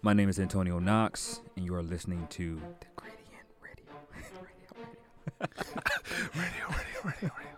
My 0.00 0.12
name 0.12 0.28
is 0.28 0.38
Antonio 0.38 0.78
Knox, 0.78 1.40
and 1.56 1.64
you 1.64 1.74
are 1.74 1.82
listening 1.82 2.28
to 2.30 2.60
the 2.78 2.86
Gradient 2.94 3.46
Radio. 3.60 3.84
radio, 6.36 6.68
radio, 6.68 7.00
radio, 7.04 7.30
radio. 7.36 7.56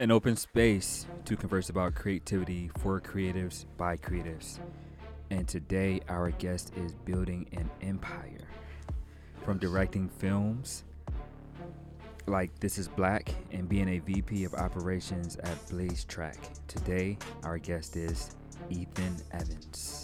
An 0.00 0.10
open 0.10 0.36
space 0.36 1.04
to 1.26 1.36
converse 1.36 1.68
about 1.68 1.94
creativity 1.94 2.70
for 2.78 2.98
creatives 2.98 3.66
by 3.76 3.98
creatives. 3.98 4.58
And 5.28 5.46
today, 5.46 6.00
our 6.08 6.30
guest 6.30 6.72
is 6.76 6.94
building 6.94 7.46
an 7.52 7.68
empire 7.82 8.48
from 9.44 9.58
directing 9.58 10.08
films 10.08 10.84
like 12.26 12.58
This 12.58 12.78
Is 12.78 12.88
Black 12.88 13.28
and 13.52 13.68
being 13.68 13.90
a 13.90 13.98
VP 13.98 14.44
of 14.44 14.54
operations 14.54 15.36
at 15.36 15.66
Blazetrak. 15.68 16.36
Today, 16.68 17.18
our 17.42 17.58
guest 17.58 17.96
is 17.96 18.34
Ethan 18.70 19.16
Evans. 19.32 20.03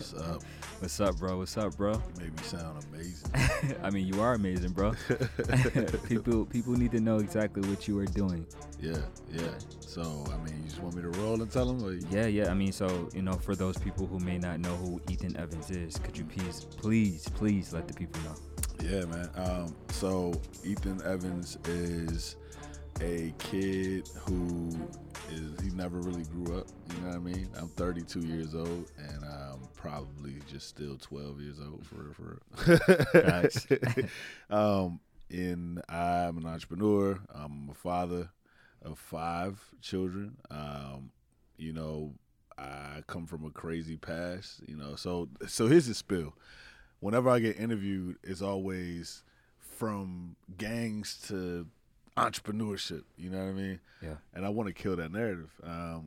What's 0.00 0.14
up? 0.14 0.42
What's 0.78 1.00
up? 1.00 1.18
Bro? 1.18 1.36
What's 1.36 1.58
up, 1.58 1.76
bro? 1.76 1.92
You 1.92 2.00
make 2.24 2.34
me 2.34 2.42
sound 2.42 2.82
amazing. 2.90 3.76
I 3.82 3.90
mean, 3.90 4.06
you 4.06 4.18
are 4.22 4.32
amazing, 4.32 4.70
bro. 4.70 4.94
people 6.08 6.46
people 6.46 6.72
need 6.72 6.90
to 6.92 7.00
know 7.00 7.18
exactly 7.18 7.68
what 7.68 7.86
you 7.86 7.98
are 7.98 8.06
doing. 8.06 8.46
Yeah, 8.80 8.96
yeah. 9.30 9.50
So, 9.80 10.00
I 10.32 10.38
mean, 10.38 10.56
you 10.62 10.70
just 10.70 10.80
want 10.82 10.94
me 10.96 11.02
to 11.02 11.10
roll 11.20 11.42
and 11.42 11.52
tell 11.52 11.66
them? 11.66 11.84
Or 11.84 11.92
you- 11.92 12.06
Yeah, 12.10 12.28
yeah. 12.28 12.50
I 12.50 12.54
mean, 12.54 12.72
so 12.72 13.10
you 13.12 13.20
know, 13.20 13.34
for 13.34 13.54
those 13.54 13.76
people 13.76 14.06
who 14.06 14.18
may 14.20 14.38
not 14.38 14.58
know 14.58 14.74
who 14.76 15.02
Ethan 15.10 15.36
Evans 15.36 15.70
is, 15.70 15.98
could 15.98 16.16
you 16.16 16.24
please, 16.24 16.64
please, 16.64 17.28
please 17.34 17.74
let 17.74 17.86
the 17.86 17.92
people 17.92 18.22
know? 18.22 18.34
Yeah, 18.82 19.04
man. 19.04 19.28
Um, 19.34 19.76
so 19.90 20.32
Ethan 20.64 21.02
Evans 21.04 21.58
is 21.66 22.36
a 23.00 23.32
kid 23.38 24.08
who 24.26 24.70
is 25.30 25.60
he 25.62 25.70
never 25.70 25.98
really 26.00 26.24
grew 26.24 26.58
up. 26.58 26.66
You 26.90 27.00
know 27.02 27.08
what 27.08 27.16
I 27.16 27.18
mean? 27.18 27.48
I'm 27.56 27.68
32 27.68 28.20
years 28.20 28.54
old, 28.54 28.90
and 28.98 29.24
I'm 29.24 29.60
probably 29.74 30.36
just 30.50 30.68
still 30.68 30.96
12 30.98 31.40
years 31.40 31.60
old 31.60 31.86
for 31.86 31.96
real, 31.96 32.14
for 32.14 33.90
real. 33.96 34.08
Um, 34.50 35.00
and 35.30 35.80
I'm 35.88 36.38
an 36.38 36.46
entrepreneur. 36.46 37.18
I'm 37.32 37.68
a 37.70 37.74
father 37.74 38.30
of 38.82 38.98
five 38.98 39.62
children. 39.80 40.36
Um, 40.50 41.12
you 41.56 41.72
know, 41.72 42.14
I 42.58 43.02
come 43.06 43.26
from 43.26 43.44
a 43.44 43.50
crazy 43.50 43.96
past. 43.96 44.62
You 44.66 44.76
know, 44.76 44.96
so 44.96 45.28
so 45.46 45.68
here's 45.68 45.86
the 45.86 45.94
spill. 45.94 46.34
Whenever 46.98 47.30
I 47.30 47.38
get 47.38 47.58
interviewed, 47.58 48.16
it's 48.24 48.42
always 48.42 49.22
from 49.58 50.36
gangs 50.58 51.18
to 51.28 51.66
entrepreneurship. 52.16 53.02
You 53.16 53.30
know 53.30 53.38
what 53.38 53.50
I 53.50 53.52
mean? 53.52 53.80
Yeah. 54.02 54.16
And 54.34 54.44
I 54.44 54.48
want 54.48 54.68
to 54.68 54.72
kill 54.74 54.96
that 54.96 55.12
narrative 55.12 55.50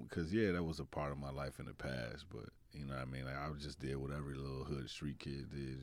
because 0.10 0.34
yeah, 0.34 0.52
that 0.52 0.64
was 0.64 0.80
a 0.80 0.86
part 0.86 1.12
of 1.12 1.18
my 1.18 1.32
life 1.32 1.60
in 1.60 1.66
the 1.66 1.74
past. 1.74 2.26
But 2.32 2.50
you 2.74 2.86
know 2.86 2.94
what 2.94 3.02
I 3.02 3.06
mean? 3.06 3.26
Like 3.26 3.38
I 3.38 3.50
just 3.60 3.80
did 3.80 3.98
what 3.98 4.12
every 4.12 4.36
little 4.36 4.64
hood 4.64 4.90
street 4.90 5.20
kid 5.20 5.52
did. 5.52 5.80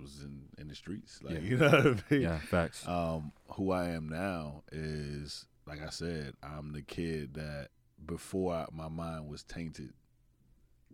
Was 0.00 0.22
in 0.22 0.42
in 0.58 0.68
the 0.68 0.74
streets. 0.74 1.20
Like 1.22 1.34
Yeah. 1.34 1.40
you 1.42 1.56
know 1.56 1.70
what 1.70 1.86
I 1.86 1.94
mean? 2.10 2.22
Yeah, 2.22 2.38
facts. 2.38 2.86
Um, 2.86 3.32
who 3.50 3.70
I 3.70 3.90
am 3.90 4.08
now 4.08 4.62
is 4.72 5.46
like 5.66 5.82
I 5.82 5.90
said, 5.90 6.34
I'm 6.42 6.72
the 6.72 6.82
kid 6.82 7.34
that 7.34 7.68
before 8.04 8.54
I, 8.54 8.66
my 8.72 8.88
mind 8.88 9.28
was 9.28 9.44
tainted. 9.44 9.92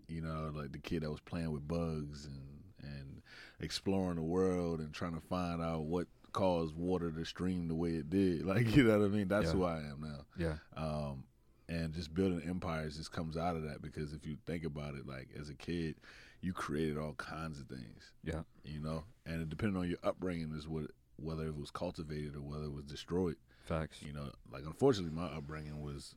You 0.06 0.20
know, 0.20 0.52
like 0.54 0.72
the 0.72 0.78
kid 0.78 1.02
that 1.02 1.10
was 1.10 1.20
playing 1.20 1.52
with 1.52 1.66
bugs 1.66 2.26
and 2.26 2.60
and 2.82 3.22
exploring 3.60 4.16
the 4.16 4.22
world 4.22 4.80
and 4.80 4.92
trying 4.92 5.14
to 5.14 5.20
find 5.20 5.62
out 5.62 5.84
what 5.84 6.06
caused 6.32 6.74
water 6.76 7.10
to 7.10 7.24
stream 7.24 7.68
the 7.68 7.74
way 7.74 7.90
it 7.90 8.10
did. 8.10 8.44
Like 8.50 8.74
you 8.76 8.84
know 8.84 8.98
what 8.98 9.04
I 9.06 9.08
mean? 9.08 9.28
That's 9.28 9.46
Yeah. 9.46 9.52
who 9.52 9.64
I 9.64 9.78
am 9.78 10.00
now. 10.00 10.24
Yeah, 10.36 10.54
Um, 10.76 11.24
and 11.68 11.92
just 11.94 12.12
building 12.14 12.42
empires 12.48 12.96
just 12.96 13.12
comes 13.12 13.36
out 13.36 13.54
of 13.56 13.62
that 13.64 13.80
because 13.82 14.12
if 14.12 14.26
you 14.26 14.36
think 14.46 14.64
about 14.64 14.94
it, 14.94 15.06
like 15.06 15.28
as 15.38 15.48
a 15.50 15.54
kid, 15.54 15.94
you 16.40 16.52
created 16.52 16.96
all 16.98 17.12
kinds 17.14 17.60
of 17.60 17.66
things 17.66 18.12
yeah, 18.24 18.42
you 18.64 18.80
know, 18.80 19.04
and 19.26 19.42
it 19.42 19.50
depending 19.50 19.80
on 19.80 19.88
your 19.88 19.98
upbringing 20.02 20.52
is 20.56 20.66
what 20.68 20.86
whether 21.16 21.46
it 21.46 21.56
was 21.56 21.70
cultivated 21.70 22.34
or 22.34 22.40
whether 22.40 22.64
it 22.64 22.72
was 22.72 22.84
destroyed. 22.84 23.36
facts. 23.62 24.02
You 24.02 24.12
know, 24.14 24.30
like 24.50 24.64
unfortunately, 24.64 25.14
my 25.14 25.26
upbringing 25.26 25.80
was 25.82 26.14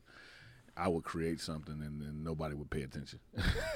I 0.76 0.88
would 0.88 1.04
create 1.04 1.40
something 1.40 1.80
and 1.80 2.00
then 2.02 2.24
nobody 2.24 2.54
would 2.54 2.70
pay 2.70 2.82
attention. 2.82 3.20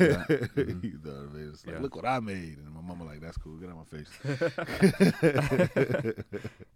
Yeah. 0.01 0.25
Mhm. 0.29 0.83
you 0.85 0.99
know 1.05 1.13
what 1.13 1.31
I 1.31 1.33
mean? 1.35 1.49
It's 1.53 1.65
like, 1.67 1.77
Yeah. 1.77 1.83
look 1.83 1.95
what 1.97 2.05
I 2.05 2.19
made, 2.21 2.59
and 2.59 2.71
my 2.75 2.81
mama 2.81 3.05
like, 3.05 3.21
that's 3.21 3.37
cool, 3.39 3.57
get 3.57 3.69
out 3.71 3.77
of 3.79 3.93
my 3.93 3.99
face. 3.99 4.11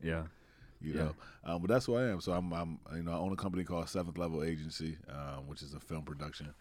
Yeah, 0.03 0.25
you 0.81 0.95
Yeah. 0.95 1.03
know, 1.03 1.15
um, 1.45 1.61
but 1.63 1.69
that's 1.71 1.87
who 1.87 1.97
I 1.97 2.05
am. 2.09 2.21
So 2.21 2.33
I'm, 2.33 2.53
I'm, 2.53 2.79
you 2.95 3.03
know, 3.03 3.13
I 3.13 3.17
own 3.17 3.33
a 3.33 3.37
company 3.37 3.65
called 3.65 3.89
Seventh 3.89 4.19
Level 4.19 4.43
Agency, 4.45 4.97
um, 5.09 5.47
which 5.47 5.63
is 5.63 5.75
a 5.75 5.81
film 5.81 6.03
production, 6.05 6.55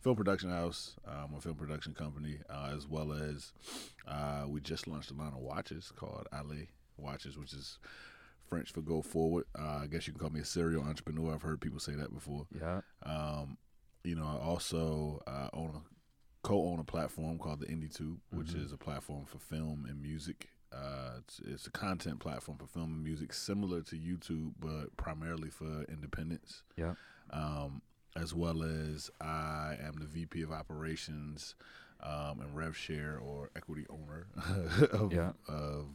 film 0.00 0.16
production 0.16 0.50
house, 0.50 0.96
um, 1.06 1.34
a 1.36 1.40
film 1.40 1.56
production 1.56 1.94
company, 1.94 2.38
uh, 2.50 2.72
as 2.76 2.86
well 2.88 3.12
as 3.12 3.52
uh, 4.06 4.44
we 4.46 4.60
just 4.60 4.86
launched 4.86 5.10
a 5.10 5.14
line 5.14 5.28
of 5.32 5.38
watches 5.40 5.92
called 5.94 6.26
Allez 6.32 6.68
Watches, 6.98 7.36
which 7.38 7.52
is 7.52 7.78
French 8.48 8.72
for 8.72 8.80
go 8.82 9.02
forward. 9.02 9.44
Uh, 9.58 9.80
I 9.82 9.86
guess 9.86 10.06
you 10.06 10.12
can 10.12 10.20
call 10.20 10.30
me 10.30 10.40
a 10.40 10.44
serial 10.44 10.82
entrepreneur. 10.84 11.34
I've 11.34 11.42
heard 11.42 11.60
people 11.60 11.78
say 11.80 11.94
that 11.94 12.12
before. 12.12 12.46
yeah, 12.54 12.80
Um, 13.04 13.58
you 14.04 14.14
know, 14.14 14.24
I 14.24 14.44
also 14.44 15.20
uh, 15.26 15.48
own 15.52 15.70
a 15.74 16.46
co-own 16.46 16.78
a 16.78 16.84
platform 16.84 17.38
called 17.38 17.60
the 17.60 17.66
Indie 17.66 17.92
Tube, 17.94 18.20
which 18.30 18.48
Mhm. 18.54 18.64
is 18.64 18.72
a 18.72 18.76
platform 18.76 19.24
for 19.24 19.38
film 19.38 19.84
and 19.88 20.00
music. 20.00 20.48
Uh, 20.72 21.16
it's, 21.18 21.40
it's 21.40 21.66
a 21.66 21.70
content 21.70 22.20
platform 22.20 22.58
for 22.58 22.66
film 22.66 22.92
and 22.94 23.02
music, 23.02 23.32
similar 23.32 23.82
to 23.82 23.96
YouTube, 23.96 24.52
but 24.60 24.96
primarily 24.96 25.50
for 25.50 25.82
independents. 25.84 26.62
yeah. 26.76 26.94
Um, 27.30 27.82
as 28.14 28.32
well 28.32 28.62
as 28.62 29.10
I 29.20 29.76
am 29.82 29.96
the 29.98 30.06
VP 30.06 30.40
of 30.42 30.50
operations 30.52 31.54
um, 32.00 32.40
and 32.40 32.54
rev 32.56 32.74
share 32.76 33.18
or 33.18 33.50
equity 33.56 33.84
owner 33.90 34.28
of, 34.92 35.12
Yeah. 35.12 35.32
of 35.48 35.88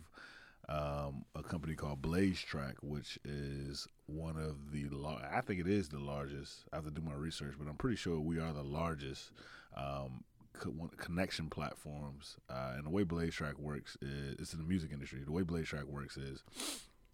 um, 0.69 1.25
a 1.35 1.43
company 1.43 1.75
called 1.75 2.01
Blazetrak, 2.01 2.75
which 2.81 3.19
is 3.25 3.87
one 4.05 4.37
of 4.37 4.71
the 4.71 4.87
lar- 4.89 5.29
I 5.33 5.41
think 5.41 5.59
it 5.59 5.67
is 5.67 5.89
the 5.89 5.99
largest. 5.99 6.63
I 6.71 6.77
have 6.77 6.85
to 6.85 6.91
do 6.91 7.01
my 7.01 7.13
research, 7.13 7.55
but 7.59 7.67
I'm 7.67 7.75
pretty 7.77 7.97
sure 7.97 8.19
we 8.19 8.39
are 8.39 8.53
the 8.53 8.63
largest 8.63 9.31
um, 9.75 10.23
co- 10.53 10.89
connection 10.97 11.49
platforms. 11.49 12.37
Uh, 12.49 12.73
and 12.77 12.85
the 12.85 12.89
way 12.89 13.03
Blazetrak 13.03 13.59
works 13.59 13.97
is 14.01 14.35
it's 14.39 14.53
in 14.53 14.59
the 14.59 14.65
music 14.65 14.91
industry. 14.93 15.21
The 15.25 15.31
way 15.31 15.43
Blazetrak 15.43 15.85
works 15.85 16.15
is 16.17 16.43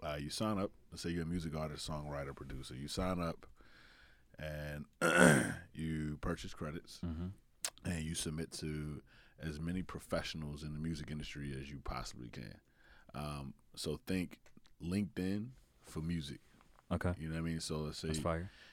uh, 0.03 0.17
you 0.19 0.29
sign 0.29 0.59
up. 0.59 0.71
Let's 0.91 1.01
say 1.01 1.09
you're 1.09 1.23
a 1.23 1.25
music 1.25 1.55
artist, 1.55 1.89
songwriter, 1.89 2.35
producer. 2.35 2.75
You 2.75 2.87
sign 2.87 3.19
up 3.19 3.45
and 4.39 4.85
you 5.73 6.17
purchase 6.21 6.53
credits 6.53 6.99
Mm-hmm. 7.03 7.89
and 7.89 8.03
you 8.03 8.13
submit 8.13 8.51
to 8.59 9.01
as 9.41 9.59
many 9.59 9.81
professionals 9.81 10.63
in 10.63 10.73
the 10.73 10.79
music 10.79 11.09
industry 11.11 11.55
as 11.59 11.69
you 11.71 11.79
possibly 11.83 12.29
can. 12.29 12.53
Um, 13.15 13.53
so 13.75 13.99
think 14.07 14.39
LinkedIn 14.83 15.47
for 15.85 15.99
music. 15.99 16.39
Okay, 16.91 17.13
You 17.19 17.27
know 17.27 17.35
what 17.35 17.41
I 17.41 17.43
mean? 17.43 17.59
So 17.59 17.79
let's 17.79 17.99
say, 17.99 18.09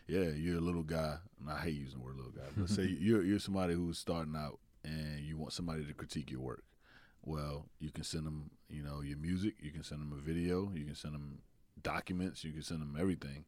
yeah, 0.07 0.29
you're 0.37 0.59
a 0.59 0.61
little 0.61 0.85
guy. 0.85 1.17
And 1.41 1.51
I 1.51 1.59
hate 1.59 1.75
using 1.75 1.99
the 1.99 2.05
word 2.05 2.17
little 2.17 2.31
guy. 2.31 2.45
But 2.55 2.63
let's 2.63 2.77
say 2.77 2.85
you're 3.01 3.25
you're 3.25 3.41
somebody 3.41 3.75
who's 3.75 3.99
starting 3.99 4.37
out 4.37 4.61
and 4.85 5.21
you 5.21 5.37
want 5.37 5.53
somebody 5.53 5.85
to 5.85 5.93
critique 5.95 6.31
your 6.31 6.41
work. 6.41 6.63
Well, 7.25 7.67
you 7.81 7.91
can 7.91 8.05
send 8.05 8.27
them, 8.27 8.51
you 8.69 8.83
know, 8.83 9.01
your 9.01 9.17
music. 9.17 9.55
You 9.61 9.73
can 9.73 9.83
send 9.83 10.01
them 10.01 10.13
a 10.13 10.21
video. 10.21 10.71
You 10.75 10.85
can 10.85 10.95
send 10.95 11.15
them 11.15 11.39
documents. 11.83 12.45
You 12.45 12.53
can 12.53 12.63
send 12.63 12.83
them 12.83 12.97
everything, 13.01 13.45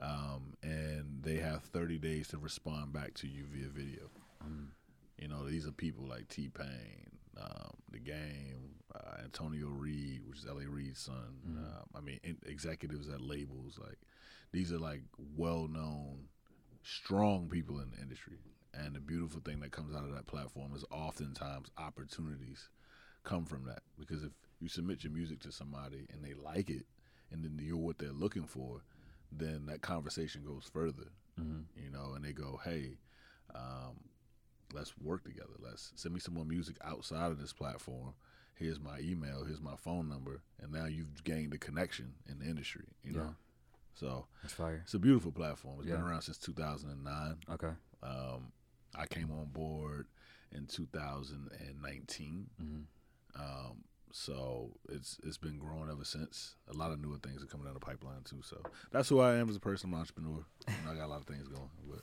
um, 0.00 0.54
and 0.62 1.22
they 1.22 1.36
have 1.36 1.62
30 1.62 1.98
days 1.98 2.28
to 2.28 2.38
respond 2.38 2.92
back 2.92 3.14
to 3.14 3.28
you 3.28 3.44
via 3.52 3.68
video. 3.68 4.10
Mm. 4.44 4.68
You 5.18 5.28
know, 5.28 5.48
these 5.48 5.66
are 5.66 5.72
people 5.72 6.06
like 6.06 6.28
T 6.28 6.48
Pain, 6.48 7.10
um, 7.40 7.72
The 7.90 7.98
Game, 7.98 8.79
uh, 8.94 9.22
Antonio 9.22 9.68
Reid, 9.68 10.22
which 10.26 10.38
is 10.38 10.46
L.A. 10.46 10.66
Reid's 10.66 11.00
son. 11.00 11.38
Mhm. 11.46 11.56
Um, 11.58 11.86
I 11.94 12.00
mean, 12.00 12.20
in- 12.22 12.38
executives 12.46 13.08
at 13.08 13.20
labels. 13.20 13.78
Like, 13.78 13.98
these 14.52 14.72
are 14.72 14.78
like 14.78 15.02
well 15.36 15.68
known, 15.68 16.28
strong 16.82 17.48
people 17.48 17.80
in 17.80 17.90
the 17.90 17.98
industry. 18.00 18.38
And 18.72 18.94
the 18.94 19.00
beautiful 19.00 19.40
thing 19.40 19.60
that 19.60 19.72
comes 19.72 19.94
out 19.94 20.04
of 20.04 20.12
that 20.14 20.26
platform 20.26 20.72
is 20.74 20.84
oftentimes 20.90 21.70
opportunities 21.76 22.68
come 23.24 23.44
from 23.44 23.64
that. 23.64 23.82
Because 23.98 24.22
if 24.24 24.32
you 24.60 24.68
submit 24.68 25.02
your 25.04 25.12
music 25.12 25.40
to 25.40 25.52
somebody 25.52 26.06
and 26.12 26.24
they 26.24 26.34
like 26.34 26.70
it, 26.70 26.86
and 27.32 27.44
then 27.44 27.58
you're 27.62 27.76
what 27.76 27.98
they're 27.98 28.12
looking 28.12 28.44
for, 28.46 28.82
then 29.32 29.66
that 29.66 29.82
conversation 29.82 30.42
goes 30.44 30.68
further 30.72 31.12
Mm-hmm. 31.40 31.82
you 31.82 31.90
know, 31.90 32.12
and 32.14 32.24
they 32.24 32.32
go, 32.32 32.60
hey, 32.64 32.98
um, 33.54 33.96
let's 34.74 34.92
work 34.98 35.24
together. 35.24 35.54
Let's 35.58 35.92
send 35.94 36.12
me 36.12 36.20
some 36.20 36.34
more 36.34 36.44
music 36.44 36.76
outside 36.84 37.30
of 37.30 37.40
this 37.40 37.52
platform. 37.52 38.12
Here's 38.60 38.78
my 38.78 38.98
email. 39.00 39.44
Here's 39.44 39.60
my 39.60 39.74
phone 39.76 40.08
number, 40.08 40.42
and 40.62 40.70
now 40.70 40.84
you've 40.84 41.24
gained 41.24 41.54
a 41.54 41.58
connection 41.58 42.12
in 42.28 42.38
the 42.38 42.44
industry. 42.44 42.84
You 43.02 43.12
Yeah. 43.12 43.18
know, 43.22 43.34
so 43.94 44.26
That's 44.42 44.52
fire. 44.54 44.82
it's 44.84 44.92
a 44.94 44.98
beautiful 44.98 45.32
platform. 45.32 45.80
It's 45.80 45.88
been 45.88 46.00
around 46.00 46.22
since 46.22 46.38
2009. 46.38 47.38
Okay. 47.50 47.72
Um, 48.02 48.52
I 48.94 49.06
came 49.06 49.30
on 49.32 49.46
board 49.46 50.06
in 50.52 50.66
2019. 50.66 52.50
Mm-hmm. 52.62 53.40
Um, 53.40 53.84
so 54.12 54.72
it's 54.88 55.18
it's 55.24 55.38
been 55.38 55.58
growing 55.58 55.88
ever 55.90 56.04
since. 56.04 56.56
A 56.68 56.72
lot 56.76 56.90
of 56.90 57.00
newer 57.00 57.18
things 57.18 57.42
are 57.42 57.46
coming 57.46 57.64
down 57.66 57.74
the 57.74 57.80
pipeline 57.80 58.22
too. 58.24 58.42
So 58.42 58.60
that's 58.90 59.08
who 59.08 59.20
I 59.20 59.36
am 59.36 59.48
as 59.48 59.56
a 59.56 59.60
person. 59.60 59.88
I'm 59.90 59.94
an 59.94 60.00
entrepreneur. 60.00 60.44
You 60.68 60.74
know, 60.84 60.92
I 60.92 60.94
got 60.96 61.06
a 61.06 61.12
lot 61.12 61.20
of 61.20 61.26
things 61.26 61.48
going. 61.48 61.70
But 61.88 62.02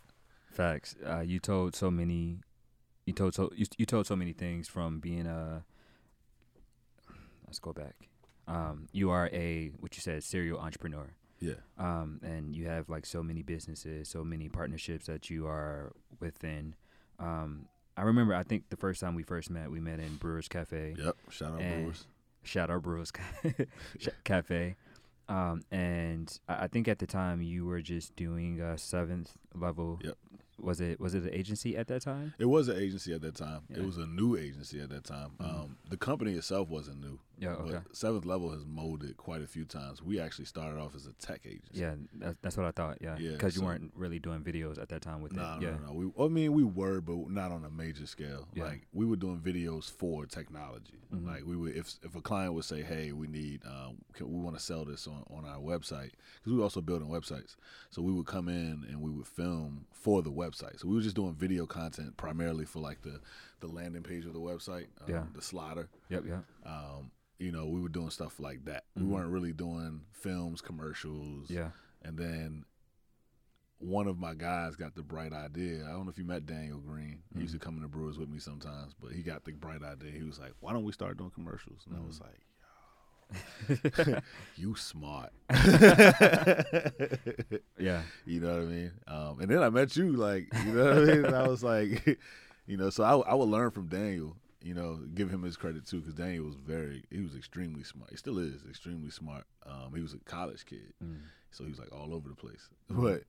Facts. 0.49 0.95
Uh, 1.05 1.19
you 1.19 1.39
told 1.39 1.75
so 1.75 1.91
many 1.91 2.39
you 3.05 3.13
told 3.13 3.35
so 3.35 3.51
you, 3.55 3.65
you 3.77 3.85
told 3.85 4.07
so 4.07 4.15
many 4.15 4.33
things 4.33 4.67
from 4.67 4.99
being 4.99 5.27
a. 5.27 5.63
Let's 7.47 7.59
go 7.59 7.73
back. 7.73 7.95
Um, 8.47 8.87
you 8.91 9.09
are 9.09 9.29
a 9.33 9.71
what 9.79 9.95
you 9.95 10.01
said 10.01 10.23
serial 10.23 10.59
entrepreneur. 10.59 11.13
Yeah. 11.39 11.53
Um, 11.77 12.19
and 12.23 12.55
you 12.55 12.67
have 12.67 12.89
like 12.89 13.05
so 13.05 13.21
many 13.21 13.43
businesses, 13.43 14.09
so 14.09 14.23
many 14.23 14.49
partnerships 14.49 15.05
that 15.07 15.29
you 15.29 15.47
are 15.47 15.93
within. 16.19 16.75
Um, 17.19 17.67
I 17.95 18.03
remember, 18.03 18.33
I 18.33 18.43
think 18.43 18.69
the 18.69 18.77
first 18.77 19.01
time 19.01 19.15
we 19.15 19.23
first 19.23 19.49
met, 19.49 19.69
we 19.69 19.79
met 19.79 19.99
in 19.99 20.15
Brewers 20.15 20.47
Cafe. 20.47 20.95
Yep. 20.97 21.15
Shout 21.29 21.53
out 21.53 21.59
Brewers. 21.59 22.07
Shout 22.43 22.69
out 22.69 22.81
Brewers 22.83 23.11
Cafe. 24.23 24.75
Um, 25.29 25.61
and 25.71 26.39
I 26.47 26.63
I 26.63 26.67
think 26.67 26.87
at 26.87 26.99
the 26.99 27.07
time 27.07 27.41
you 27.41 27.65
were 27.65 27.81
just 27.81 28.15
doing 28.15 28.61
a 28.61 28.77
seventh 28.77 29.31
level. 29.53 29.99
Yep. 30.03 30.17
Was 30.59 30.81
it 30.81 30.99
was 30.99 31.13
it 31.13 31.23
an 31.23 31.33
agency 31.33 31.77
at 31.77 31.87
that 31.87 32.01
time? 32.01 32.33
It 32.39 32.45
was 32.45 32.67
an 32.67 32.77
agency 32.77 33.13
at 33.13 33.21
that 33.21 33.35
time. 33.35 33.61
Yeah. 33.69 33.77
It 33.77 33.85
was 33.85 33.97
a 33.97 34.07
new 34.07 34.35
agency 34.35 34.79
at 34.81 34.89
that 34.89 35.03
time. 35.03 35.31
Mhm. 35.39 35.45
Um, 35.63 35.77
the 35.89 35.97
company 35.97 36.33
itself 36.33 36.67
wasn't 36.69 36.99
new. 37.01 37.19
Yeah. 37.37 37.49
Okay. 37.49 37.73
But 37.85 37.95
Seventh 37.95 38.25
Level 38.25 38.49
has 38.51 38.65
molded 38.65 39.15
quite 39.17 39.43
a 39.43 39.47
few 39.47 39.63
times. 39.65 40.01
We 40.01 40.19
actually 40.19 40.45
started 40.45 40.79
off 40.79 40.95
as 40.95 41.05
a 41.05 41.13
tech 41.13 41.41
agency. 41.45 41.79
Yeah, 41.79 41.93
that's, 42.15 42.35
that's 42.41 42.57
what 42.57 42.65
I 42.65 42.71
thought. 42.71 42.97
Yeah, 42.99 43.15
Yeah, 43.19 43.33
because 43.33 43.55
you 43.55 43.59
so- 43.59 43.67
weren't 43.67 43.91
really 43.95 44.17
doing 44.17 44.41
videos 44.41 44.81
at 44.81 44.89
that 44.89 45.03
time 45.03 45.21
with 45.21 45.33
No, 45.33 45.43
it. 45.43 45.61
no, 45.61 45.67
Yeah, 45.69 45.77
no. 45.85 45.93
We, 45.93 46.25
I 46.25 46.27
mean, 46.27 46.53
we 46.53 46.63
were, 46.63 46.99
but 47.01 47.29
not 47.29 47.51
on 47.51 47.63
a 47.63 47.69
major 47.69 48.07
scale. 48.07 48.47
Yeah. 48.55 48.63
Like 48.63 48.87
we 48.91 49.05
were 49.05 49.15
doing 49.17 49.39
videos 49.39 49.91
for 49.91 50.25
technology. 50.25 50.95
Mhm. 51.13 51.27
Like 51.27 51.45
we 51.45 51.55
would, 51.55 51.75
if 51.75 51.93
if 52.03 52.15
a 52.15 52.21
client 52.21 52.53
would 52.55 52.65
say, 52.65 52.81
"Hey, 52.81 53.11
we 53.11 53.27
need, 53.27 53.63
um, 53.65 53.86
can, 54.13 54.31
we 54.31 54.39
want 54.39 54.57
to 54.57 54.63
sell 54.63 54.85
this 54.85 55.07
on 55.07 55.23
on 55.29 55.45
our 55.45 55.59
website," 55.59 56.11
because 56.35 56.51
we 56.51 56.55
were 56.57 56.63
also 56.63 56.81
building 56.81 57.07
websites, 57.09 57.55
so 57.89 58.01
we 58.01 58.11
would 58.11 58.25
come 58.27 58.47
in 58.49 58.85
and 58.89 59.01
we 59.01 59.09
would 59.11 59.27
film 59.27 59.85
for 59.91 60.21
the 60.21 60.31
website. 60.31 60.79
So 60.79 60.87
we 60.87 60.95
were 60.95 61.01
just 61.01 61.15
doing 61.15 61.33
video 61.35 61.65
content 61.65 62.17
primarily 62.17 62.65
for 62.65 62.79
like 62.79 63.01
the 63.01 63.19
the 63.59 63.67
landing 63.67 64.03
page 64.03 64.25
of 64.25 64.33
the 64.33 64.39
website, 64.39 64.87
um, 65.01 65.09
Yeah. 65.09 65.25
the 65.33 65.41
slider. 65.41 65.89
Yep. 66.09 66.25
Yep. 66.25 66.43
Um, 66.65 67.11
you 67.39 67.51
know, 67.51 67.67
we 67.67 67.79
were 67.81 67.89
doing 67.89 68.09
stuff 68.09 68.39
like 68.39 68.65
that. 68.65 68.85
Mhm. 68.95 69.01
We 69.03 69.07
weren't 69.07 69.31
really 69.31 69.53
doing 69.53 70.05
films, 70.11 70.61
commercials, 70.61 71.49
Yeah. 71.49 71.71
and 72.01 72.17
then 72.17 72.65
one 73.79 74.07
of 74.07 74.17
my 74.17 74.33
guys 74.33 74.75
got 74.75 74.95
the 74.95 75.03
bright 75.03 75.33
idea. 75.33 75.85
I 75.85 75.91
don't 75.91 76.05
know 76.05 76.09
if 76.09 76.17
you 76.17 76.25
met 76.25 76.47
Daniel 76.47 76.79
Green. 76.79 77.21
He 77.35 77.41
used 77.41 77.53
to 77.53 77.59
come 77.59 77.75
in 77.75 77.83
the 77.83 77.87
Brewers 77.87 78.17
with 78.17 78.27
me 78.27 78.39
sometimes, 78.39 78.95
but 78.99 79.11
he 79.11 79.21
got 79.21 79.45
the 79.45 79.51
bright 79.53 79.83
idea. 79.83 80.11
He 80.11 80.23
was 80.23 80.39
like, 80.39 80.53
"Why 80.61 80.73
don't 80.73 80.83
we 80.83 80.91
start 80.91 81.17
doing 81.17 81.29
commercials?" 81.29 81.85
And 81.85 81.95
I 81.95 81.99
was 81.99 82.19
like, 82.19 82.39
"Yo, 82.39 82.46
you 84.55 84.75
smart." 84.75 85.31
Yeah. 87.79 88.01
you 88.25 88.39
know 88.39 88.53
what 88.53 88.63
I 88.63 88.65
mean? 88.65 88.91
Um, 89.07 89.39
and 89.39 89.49
then 89.49 89.61
I 89.61 89.69
met 89.69 89.95
you, 89.95 90.13
like, 90.13 90.47
you 90.65 90.73
know 90.73 90.85
what 90.85 90.97
I 90.97 90.99
mean? 90.99 91.25
And 91.25 91.35
I 91.35 91.47
was 91.47 91.63
like, 91.63 92.19
you 92.65 92.75
know, 92.75 92.89
so 92.89 93.03
I, 93.03 93.31
I 93.31 93.33
would 93.35 93.49
learn 93.49 93.71
from 93.71 93.87
Daniel. 93.87 94.35
You 94.63 94.73
know, 94.73 94.99
give 95.13 95.29
him 95.29 95.43
his 95.43 95.55
credit 95.55 95.85
too, 95.85 95.99
because 95.99 96.15
Daniel 96.15 96.43
was 96.45 96.55
very, 96.55 97.03
he 97.11 97.21
was 97.21 97.35
extremely 97.35 97.83
smart. 97.83 98.09
He 98.09 98.17
still 98.17 98.39
is 98.39 98.63
extremely 98.67 99.11
smart. 99.11 99.45
Um, 99.65 99.93
he 99.95 100.01
was 100.01 100.13
a 100.13 100.17
college 100.19 100.65
kid. 100.65 100.93
Mm. 101.03 101.19
So 101.51 101.63
he 101.63 101.69
was 101.69 101.79
like 101.79 101.93
all 101.93 102.13
over 102.13 102.27
the 102.27 102.35
place. 102.35 102.67
But 102.89 103.23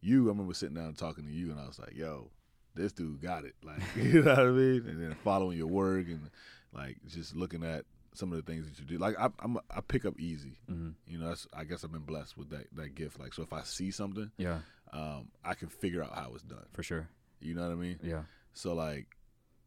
you, 0.00 0.26
I 0.26 0.28
remember 0.28 0.52
sitting 0.54 0.76
down 0.76 0.86
and 0.86 0.98
talking 0.98 1.24
to 1.24 1.32
you, 1.32 1.50
and 1.50 1.58
I 1.58 1.66
was 1.66 1.78
like, 1.78 1.96
"Yo, 1.96 2.30
this 2.74 2.92
dude 2.92 3.20
got 3.22 3.44
it." 3.44 3.54
Like, 3.64 3.80
you 3.96 4.22
know 4.22 4.30
what 4.30 4.38
I 4.40 4.50
mean? 4.50 4.86
And 4.86 5.02
then 5.02 5.16
following 5.24 5.56
your 5.56 5.66
work 5.66 6.06
and 6.06 6.30
like 6.72 6.98
just 7.08 7.34
looking 7.34 7.64
at 7.64 7.84
some 8.14 8.32
of 8.32 8.36
the 8.44 8.50
things 8.50 8.66
that 8.68 8.78
you 8.78 8.84
do. 8.86 8.96
Like 8.98 9.18
I, 9.18 9.28
I'm, 9.40 9.58
I 9.70 9.80
pick 9.86 10.04
up 10.06 10.18
easy. 10.18 10.56
hmm 10.68 10.90
You 11.06 11.18
know, 11.18 11.28
that's 11.28 11.46
I 11.52 11.64
guess 11.64 11.84
I've 11.84 11.92
been 11.92 12.02
blessed 12.02 12.36
with 12.38 12.50
that 12.50 12.66
that 12.76 12.94
gift. 12.94 13.18
Like, 13.20 13.34
so 13.34 13.42
if 13.42 13.52
I 13.52 13.62
see 13.64 13.90
something, 13.90 14.30
Yeah. 14.38 14.60
um, 14.92 15.28
I 15.44 15.54
can 15.54 15.68
figure 15.68 16.02
out 16.02 16.14
how 16.14 16.32
it's 16.34 16.42
done. 16.44 16.64
For 16.72 16.82
sure. 16.82 17.08
You 17.40 17.54
know 17.54 17.62
what 17.62 17.72
I 17.72 17.74
mean? 17.76 17.98
Yeah. 18.02 18.22
So 18.54 18.72
like 18.74 19.06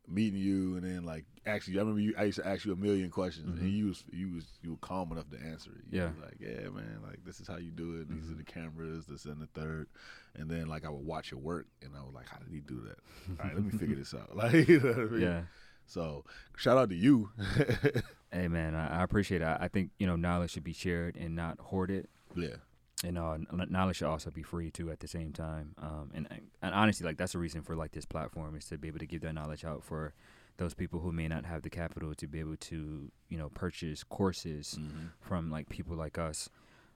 meeting 0.10 0.40
you 0.40 0.78
and 0.78 0.86
then 0.86 1.04
like 1.04 1.26
actually 1.46 1.76
I 1.76 1.80
remember 1.82 2.00
you 2.00 2.16
I 2.18 2.24
used 2.24 2.40
to 2.40 2.48
ask 2.48 2.64
you 2.64 2.72
a 2.72 2.78
million 2.78 3.10
questions 3.10 3.60
Mhm. 3.60 3.62
and 3.62 3.70
you 3.74 3.88
was 3.88 4.06
you 4.10 4.30
was 4.36 4.46
you 4.64 4.72
were 4.72 4.78
calm 4.78 5.12
enough 5.12 5.30
to 5.32 5.38
answer 5.38 5.72
it. 5.72 5.84
You 5.92 6.00
Yeah. 6.00 6.12
like, 6.22 6.38
Yeah, 6.40 6.70
man, 6.70 7.00
like 7.04 7.26
this 7.26 7.42
is 7.42 7.48
how 7.50 7.58
you 7.58 7.72
do 7.72 8.00
it, 8.00 8.08
these 8.10 8.30
are 8.32 8.34
Mhm. 8.36 8.38
the 8.38 8.44
cameras, 8.46 9.06
this 9.06 9.26
and 9.26 9.42
the 9.42 9.48
third. 9.48 9.88
And 10.34 10.50
then 10.50 10.68
like 10.68 10.86
I 10.86 10.90
would 10.90 11.06
watch 11.06 11.30
your 11.32 11.42
work 11.42 11.68
and 11.82 11.92
I 11.94 12.02
was 12.06 12.14
like, 12.14 12.30
How 12.30 12.38
did 12.38 12.48
he 12.54 12.62
do 12.62 12.80
that? 12.88 13.00
All 13.38 13.46
right, 13.46 13.54
let 13.56 13.66
me 13.66 13.78
figure 13.78 13.96
this 14.02 14.14
out. 14.14 14.34
Like 14.36 14.70
you 14.70 14.80
know 14.80 14.90
what 14.94 14.98
I 15.00 15.04
mean? 15.12 15.22
Yeah. 15.22 15.42
So 15.88 16.24
shout 16.56 16.78
out 16.78 16.90
to 16.90 16.96
you. 16.96 17.30
Hey 18.32 18.48
man, 18.48 18.76
I, 18.76 19.00
I 19.00 19.04
appreciate 19.04 19.42
it. 19.42 19.46
I, 19.46 19.58
I 19.62 19.68
think 19.68 19.92
you 20.00 20.08
know 20.08 20.16
knowledge 20.16 20.52
should 20.52 20.64
be 20.64 20.74
shared 20.74 21.16
and 21.16 21.36
not 21.36 21.60
hoarded. 21.60 22.08
yeah. 22.36 22.56
And 23.04 23.16
uh, 23.20 23.38
knowledge 23.70 23.98
should 23.98 24.08
also 24.08 24.32
be 24.32 24.42
free 24.42 24.72
too 24.72 24.90
at 24.90 25.02
the 25.02 25.08
same 25.08 25.32
time. 25.32 25.76
Um, 25.80 26.10
and 26.16 26.28
and 26.64 26.74
honestly, 26.74 27.06
like 27.06 27.18
that's 27.18 27.34
the 27.34 27.38
reason 27.40 27.62
for 27.62 27.76
like 27.76 27.92
this 27.92 28.06
platform 28.06 28.56
is 28.56 28.66
to 28.66 28.78
be 28.80 28.88
able 28.88 28.98
to 29.00 29.06
give 29.06 29.22
that 29.22 29.34
knowledge 29.34 29.64
out 29.64 29.84
for 29.84 30.14
those 30.58 30.74
people 30.74 31.00
who 31.02 31.12
may 31.12 31.28
not 31.28 31.46
have 31.46 31.62
the 31.62 31.70
capital 31.70 32.16
to 32.16 32.28
be 32.28 32.40
able 32.40 32.56
to 32.58 33.12
you 33.30 33.38
know 33.38 33.50
purchase 33.50 34.04
courses 34.04 34.80
Mhm. 34.80 35.10
from 35.22 35.52
like 35.52 35.70
people 35.70 35.96
like 35.96 36.18
us. 36.18 36.50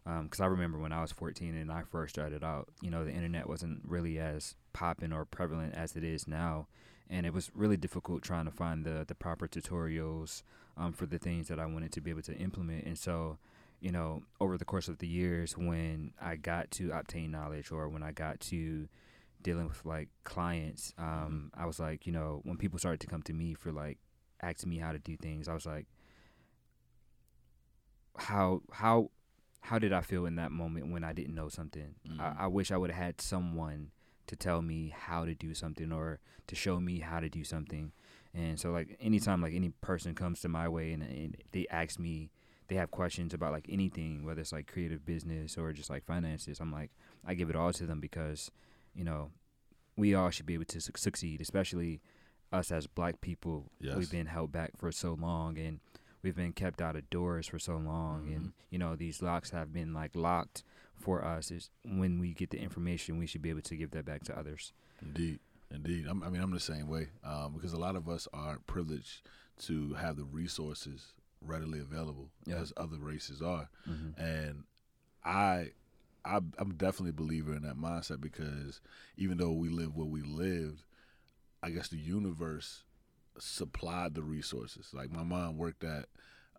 Because 0.03 0.39
I 0.39 0.47
remember 0.47 0.79
when 0.79 0.91
I 0.91 1.03
was 1.03 1.11
14 1.11 1.53
and 1.53 1.71
I 1.71 1.83
first 1.83 2.15
started 2.15 2.43
out, 2.43 2.69
you 2.81 2.89
know, 2.89 3.05
the 3.05 3.11
internet 3.13 3.47
wasn't 3.47 3.81
really 3.85 4.17
as 4.17 4.55
popping 4.73 5.13
or 5.13 5.25
prevalent 5.25 5.75
as 5.75 5.95
it 5.95 6.03
is 6.03 6.27
now, 6.27 6.65
and 7.11 7.25
it 7.25 7.33
was 7.33 7.51
really 7.53 7.77
difficult 7.77 8.23
trying 8.23 8.45
to 8.45 8.51
find 8.51 8.85
the 8.85 9.05
the 9.07 9.13
proper 9.15 9.47
tutorials 9.47 10.41
um, 10.77 10.93
for 10.93 11.05
the 11.05 11.19
things 11.19 11.47
that 11.49 11.59
I 11.59 11.65
wanted 11.67 11.91
to 11.93 12.01
be 12.01 12.09
able 12.09 12.21
to 12.23 12.35
implement. 12.37 12.85
And 12.85 12.97
so, 12.97 13.37
you 13.79 13.91
know, 13.91 14.23
over 14.39 14.57
the 14.57 14.65
course 14.65 14.87
of 14.87 14.97
the 14.99 15.07
years, 15.07 15.57
when 15.57 16.13
I 16.19 16.37
got 16.37 16.71
to 16.71 16.91
obtain 16.91 17.31
knowledge 17.31 17.71
or 17.71 17.87
when 17.89 18.01
I 18.03 18.11
got 18.11 18.39
to 18.51 18.87
dealing 19.43 19.67
with 19.67 19.85
like 19.85 20.07
clients, 20.23 20.93
um, 20.97 21.51
I 21.55 21.65
was 21.65 21.79
like, 21.79 22.05
you 22.07 22.13
know, 22.13 22.41
when 22.43 22.57
people 22.57 22.79
started 22.79 23.01
to 23.01 23.07
come 23.07 23.21
to 23.23 23.33
me 23.33 23.53
for 23.53 23.71
like 23.71 23.97
asking 24.41 24.69
me 24.69 24.77
how 24.77 24.91
to 24.93 24.99
do 24.99 25.17
things, 25.17 25.47
I 25.47 25.53
was 25.53 25.65
like, 25.65 25.87
how 28.17 28.61
how 28.71 29.11
how 29.61 29.77
did 29.79 29.93
I 29.93 30.01
feel 30.01 30.25
in 30.25 30.35
that 30.35 30.51
moment 30.51 30.91
when 30.91 31.03
I 31.03 31.13
didn't 31.13 31.35
know 31.35 31.49
something? 31.49 31.95
Mhm. 32.07 32.19
I, 32.19 32.45
I 32.45 32.47
wish 32.47 32.71
I 32.71 32.77
would 32.77 32.91
have 32.91 33.03
had 33.03 33.21
someone 33.21 33.91
to 34.27 34.35
tell 34.35 34.61
me 34.61 34.93
how 34.95 35.25
to 35.25 35.33
do 35.35 35.53
something 35.53 35.91
or 35.91 36.19
to 36.47 36.55
show 36.55 36.79
me 36.79 36.99
how 36.99 37.19
to 37.19 37.29
do 37.29 37.43
something. 37.43 37.91
And 38.33 38.59
so 38.59 38.71
like 38.71 38.97
anytime 39.01 39.41
like 39.41 39.53
any 39.53 39.69
person 39.81 40.15
comes 40.15 40.41
to 40.41 40.49
my 40.49 40.67
way 40.69 40.93
and, 40.93 41.03
and 41.03 41.37
they 41.51 41.67
ask 41.69 41.99
me 41.99 42.29
they 42.67 42.75
have 42.75 42.89
questions 42.91 43.33
about 43.33 43.51
like 43.51 43.65
anything, 43.69 44.23
whether 44.23 44.39
it's 44.39 44.53
like 44.53 44.67
creative 44.71 45.05
business 45.05 45.57
or 45.57 45.73
just 45.73 45.89
like 45.89 46.05
finances, 46.05 46.59
I'm 46.61 46.71
like 46.71 46.91
I 47.25 47.33
give 47.33 47.49
it 47.49 47.55
all 47.55 47.73
to 47.73 47.85
them 47.85 47.99
because, 47.99 48.49
you 48.95 49.03
know, 49.03 49.31
we 49.97 50.15
all 50.15 50.29
should 50.29 50.45
be 50.45 50.53
able 50.53 50.65
to 50.65 50.79
su- 50.79 50.91
succeed, 50.95 51.41
especially 51.41 51.99
us 52.53 52.71
as 52.71 52.87
black 52.87 53.19
people. 53.19 53.65
Yes. 53.81 53.95
We've 53.97 54.11
been 54.11 54.27
held 54.27 54.51
back 54.53 54.71
for 54.77 54.91
so 54.93 55.17
long 55.19 55.57
and 55.57 55.79
we've 56.23 56.35
been 56.35 56.53
kept 56.53 56.81
out 56.81 56.95
of 56.95 57.09
doors 57.09 57.47
for 57.47 57.59
so 57.59 57.75
long 57.77 58.27
Mhm. 58.27 58.35
and 58.35 58.53
you 58.69 58.77
know 58.79 58.95
these 58.95 59.21
locks 59.21 59.49
have 59.49 59.73
been 59.73 59.93
like 59.93 60.15
locked 60.15 60.63
for 61.01 61.23
us 61.25 61.51
is 61.51 61.69
when 61.83 62.19
we 62.19 62.33
get 62.33 62.49
the 62.51 62.59
information 62.59 63.17
we 63.17 63.27
should 63.27 63.41
be 63.41 63.49
able 63.49 63.61
to 63.61 63.75
give 63.75 63.91
that 63.91 64.05
back 64.05 64.23
to 64.23 64.37
others 64.37 64.73
Indeed, 65.01 65.39
indeed. 65.73 66.05
I'm, 66.07 66.21
I 66.23 66.29
mean, 66.29 66.41
I'm 66.41 66.51
the 66.51 66.59
same 66.59 66.87
way 66.87 67.07
um, 67.23 67.53
because 67.53 67.73
a 67.73 67.79
lot 67.79 67.95
of 67.95 68.07
us 68.07 68.27
aren't 68.33 68.67
privileged 68.67 69.21
to 69.61 69.93
have 69.95 70.15
the 70.15 70.23
resources 70.25 71.13
readily 71.43 71.79
available 71.79 72.29
Yeah. 72.45 72.57
as 72.57 72.71
other 72.77 72.97
races 72.99 73.41
are, 73.41 73.67
mm-hmm. 73.89 74.21
and 74.21 74.63
I, 75.25 75.71
I, 76.23 76.35
I'm 76.59 76.75
definitely 76.77 77.09
a 77.09 77.13
believer 77.13 77.55
in 77.55 77.63
that 77.63 77.77
mindset 77.77 78.21
because 78.21 78.79
even 79.17 79.37
though 79.39 79.51
we 79.51 79.69
live 79.69 79.95
where 79.95 80.05
we 80.05 80.21
lived, 80.21 80.83
I 81.63 81.71
guess 81.71 81.87
the 81.89 81.97
universe 81.97 82.83
supplied 83.39 84.13
the 84.13 84.21
resources. 84.23 84.89
Like 84.93 85.11
my 85.11 85.23
mom 85.23 85.57
worked 85.57 85.83
at 85.83 86.05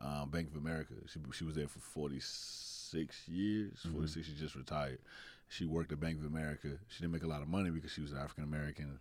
um, 0.01 0.31
Bank 0.31 0.49
of 0.49 0.57
America. 0.57 0.95
She 1.07 1.21
she 1.33 1.45
was 1.45 1.55
there 1.55 1.69
for 1.69 1.79
46 1.79 2.72
years. 2.95 3.79
Mhm. 3.87 3.93
46. 3.93 4.27
She 4.27 4.35
just 4.35 4.55
retired. 4.55 5.01
She 5.49 5.65
worked 5.67 5.93
at 5.93 6.01
Bank 6.01 6.19
of 6.19 6.25
America. 6.25 6.79
She 6.89 7.01
didn't 7.01 7.13
make 7.13 7.23
a 7.23 7.27
lot 7.29 7.43
of 7.43 7.49
money 7.49 7.71
because 7.71 7.93
she 7.93 8.01
was 8.01 8.13
an 8.13 8.19
African 8.19 8.45
American 8.45 9.01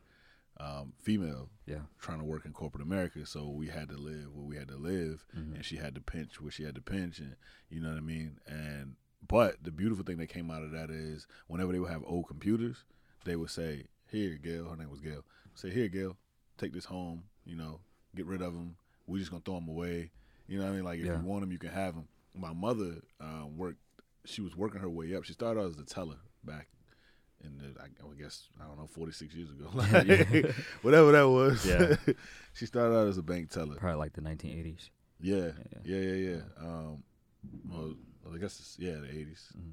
um, 0.58 0.94
female 1.00 1.50
yeah 1.66 1.80
trying 1.98 2.20
to 2.20 2.26
work 2.26 2.46
in 2.46 2.52
corporate 2.54 2.84
America. 2.84 3.26
So 3.26 3.48
we 3.50 3.68
had 3.68 3.88
to 3.90 3.96
live 3.98 4.36
where 4.36 4.46
we 4.46 4.58
had 4.58 4.68
to 4.68 4.76
live, 4.76 5.26
Mhm. 5.36 5.56
and 5.56 5.66
she 5.66 5.78
had 5.78 5.96
to 5.96 6.02
pinch 6.02 6.42
where 6.42 6.52
she 6.52 6.64
had 6.64 6.76
to 6.76 6.82
pinch, 6.82 7.20
and 7.20 7.36
you 7.70 7.80
know 7.80 7.90
what 7.90 7.98
I 7.98 8.02
mean. 8.02 8.38
And 8.46 8.96
but 9.28 9.64
the 9.64 9.72
beautiful 9.72 10.04
thing 10.04 10.18
that 10.18 10.28
came 10.28 10.52
out 10.52 10.62
of 10.64 10.72
that 10.72 10.90
is 10.92 11.26
whenever 11.48 11.72
they 11.72 11.80
would 11.80 11.90
have 11.90 12.04
old 12.06 12.28
computers, 12.28 12.84
they 13.24 13.36
would 13.36 13.50
say, 13.50 13.86
"Here, 14.08 14.36
Gail." 14.38 14.70
Her 14.70 14.76
name 14.76 14.90
was 14.90 15.00
Gail. 15.00 15.24
Say, 15.56 15.70
"Here, 15.72 15.88
Gail, 15.88 16.18
take 16.58 16.74
this 16.74 16.86
home. 16.86 17.24
You 17.46 17.56
know, 17.56 17.80
get 18.14 18.26
rid 18.26 18.42
of 18.42 18.54
them. 18.54 18.76
We're 19.08 19.20
just 19.20 19.32
gonna 19.32 19.42
throw 19.44 19.56
them 19.56 19.70
away." 19.70 20.12
You 20.48 20.58
know 20.60 20.66
what 20.66 20.74
I 20.74 20.76
mean? 20.76 20.84
Like 20.84 21.00
if 21.00 21.06
Yeah. 21.06 21.20
you 21.20 21.26
want 21.26 21.42
them, 21.42 21.52
you 21.52 21.60
can 21.60 21.70
have 21.72 21.96
them. 21.96 22.08
My 22.36 22.54
mother 22.54 22.96
um, 23.20 23.58
worked. 23.58 23.80
She 24.26 24.42
was 24.42 24.56
working 24.56 24.82
her 24.82 24.90
way 24.90 25.16
up. 25.16 25.24
She 25.26 25.34
started 25.34 25.60
out 25.60 25.68
as 25.72 25.78
a 25.78 25.84
teller 25.86 26.18
back 26.44 26.68
in 27.44 27.58
the, 27.58 27.80
I, 27.82 27.86
I 27.86 28.22
guess 28.22 28.48
I 28.62 28.66
don't 28.68 28.78
know, 28.78 28.88
forty 28.88 29.12
six 29.12 29.34
years 29.34 29.50
ago, 29.50 29.70
Like, 29.74 30.56
whatever 30.84 31.12
that 31.12 31.28
was. 31.28 31.66
Yeah. 31.66 31.96
she 32.54 32.66
started 32.68 32.96
out 32.96 33.08
as 33.08 33.18
a 33.18 33.24
bank 33.24 33.50
teller. 33.50 33.76
probably 33.76 33.98
like 33.98 34.14
the 34.14 34.22
1980s 34.22 34.90
Yeah, 35.22 35.38
Yeah. 35.38 35.52
yeah, 35.84 35.98
yeah, 35.98 36.30
yeah. 36.36 36.42
Um, 36.60 37.04
well, 37.68 37.96
I 38.34 38.38
guess 38.38 38.60
it's, 38.60 38.78
yeah, 38.80 38.98
the 38.98 39.10
eighties 39.10 39.52
Mhm. 39.58 39.72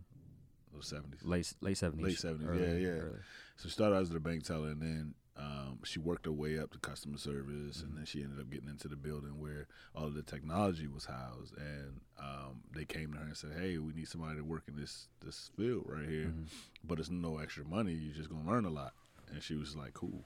or 0.74 0.82
seventies. 0.82 1.22
late 1.24 1.52
late 1.60 1.76
70s 1.76 2.00
Late 2.02 2.16
70s, 2.16 2.48
early- 2.48 2.60
yeah, 2.62 2.72
yeah. 2.72 2.88
early. 3.00 3.18
So 3.56 3.68
she 3.68 3.72
started 3.72 3.96
out 3.96 4.02
as 4.02 4.10
a 4.14 4.20
bank 4.20 4.44
teller, 4.44 4.68
and 4.68 4.80
then 4.80 5.14
um, 5.38 5.78
she 5.84 5.98
worked 6.00 6.26
her 6.26 6.32
way 6.32 6.58
up 6.58 6.72
to 6.72 6.78
customer 6.78 7.16
service, 7.18 7.82
and 7.82 7.96
then 7.96 8.04
she 8.04 8.22
ended 8.22 8.40
up 8.40 8.50
getting 8.50 8.68
into 8.68 8.88
the 8.88 8.96
building 8.96 9.38
where 9.38 9.68
all 9.94 10.06
of 10.06 10.14
the 10.14 10.22
technology 10.22 10.86
was 10.88 11.04
housed. 11.06 11.56
And 11.56 12.00
um, 12.18 12.62
they 12.74 12.84
came 12.84 13.12
to 13.12 13.18
her 13.18 13.24
and 13.24 13.36
said, 13.36 13.52
"Hey, 13.58 13.78
we 13.78 13.92
need 13.92 14.08
somebody 14.08 14.36
to 14.36 14.44
work 14.44 14.64
in 14.68 14.76
this 14.76 15.08
this 15.24 15.50
field 15.56 15.84
right 15.86 16.08
here, 16.08 16.26
Mhm. 16.26 16.46
but 16.84 16.98
it's 16.98 17.10
no 17.10 17.38
extra 17.38 17.64
money. 17.64 17.92
You're 17.94 18.14
just 18.16 18.28
gonna 18.30 18.48
learn 18.50 18.64
a 18.64 18.70
lot." 18.70 18.94
And 19.32 19.42
she 19.42 19.54
was 19.54 19.76
like, 19.76 19.94
"Cool." 19.94 20.24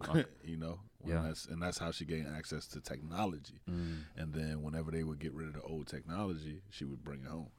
You 0.44 0.56
know, 0.58 0.80
Yeah. 1.06 1.16
and 1.18 1.26
that's 1.26 1.46
and 1.46 1.62
that's 1.62 1.78
how 1.78 1.90
she 1.90 2.04
gained 2.04 2.28
access 2.28 2.66
to 2.68 2.80
technology. 2.80 3.60
Mm. 3.68 4.02
And 4.16 4.32
then 4.34 4.62
whenever 4.62 4.90
they 4.90 5.02
would 5.02 5.18
get 5.18 5.32
rid 5.32 5.48
of 5.48 5.54
the 5.54 5.62
old 5.62 5.86
technology, 5.86 6.62
she 6.70 6.84
would 6.84 7.02
bring 7.02 7.22
it 7.24 7.28
home. 7.28 7.50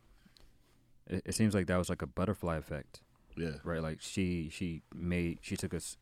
It, 1.08 1.24
it 1.26 1.36
seems 1.36 1.54
like 1.54 1.68
that 1.68 1.78
was 1.78 1.90
like 1.90 2.02
a 2.02 2.08
butterfly 2.08 2.58
effect, 2.58 3.02
Yeah, 3.36 3.58
right? 3.64 3.82
Like 3.82 4.02
she 4.02 4.50
she 4.50 4.82
made 4.94 5.40
she 5.42 5.56
took 5.58 5.74
us 5.74 5.98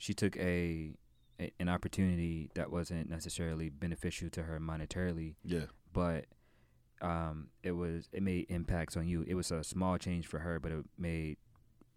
she 0.00 0.14
took 0.14 0.34
a, 0.38 0.94
a 1.38 1.52
an 1.60 1.68
opportunity 1.68 2.50
that 2.54 2.72
wasn't 2.72 3.08
necessarily 3.08 3.68
beneficial 3.68 4.30
to 4.30 4.42
her 4.44 4.58
monetarily, 4.58 5.34
yeah, 5.44 5.66
but 5.92 6.24
um 7.02 7.48
it 7.62 7.72
was 7.72 8.08
it 8.12 8.22
made 8.22 8.46
impacts 8.48 8.96
on 8.96 9.06
you. 9.06 9.24
It 9.28 9.34
was 9.34 9.50
a 9.50 9.62
small 9.62 9.98
change 9.98 10.26
for 10.26 10.38
her, 10.40 10.58
but 10.58 10.72
it 10.72 10.84
made 10.98 11.36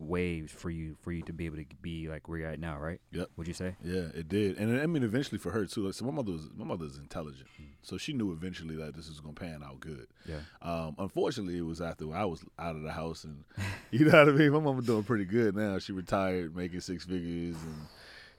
waves 0.04 0.52
for 0.52 0.70
you 0.70 0.96
for 1.02 1.12
you 1.12 1.22
to 1.24 1.34
be 1.34 1.46
able 1.46 1.58
to 1.58 1.66
be 1.82 2.08
like 2.08 2.28
where 2.28 2.40
you're 2.40 2.50
at 2.50 2.60
now, 2.60 2.78
right? 2.78 3.00
Yep. 3.12 3.30
Would 3.38 3.48
you 3.48 3.54
say? 3.54 3.76
yeah. 3.84 4.08
It 4.14 4.30
did, 4.30 4.58
and 4.58 4.80
I 4.80 4.86
mean, 4.86 5.04
eventually 5.04 5.38
for 5.38 5.52
her 5.52 5.66
too. 5.66 5.86
Like, 5.86 5.94
so 5.96 6.06
my 6.06 6.12
mother 6.12 6.32
was 6.32 6.50
my 6.56 6.66
mother's 6.66 6.98
intelligent, 6.98 7.48
so 7.82 7.98
she 7.98 8.14
knew 8.14 8.32
eventually 8.32 8.76
that 8.76 8.96
this 8.96 9.10
was 9.10 9.20
gonna 9.20 9.34
pan 9.34 9.62
out 9.66 9.80
good. 9.80 10.08
Yeah. 10.28 10.40
Um, 10.62 10.96
unfortunately, 10.98 11.58
it 11.58 11.66
was 11.66 11.82
after 11.82 12.14
I 12.14 12.26
was 12.26 12.44
out 12.60 12.76
of 12.76 12.84
the 12.84 12.92
house, 12.92 13.24
and 13.24 13.44
you 13.92 14.06
know 14.06 14.18
what 14.26 14.30
I 14.30 14.32
mean. 14.32 14.52
My 14.52 14.60
mama 14.60 14.82
doing 14.82 15.04
pretty 15.04 15.26
good 15.26 15.56
now. 15.56 15.80
She 15.80 15.92
retired, 15.94 16.56
making 16.56 16.82
six 16.82 17.06
figures, 17.06 17.56
and 17.56 17.88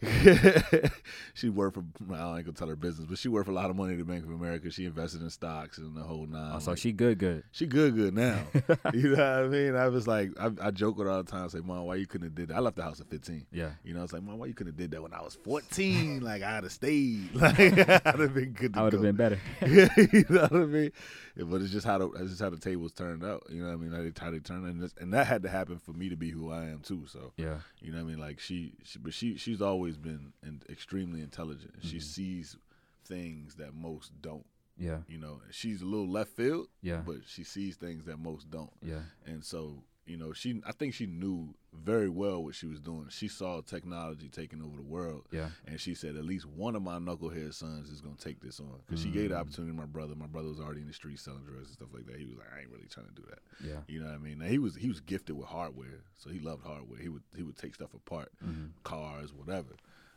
she 1.35 1.49
worked 1.49 1.75
for 1.75 1.85
I 2.13 2.37
ain't 2.37 2.47
gonna 2.47 2.53
tell 2.53 2.69
her 2.69 2.77
business, 2.77 3.07
but 3.09 3.19
she 3.19 3.29
worked 3.29 3.47
for 3.47 3.53
a 3.53 3.55
lot 3.55 3.71
of 3.71 3.77
money 3.77 3.93
at 3.93 3.99
the 3.99 4.05
Bank 4.05 4.25
of 4.25 4.31
America. 4.31 4.71
She 4.71 4.85
invested 4.85 5.23
in 5.23 5.31
stocks 5.31 5.79
and 5.79 5.97
the 5.97 6.03
whole 6.03 6.27
nine. 6.27 6.53
Oh, 6.55 6.59
so 6.59 6.73
Like, 6.73 6.79
she 6.79 6.93
good, 6.93 7.19
good. 7.19 7.45
she 7.53 7.67
good, 7.67 7.95
good 7.95 8.15
now. 8.15 8.41
you 8.93 9.11
know 9.11 9.43
what 9.43 9.45
I 9.45 9.49
mean? 9.49 9.77
I 9.77 9.89
was 9.89 10.07
like, 10.07 10.31
I, 10.39 10.51
I 10.61 10.71
joke 10.71 10.97
with 10.99 11.07
her 11.07 11.13
all 11.13 11.23
the 11.23 11.31
time. 11.31 11.49
Say, 11.49 11.61
Mom, 11.61 11.85
why 11.87 11.97
you 11.97 12.07
couldn't 12.07 12.27
have 12.27 12.35
did 12.35 12.49
that? 12.49 12.57
I 12.57 12.61
left 12.61 12.77
the 12.77 12.83
house 12.83 13.01
at 13.01 13.09
15. 13.09 13.47
Yeah. 13.53 13.71
You 13.85 13.95
know, 13.95 14.03
it's 14.03 14.13
like, 14.13 14.23
Mom, 14.23 14.39
why 14.39 14.47
you 14.47 14.55
couldn't 14.55 14.73
have 14.73 14.79
did 14.79 14.91
that 14.93 15.03
when 15.03 15.13
I 15.13 15.23
was 15.23 15.35
14? 15.45 16.21
like, 16.23 16.43
I'd 16.43 16.65
have 16.65 16.73
stayed. 16.73 17.35
Like, 17.35 17.59
I'd 17.61 18.19
have 18.21 18.35
been 18.35 18.53
good 18.53 18.75
to 18.75 18.81
I 18.81 18.83
would 18.85 18.93
have 18.93 19.03
been 19.03 19.17
better. 19.17 19.39
you 19.67 20.25
know 20.29 20.43
what 20.43 20.53
I 20.53 20.67
mean? 20.67 20.93
Yeah, 21.37 21.45
but 21.45 21.61
it's 21.63 21.73
just 21.73 21.85
how 21.87 21.99
the 21.99 22.09
it's 22.13 22.31
just 22.31 22.43
how 22.43 22.51
the 22.51 22.57
tables 22.57 22.93
turned 22.93 23.25
out. 23.25 23.45
You 23.51 23.63
know 23.63 23.69
what 23.69 23.75
I 23.75 23.77
mean? 23.77 23.91
How 23.91 24.03
they, 24.03 24.13
how 24.19 24.31
they 24.31 24.39
turned, 24.39 24.67
and, 24.67 24.93
and 25.01 25.13
that 25.13 25.27
had 25.27 25.43
to 25.43 25.49
happen 25.49 25.79
for 25.79 25.93
me 25.93 26.09
to 26.09 26.17
be 26.17 26.31
who 26.31 26.53
I 26.53 26.65
am 26.67 26.81
too. 26.81 27.07
So 27.09 27.33
yeah. 27.37 27.57
you 27.81 27.91
know 27.91 27.99
what 27.99 28.05
I 28.05 28.11
mean? 28.13 28.21
Like 28.21 28.39
she, 28.39 28.75
she 28.85 28.99
but 29.01 29.13
she 29.13 29.37
she's 29.37 29.61
always 29.61 29.94
been 29.99 30.33
in, 30.43 30.63
extremely 30.69 31.21
intelligent. 31.21 31.75
She 31.83 31.97
Mhm. 31.99 32.03
sees 32.03 32.57
things 33.05 33.55
that 33.57 33.75
most 33.75 34.13
don't. 34.23 34.47
Yeah. 34.77 35.03
You 35.09 35.19
know, 35.19 35.41
she's 35.51 35.83
a 35.83 35.85
little 35.85 36.09
left 36.09 36.33
field, 36.33 36.69
Yeah. 36.83 37.03
but 37.07 37.25
she 37.27 37.45
sees 37.45 37.77
things 37.77 38.05
that 38.07 38.19
most 38.19 38.51
don't. 38.51 38.73
Yeah. 38.83 39.03
And 39.25 39.45
so, 39.45 39.85
you 40.07 40.17
know, 40.17 40.33
she 40.33 40.61
I 40.67 40.73
think 40.73 40.93
she 40.95 41.07
knew 41.07 41.55
very 41.73 42.09
well 42.09 42.43
what 42.45 42.55
she 42.55 42.67
was 42.67 42.81
doing. 42.81 43.07
She 43.11 43.27
saw 43.29 43.61
technology 43.63 44.29
taking 44.29 44.61
over 44.63 44.77
the 44.77 44.83
world, 44.83 45.25
Yeah. 45.31 45.49
and 45.67 45.81
she 45.81 45.95
said 45.95 46.17
at 46.17 46.25
least 46.25 46.47
one 46.47 46.77
of 46.77 46.83
my 46.83 46.99
knucklehead 46.99 47.55
sons 47.55 47.89
is 47.91 48.01
going 48.01 48.17
to 48.17 48.23
take 48.25 48.41
this 48.41 48.61
on 48.61 48.81
because 48.87 49.01
she 49.03 49.11
gave 49.11 49.31
the 49.31 49.37
Mm. 49.37 49.41
opportunity 49.41 49.73
to 49.73 49.79
my 49.81 49.87
brother. 49.87 50.15
My 50.15 50.27
brother 50.27 50.49
was 50.49 50.61
already 50.61 50.83
in 50.83 50.87
the 50.87 50.93
streets 50.93 51.23
selling 51.23 51.45
drugs 51.45 51.69
and 51.69 51.75
stuff 51.75 51.89
like 51.95 52.07
that. 52.07 52.17
He 52.19 52.27
was 52.27 52.37
like, 52.37 52.49
I 52.55 52.61
ain't 52.61 52.71
really 52.71 52.87
trying 52.89 53.07
to 53.07 53.13
do 53.15 53.25
that. 53.31 53.39
Yeah. 53.67 53.81
You 53.89 54.01
know 54.01 54.07
what 54.07 54.15
I 54.15 54.19
mean? 54.19 54.39
Now, 54.41 54.47
he 54.47 54.59
was 54.59 54.77
he 54.77 54.89
was 54.89 55.01
gifted 55.01 55.37
with 55.37 55.47
hardware, 55.47 56.05
so 56.19 56.31
he 56.31 56.39
loved 56.39 56.65
hardware. 56.65 56.99
He 57.01 57.09
would 57.09 57.23
he 57.35 57.43
would 57.43 57.57
take 57.57 57.75
stuff 57.75 57.95
apart, 57.95 58.31
hmm 58.43 58.67
cars, 58.83 59.33
whatever. 59.33 59.75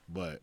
But 0.09 0.41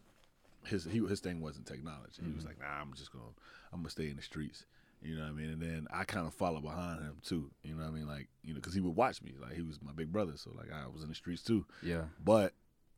his 0.64 0.84
he, 0.84 0.98
his 1.06 1.20
thing 1.20 1.40
wasn't 1.42 1.66
technology. 1.66 2.22
He 2.24 2.32
was 2.32 2.44
Mhm. 2.44 2.46
like, 2.46 2.58
Nah, 2.60 2.80
I'm 2.80 2.94
just 2.94 3.12
gonna 3.12 3.24
I'm 3.72 3.80
gonna 3.80 3.90
stay 3.90 4.08
in 4.08 4.16
the 4.16 4.22
streets. 4.22 4.64
You 5.04 5.16
know 5.16 5.22
what 5.24 5.28
I 5.28 5.32
mean? 5.32 5.50
And 5.50 5.60
then 5.62 5.86
I 5.92 6.04
kind 6.04 6.26
of 6.26 6.32
followed 6.34 6.62
behind 6.62 7.00
him 7.02 7.16
too. 7.22 7.50
You 7.62 7.74
know 7.74 7.82
what 7.82 7.90
I 7.90 7.94
mean? 7.94 8.06
Like 8.08 8.28
you 8.42 8.54
know, 8.54 8.60
because 8.60 8.74
he 8.74 8.80
would 8.80 8.96
watch 8.96 9.22
me. 9.22 9.34
Like 9.40 9.52
he 9.54 9.62
was 9.62 9.78
my 9.82 9.92
big 9.92 10.10
brother, 10.10 10.32
so 10.36 10.50
like 10.56 10.72
I 10.72 10.86
was 10.88 11.02
in 11.02 11.08
the 11.10 11.14
streets 11.14 11.42
too. 11.42 11.66
Yeah. 11.82 12.04
But 12.24 12.54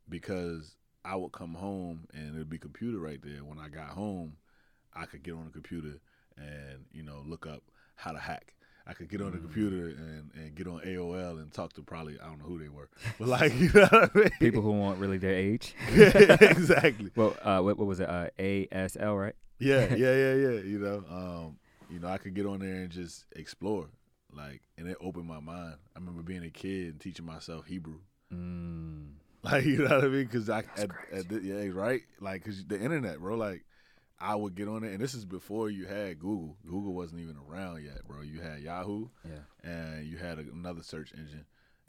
because 0.08 0.76
I 1.04 1.16
would 1.16 1.32
come 1.32 1.54
home 1.54 2.06
and 2.14 2.34
there'd 2.34 2.48
be 2.48 2.58
computer 2.58 2.98
right 2.98 3.20
there. 3.22 3.44
When 3.44 3.58
I 3.58 3.68
got 3.68 3.88
home, 3.88 4.36
I 4.94 5.04
could 5.06 5.22
get 5.22 5.34
on 5.34 5.44
the 5.46 5.50
computer 5.50 5.98
and 6.36 6.84
you 6.92 7.02
know 7.02 7.22
look 7.26 7.46
up 7.46 7.62
how 7.96 8.12
to 8.12 8.18
hack. 8.18 8.54
I 8.88 8.92
could 8.92 9.08
get 9.08 9.20
on 9.20 9.32
the 9.32 9.38
Mm. 9.38 9.42
computer 9.42 9.86
and, 9.88 10.30
and 10.36 10.54
get 10.54 10.68
on 10.68 10.78
AOL 10.86 11.40
and 11.40 11.52
talk 11.52 11.72
to 11.72 11.82
probably 11.82 12.20
I 12.20 12.26
don't 12.26 12.38
know 12.38 12.44
who 12.44 12.60
they 12.60 12.68
were, 12.68 12.88
but 13.18 13.26
like 13.26 13.52
you 13.58 13.70
know 13.74 13.88
what 13.90 14.10
I 14.14 14.18
mean? 14.18 14.30
People 14.38 14.62
who 14.62 14.70
weren't 14.70 14.98
really 15.00 15.18
their 15.18 15.34
age. 15.34 15.74
exactly. 15.88 17.10
Well, 17.16 17.36
uh, 17.42 17.60
what, 17.62 17.78
what 17.78 17.86
was 17.88 17.98
it? 18.00 18.08
Uh, 18.08 18.28
ASL, 18.38 19.18
right? 19.18 19.34
Yeah, 19.58 19.94
yeah, 19.94 20.14
yeah, 20.14 20.34
yeah. 20.34 20.60
You 20.60 20.78
know, 20.78 21.04
um, 21.10 21.56
you 21.90 21.98
know, 22.00 22.08
I 22.08 22.18
could 22.18 22.34
get 22.34 22.46
on 22.46 22.60
there 22.60 22.74
and 22.76 22.90
just 22.90 23.24
explore, 23.34 23.86
like, 24.32 24.62
and 24.78 24.88
it 24.88 24.96
opened 25.00 25.26
my 25.26 25.40
mind. 25.40 25.76
I 25.94 25.98
remember 25.98 26.22
being 26.22 26.44
a 26.44 26.50
kid 26.50 26.86
and 26.92 27.00
teaching 27.00 27.26
myself 27.26 27.66
Hebrew. 27.66 27.98
Mm. 28.32 29.06
Like 29.42 29.64
you 29.64 29.76
know 29.78 29.94
what 29.96 30.04
I 30.04 30.08
mean? 30.08 30.24
Because 30.24 30.50
I 30.50 30.62
That's 30.62 30.82
at, 30.82 30.88
crazy. 30.88 31.16
at 31.20 31.28
the, 31.28 31.40
yeah 31.40 31.70
right 31.72 32.00
like 32.20 32.42
because 32.42 32.64
the 32.64 32.80
internet, 32.80 33.20
bro. 33.20 33.36
Like 33.36 33.64
I 34.18 34.34
would 34.34 34.56
get 34.56 34.66
on 34.66 34.82
it, 34.82 34.90
and 34.92 34.98
this 35.00 35.14
is 35.14 35.24
before 35.24 35.70
you 35.70 35.86
had 35.86 36.18
Google. 36.18 36.56
Google 36.64 36.94
wasn't 36.94 37.20
even 37.20 37.36
around 37.48 37.84
yet, 37.84 38.04
bro. 38.08 38.22
You 38.22 38.40
had 38.40 38.60
Yahoo, 38.60 39.06
Yeah. 39.24 39.42
and 39.70 40.04
you 40.04 40.16
had 40.16 40.38
another 40.38 40.82
search 40.82 41.12
engine, 41.16 41.44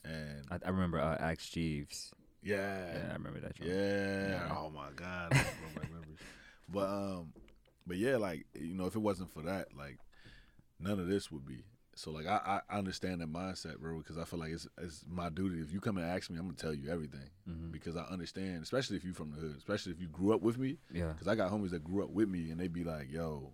and 0.05 0.45
I, 0.51 0.59
I 0.67 0.69
remember 0.69 0.99
uh, 0.99 1.15
Ask 1.19 1.49
Jeeves. 1.51 2.11
yeah, 2.43 2.93
Yeah, 2.93 3.09
I 3.09 3.13
remember 3.13 3.39
that. 3.39 3.55
joint. 3.55 3.71
yeah. 3.71 4.27
Yeah. 4.29 4.55
Oh 4.55 4.69
my 4.69 4.89
god, 4.95 5.29
I 5.31 5.37
remember 5.37 5.93
memories. 5.93 6.19
But 6.69 6.89
um, 6.89 7.33
but 7.87 7.97
yeah, 7.97 8.17
like 8.17 8.45
you 8.53 8.75
know, 8.75 8.85
if 8.85 8.95
it 8.95 8.99
wasn't 8.99 9.31
for 9.31 9.41
that, 9.43 9.75
like 9.75 9.97
none 10.79 10.99
of 10.99 11.07
this 11.07 11.31
would 11.31 11.45
be. 11.45 11.63
So 11.95 12.11
like 12.11 12.27
I, 12.27 12.61
I 12.69 12.77
understand 12.77 13.21
that 13.21 13.31
mindset, 13.33 13.79
bro, 13.79 13.97
because 13.97 14.17
I 14.19 14.23
feel 14.23 14.39
like 14.39 14.51
it's 14.51 14.67
it's 14.79 15.03
my 15.09 15.29
duty. 15.29 15.59
If 15.61 15.73
you 15.73 15.79
come 15.81 15.97
and 15.97 16.05
ask 16.05 16.29
me, 16.29 16.37
I'm 16.37 16.45
gonna 16.45 16.55
tell 16.57 16.73
you 16.73 16.91
everything 16.91 17.29
Mhm. 17.49 17.71
because 17.71 17.95
I 17.95 18.03
understand, 18.03 18.61
especially 18.61 18.97
if 18.97 19.03
you 19.03 19.13
from 19.13 19.31
the 19.31 19.37
hood, 19.37 19.55
especially 19.57 19.93
if 19.93 19.99
you 19.99 20.07
grew 20.07 20.33
up 20.35 20.41
with 20.41 20.59
me. 20.59 20.77
Yeah. 20.93 21.13
Because 21.13 21.27
I 21.27 21.33
got 21.35 21.51
homies 21.51 21.71
that 21.71 21.83
grew 21.83 22.03
up 22.03 22.11
with 22.11 22.29
me 22.29 22.51
and 22.51 22.59
they 22.59 22.67
be 22.67 22.83
like, 22.83 23.09
"Yo, 23.09 23.53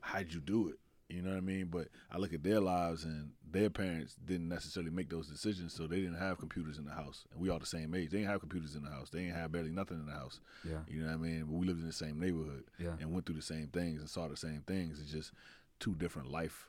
how'd 0.00 0.32
you 0.32 0.40
do 0.40 0.70
it?" 0.70 0.80
You 1.08 1.20
know 1.22 1.30
what 1.30 1.36
I 1.36 1.40
mean? 1.42 1.66
But 1.66 1.88
I 2.10 2.16
look 2.18 2.32
at 2.32 2.42
their 2.42 2.60
lives 2.60 3.04
and 3.04 3.32
their 3.50 3.68
parents 3.68 4.16
didn't 4.24 4.48
necessarily 4.48 4.90
make 4.90 5.10
those 5.10 5.28
decisions, 5.28 5.74
so 5.74 5.86
they 5.86 6.00
didn't 6.00 6.18
have 6.18 6.38
computers 6.38 6.78
in 6.78 6.86
the 6.86 6.92
house. 6.92 7.24
And 7.32 7.40
we 7.40 7.50
all 7.50 7.58
the 7.58 7.66
same 7.66 7.94
age. 7.94 8.10
They 8.10 8.18
didn't 8.18 8.30
have 8.30 8.40
computers 8.40 8.74
in 8.74 8.82
the 8.82 8.90
house. 8.90 9.10
They 9.10 9.20
didn't 9.20 9.34
have 9.36 9.52
barely 9.52 9.70
nothing 9.70 9.98
in 10.00 10.06
the 10.06 10.12
house. 10.12 10.40
Yeah. 10.64 10.78
You 10.88 11.00
know 11.02 11.08
what 11.08 11.14
I 11.14 11.16
mean? 11.18 11.44
But 11.44 11.52
we 11.54 11.66
lived 11.66 11.80
in 11.80 11.86
the 11.86 11.92
same 11.92 12.18
neighborhood 12.18 12.64
Yeah. 12.78 12.96
and 13.00 13.12
went 13.12 13.26
through 13.26 13.34
the 13.36 13.42
same 13.42 13.68
things 13.68 14.00
and 14.00 14.08
saw 14.08 14.28
the 14.28 14.36
same 14.36 14.62
things. 14.66 14.98
It's 15.00 15.10
just 15.12 15.32
two 15.78 15.94
different 15.94 16.30
life. 16.30 16.68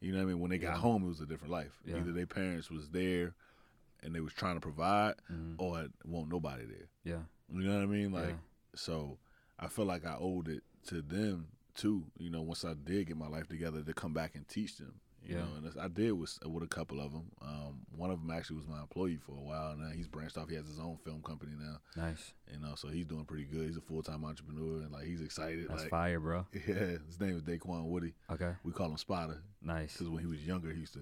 You 0.00 0.12
know 0.12 0.18
what 0.18 0.24
I 0.24 0.26
mean? 0.28 0.40
When 0.40 0.50
they 0.50 0.58
got 0.58 0.74
Yeah. 0.74 0.80
home, 0.80 1.04
it 1.04 1.08
was 1.08 1.20
a 1.20 1.26
different 1.26 1.50
life. 1.52 1.80
Yeah. 1.84 1.96
Either 1.96 2.12
their 2.12 2.26
parents 2.26 2.70
was 2.70 2.90
there 2.90 3.34
and 4.02 4.14
they 4.14 4.20
was 4.20 4.32
trying 4.34 4.54
to 4.54 4.60
provide, 4.60 5.14
Mhm. 5.30 5.56
or 5.58 5.82
it 5.82 5.92
won't 6.04 6.28
nobody 6.30 6.64
there. 6.64 6.88
Yeah. 7.04 7.22
You 7.50 7.64
know 7.64 7.74
what 7.74 7.82
I 7.82 7.86
mean? 7.86 8.12
Like, 8.12 8.36
so 8.74 9.18
I 9.58 9.66
feel 9.66 9.84
like 9.84 10.04
I 10.04 10.16
owed 10.18 10.48
it 10.48 10.62
to 10.88 11.02
them 11.02 11.48
too. 11.74 12.04
You 12.18 12.30
know, 12.30 12.42
once 12.42 12.64
I 12.64 12.74
did 12.74 13.06
get 13.08 13.16
my 13.16 13.28
life 13.28 13.48
together, 13.48 13.82
to 13.82 13.92
come 13.94 14.12
back 14.12 14.34
and 14.34 14.46
teach 14.48 14.76
them. 14.78 14.94
You 15.26 15.36
Yeah. 15.36 15.40
know, 15.44 15.48
and 15.56 15.80
I 15.80 15.88
did 15.88 16.12
with 16.12 16.38
with 16.46 16.62
a 16.62 16.66
couple 16.66 17.00
of 17.00 17.10
them. 17.12 17.30
Um, 17.40 17.86
one 17.96 18.10
of 18.10 18.20
them 18.20 18.30
actually 18.30 18.56
was 18.56 18.66
my 18.68 18.80
employee 18.82 19.16
for 19.16 19.32
a 19.32 19.40
while. 19.40 19.74
Now 19.74 19.88
he's 19.88 20.06
branched 20.06 20.36
off. 20.36 20.50
He 20.50 20.54
has 20.56 20.66
his 20.66 20.78
own 20.78 20.98
film 21.02 21.22
company 21.22 21.52
now. 21.58 21.78
Nice. 21.96 22.34
You 22.52 22.58
know, 22.60 22.74
so 22.74 22.88
he's 22.88 23.06
doing 23.06 23.24
pretty 23.24 23.44
good. 23.44 23.66
He's 23.66 23.78
a 23.78 23.80
full 23.80 24.02
time 24.02 24.22
entrepreneur, 24.24 24.82
and 24.82 24.92
like 24.92 25.06
he's 25.06 25.22
excited. 25.22 25.66
That's 25.70 25.82
like, 25.82 25.90
fire, 25.90 26.20
bro. 26.20 26.46
yeah, 26.52 26.98
his 27.06 27.18
name 27.18 27.36
is 27.36 27.42
Daquan 27.42 27.84
Woody. 27.84 28.12
Okay. 28.30 28.52
We 28.64 28.72
call 28.72 28.90
him 28.90 28.98
Spotter 28.98 29.42
Nice. 29.62 29.92
because 29.94 30.10
when 30.10 30.20
he 30.20 30.26
was 30.26 30.46
younger, 30.46 30.70
he 30.74 30.80
used 30.80 30.92
to 30.92 31.00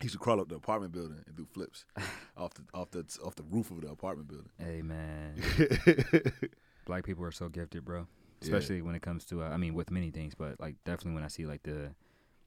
he 0.00 0.04
used 0.06 0.14
to 0.14 0.18
crawl 0.18 0.38
up 0.40 0.48
the 0.50 0.56
apartment 0.56 0.92
building 0.92 1.22
and 1.26 1.34
do 1.34 1.46
flips 1.46 1.86
off 2.36 2.52
the 2.54 2.62
off 2.74 2.90
the 2.90 3.06
off 3.24 3.36
the 3.36 3.42
roof 3.44 3.70
of 3.70 3.80
the 3.80 3.88
apartment 3.88 4.28
building. 4.28 4.50
Hey 4.58 4.82
man, 4.82 5.36
black 6.84 7.04
people 7.04 7.24
are 7.24 7.32
so 7.32 7.48
gifted, 7.48 7.84
bro. 7.86 8.06
Especially 8.42 8.80
when 8.82 8.94
it 8.94 9.02
comes 9.02 9.24
to, 9.26 9.42
uh, 9.42 9.48
I 9.48 9.56
mean, 9.56 9.74
with 9.74 9.90
many 9.90 10.10
things, 10.10 10.34
but 10.34 10.58
like 10.60 10.76
definitely 10.84 11.14
when 11.14 11.24
I 11.24 11.28
see 11.28 11.46
like 11.46 11.62
the, 11.62 11.94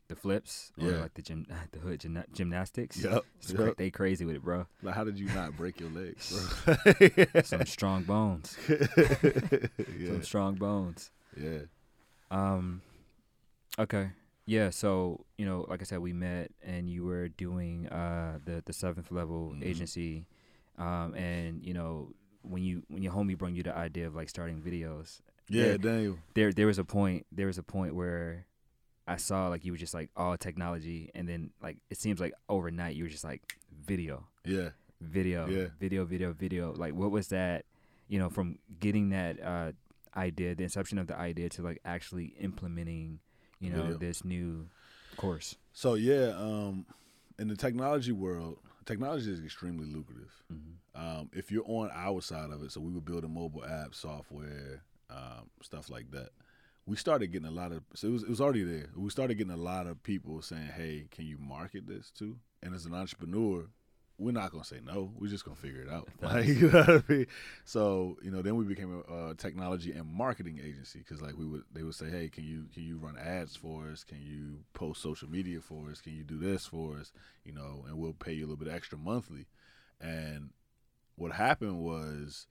the 0.07 0.15
flips 0.15 0.71
or 0.79 0.89
Yeah. 0.89 0.97
like 1.00 1.13
the 1.13 1.21
gym, 1.21 1.45
the 1.71 1.79
hood 1.79 2.00
gymna- 2.00 2.31
gymnastics. 2.33 2.97
Yep. 2.97 3.23
Yep. 3.47 3.77
they 3.77 3.91
crazy 3.91 4.25
with 4.25 4.35
it, 4.35 4.43
bro. 4.43 4.65
Like, 4.81 4.95
how 4.95 5.03
did 5.03 5.19
you 5.19 5.27
not 5.27 5.55
break 5.55 5.79
your 5.79 5.89
legs, 5.89 6.31
bro? 6.31 7.41
Some 7.43 7.65
strong 7.65 8.03
bones. 8.03 8.57
yeah, 8.67 10.07
Some 10.07 10.23
strong 10.23 10.55
bones. 10.55 11.12
yeah, 11.38 11.59
Um, 12.31 12.81
okay, 13.77 14.09
yeah. 14.45 14.69
So 14.69 15.25
you 15.38 15.45
know, 15.45 15.65
like 15.69 15.81
I 15.81 15.83
said, 15.83 16.00
we 16.00 16.13
met, 16.13 16.51
and 16.63 16.89
you 16.89 17.03
were 17.05 17.27
doing 17.29 17.88
uh 17.89 18.39
the 18.43 18.63
the 18.65 18.73
seventh 18.73 19.12
level 19.12 19.53
Mhm. 19.55 19.63
agency, 19.63 20.25
um, 20.77 21.13
and 21.15 21.63
you 21.63 21.73
know 21.73 22.09
when 22.41 22.63
you 22.63 22.83
when 22.89 23.03
your 23.03 23.13
homie 23.13 23.38
brought 23.38 23.53
you 23.53 23.63
the 23.63 23.75
idea 23.75 24.07
of 24.07 24.15
like 24.15 24.29
starting 24.29 24.62
videos, 24.62 25.21
yeah. 25.50 25.65
Yeah. 25.65 25.77
Daniel, 25.77 26.19
there 26.33 26.51
there 26.51 26.67
was 26.67 26.79
a 26.79 26.83
point 26.83 27.25
there 27.31 27.47
was 27.47 27.57
a 27.57 27.63
point 27.63 27.95
where 27.95 28.45
I 29.07 29.17
saw 29.17 29.47
like 29.50 29.65
you 29.65 29.71
were 29.71 29.77
just 29.77 29.93
like 29.93 30.09
all 30.15 30.38
technology, 30.38 31.09
and 31.13 31.27
then 31.27 31.51
like 31.62 31.77
it 31.89 31.97
seems 31.97 32.19
like 32.19 32.33
overnight 32.50 32.95
you 32.95 33.03
were 33.03 33.09
just 33.09 33.23
like 33.23 33.41
video, 33.85 34.25
yeah. 34.45 34.69
video, 35.01 35.47
Yeah. 35.47 35.67
video, 35.79 36.05
video, 36.05 36.33
video. 36.33 36.73
Like 36.73 36.93
what 36.93 37.12
was 37.12 37.27
that? 37.29 37.65
you 38.09 38.19
know, 38.19 38.29
from 38.29 38.59
getting 38.79 39.09
that 39.09 39.41
uh, 39.41 39.71
idea, 40.15 40.53
the 40.53 40.63
inception 40.63 41.00
of 41.00 41.07
the 41.07 41.17
idea, 41.17 41.50
to 41.50 41.62
like 41.63 41.79
actually 41.85 42.35
implementing, 42.39 43.19
you 43.59 43.69
know, 43.71 43.81
Video. 43.83 43.97
this 43.97 44.23
new 44.23 44.67
course? 45.17 45.55
So 45.71 45.95
yeah, 45.95 46.33
um, 46.38 46.85
in 47.39 47.47
the 47.47 47.55
technology 47.55 48.12
world, 48.12 48.59
technology 48.85 49.31
is 49.31 49.39
extremely 49.43 49.85
lucrative. 49.88 50.31
Mm-hmm. 50.51 51.01
Um, 51.01 51.29
if 51.33 51.51
you're 51.51 51.63
on 51.65 51.89
our 51.93 52.21
side 52.21 52.51
of 52.51 52.62
it, 52.62 52.71
so 52.71 52.81
we 52.81 52.91
were 52.91 53.01
building 53.01 53.33
mobile 53.33 53.62
apps, 53.62 53.95
software, 53.95 54.83
um, 55.13 55.50
stuff 55.62 55.89
like 55.89 56.12
that. 56.12 56.29
We 56.86 56.98
started 56.98 57.27
getting 57.32 57.48
a 57.48 57.51
lot 57.51 57.72
of. 57.72 57.84
So 57.93 58.08
it 58.08 58.12
was 58.12 58.24
it 58.24 58.29
was 58.29 58.41
already 58.41 58.63
there. 58.63 58.89
We 58.96 59.10
started 59.10 59.36
getting 59.36 59.53
a 59.53 59.58
lot 59.58 59.88
of 59.88 60.03
people 60.03 60.41
saying, 60.41 60.70
"Hey, 60.75 61.08
can 61.12 61.25
you 61.25 61.38
market 61.39 61.88
this 61.88 62.12
too?" 62.12 62.38
And 62.62 62.75
as 62.75 62.86
an 62.86 62.93
entrepreneur, 62.93 63.67
we're 64.17 64.32
not 64.32 64.51
gonna 64.51 64.65
say 64.65 64.79
no. 64.86 65.12
We're 65.17 65.29
just 65.29 65.46
gonna 65.46 65.55
figure 65.55 65.82
it 65.82 65.89
out. 65.89 66.10
Like 66.22 66.46
you 66.48 66.70
know 66.70 66.79
what 66.79 67.03
I 67.10 67.13
mean? 67.13 67.27
So 67.63 68.17
you 68.22 68.32
know, 68.32 68.41
then 68.41 68.55
we 68.55 68.65
became 68.65 69.03
a, 69.10 69.29
a 69.29 69.36
technology 69.36 69.91
and 69.91 70.05
marketing 70.12 70.60
agency 70.63 71.00
because 71.00 71.22
like 71.22 71.38
we 71.38 71.46
would, 71.46 71.63
they 71.74 71.84
would 71.84 71.96
say, 71.96 72.10
"Hey, 72.10 72.29
can 72.29 72.43
you 72.43 72.65
can 72.74 72.84
you 72.84 72.98
run 72.98 73.17
ads 73.17 73.55
for 73.55 73.88
us? 73.88 74.03
Can 74.03 74.22
you 74.22 74.60
post 74.74 75.01
social 75.01 75.29
media 75.29 75.62
for 75.62 75.89
us? 75.89 76.01
Can 76.01 76.13
you 76.13 76.24
do 76.24 76.38
this 76.38 76.65
for 76.65 76.98
us? 76.98 77.13
You 77.46 77.53
know, 77.53 77.86
and 77.88 77.98
we'll 77.98 78.13
pay 78.13 78.34
you 78.34 78.46
a 78.46 78.48
little 78.48 78.63
bit 78.63 78.74
extra 78.74 78.98
monthly." 78.98 79.48
And 80.01 80.50
what 81.15 81.32
happened 81.32 81.79
was 81.79 82.48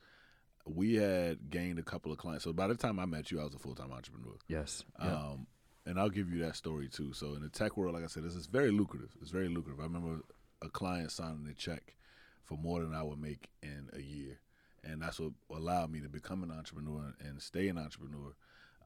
we 0.65 0.95
had 0.95 1.51
gained 1.51 1.79
a 1.79 1.83
couple 1.83 2.13
of 2.13 2.19
clients. 2.19 2.45
So 2.45 2.53
by 2.53 2.67
the 2.67 2.75
time 2.75 2.99
I 2.99 3.07
met 3.07 3.31
you, 3.31 3.41
I 3.41 3.45
was 3.45 3.55
a 3.55 3.59
full 3.59 3.75
time 3.75 3.93
entrepreneur. 3.93 4.37
Yes. 4.49 4.85
Yeah. 5.03 5.13
Um, 5.13 5.47
and 5.85 5.99
I'll 5.99 6.11
give 6.11 6.31
you 6.31 6.43
that 6.45 6.57
story 6.57 6.89
too. 6.89 7.13
So 7.13 7.35
in 7.35 7.43
the 7.43 7.49
tech 7.49 7.77
world, 7.77 7.95
like 7.95 8.05
I 8.05 8.09
said, 8.09 8.23
this 8.23 8.37
is 8.37 8.47
very 8.47 8.71
lucrative. 8.71 9.11
It's 9.21 9.31
very 9.31 9.49
lucrative. 9.49 9.81
I 9.81 9.85
remember 9.85 10.23
a 10.63 10.69
client 10.69 11.11
signing 11.11 11.47
a 11.51 11.55
check 11.55 11.97
for 12.45 12.57
more 12.57 12.81
than 12.81 12.95
I 12.95 13.03
would 13.03 13.21
make 13.21 13.49
in 13.63 13.89
a 13.93 14.01
year, 14.01 14.39
and 14.85 15.03
that's 15.03 15.19
what 15.19 15.33
allowed 15.51 15.91
me 15.91 16.01
to 16.01 16.09
become 16.09 16.43
an 16.43 16.51
entrepreneur 16.51 17.15
and 17.21 17.43
stay 17.43 17.69
an 17.69 17.79
entrepreneur. 17.79 18.35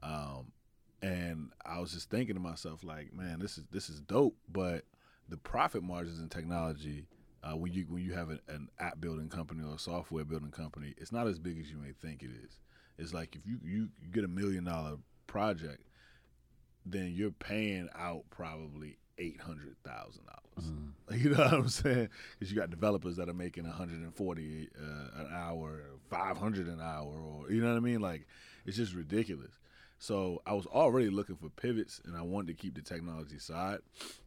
Um, 0.01 0.51
and 1.01 1.51
I 1.65 1.79
was 1.79 1.91
just 1.91 2.09
thinking 2.09 2.35
to 2.35 2.41
myself, 2.41 2.83
like, 2.83 3.13
man, 3.13 3.39
this 3.39 3.57
is 3.57 3.65
this 3.71 3.89
is 3.89 3.99
dope, 4.01 4.35
but 4.51 4.85
the 5.29 5.37
profit 5.37 5.83
margins 5.83 6.19
in 6.19 6.29
technology. 6.29 7.05
Uh, 7.47 7.55
when 7.55 7.71
you 7.71 7.85
when 7.89 8.03
you 8.03 8.13
have 8.13 8.29
an, 8.29 8.39
an 8.47 8.67
app 8.79 8.99
building 8.99 9.29
company 9.29 9.63
or 9.63 9.75
a 9.75 9.79
software 9.79 10.25
building 10.25 10.51
company, 10.51 10.93
it's 10.97 11.11
not 11.11 11.27
as 11.27 11.39
big 11.39 11.57
as 11.59 11.69
you 11.69 11.77
may 11.77 11.91
think 11.93 12.21
it 12.23 12.31
is. 12.43 12.57
It's 12.97 13.13
like 13.13 13.35
if 13.35 13.41
you, 13.45 13.59
you 13.63 13.89
get 14.11 14.23
a 14.23 14.27
million 14.27 14.63
dollar 14.65 14.97
project, 15.27 15.83
then 16.85 17.13
you're 17.15 17.31
paying 17.31 17.89
out 17.97 18.23
probably 18.31 18.97
eight 19.17 19.39
hundred 19.39 19.75
thousand 19.85 20.23
dollars. 20.25 20.71
Mhm. 20.71 20.91
You 21.23 21.29
know 21.29 21.37
what 21.37 21.53
I'm 21.53 21.69
saying? 21.69 22.09
Because 22.37 22.51
you 22.51 22.59
got 22.59 22.69
developers 22.69 23.15
that 23.15 23.29
are 23.29 23.33
making 23.33 23.63
140 23.63 24.69
uh, 24.77 25.21
an 25.21 25.27
hour, 25.33 25.83
500 26.09 26.67
an 26.67 26.81
hour, 26.81 27.13
or 27.13 27.49
you 27.49 27.61
know 27.61 27.69
what 27.69 27.77
I 27.77 27.79
mean? 27.79 28.01
Like 28.01 28.27
it's 28.65 28.75
just 28.75 28.93
ridiculous. 28.93 29.59
So 29.99 30.41
I 30.45 30.53
was 30.53 30.65
already 30.65 31.09
looking 31.09 31.37
for 31.37 31.49
pivots, 31.49 32.01
and 32.05 32.15
I 32.17 32.21
wanted 32.23 32.47
to 32.47 32.53
keep 32.61 32.75
the 32.75 32.81
technology 32.81 33.39
side. 33.39 33.79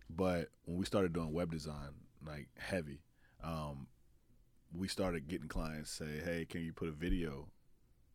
But 0.08 0.48
when 0.64 0.78
we 0.78 0.86
started 0.86 1.12
doing 1.12 1.32
web 1.32 1.50
design, 1.52 1.90
like 2.26 2.48
heavy, 2.58 3.00
um, 3.42 3.86
we 4.76 4.88
started 4.88 5.28
getting 5.28 5.48
clients 5.48 5.90
say, 5.90 6.20
"Hey, 6.24 6.46
can 6.48 6.62
you 6.64 6.72
put 6.72 6.88
a 6.88 6.92
video 6.92 7.48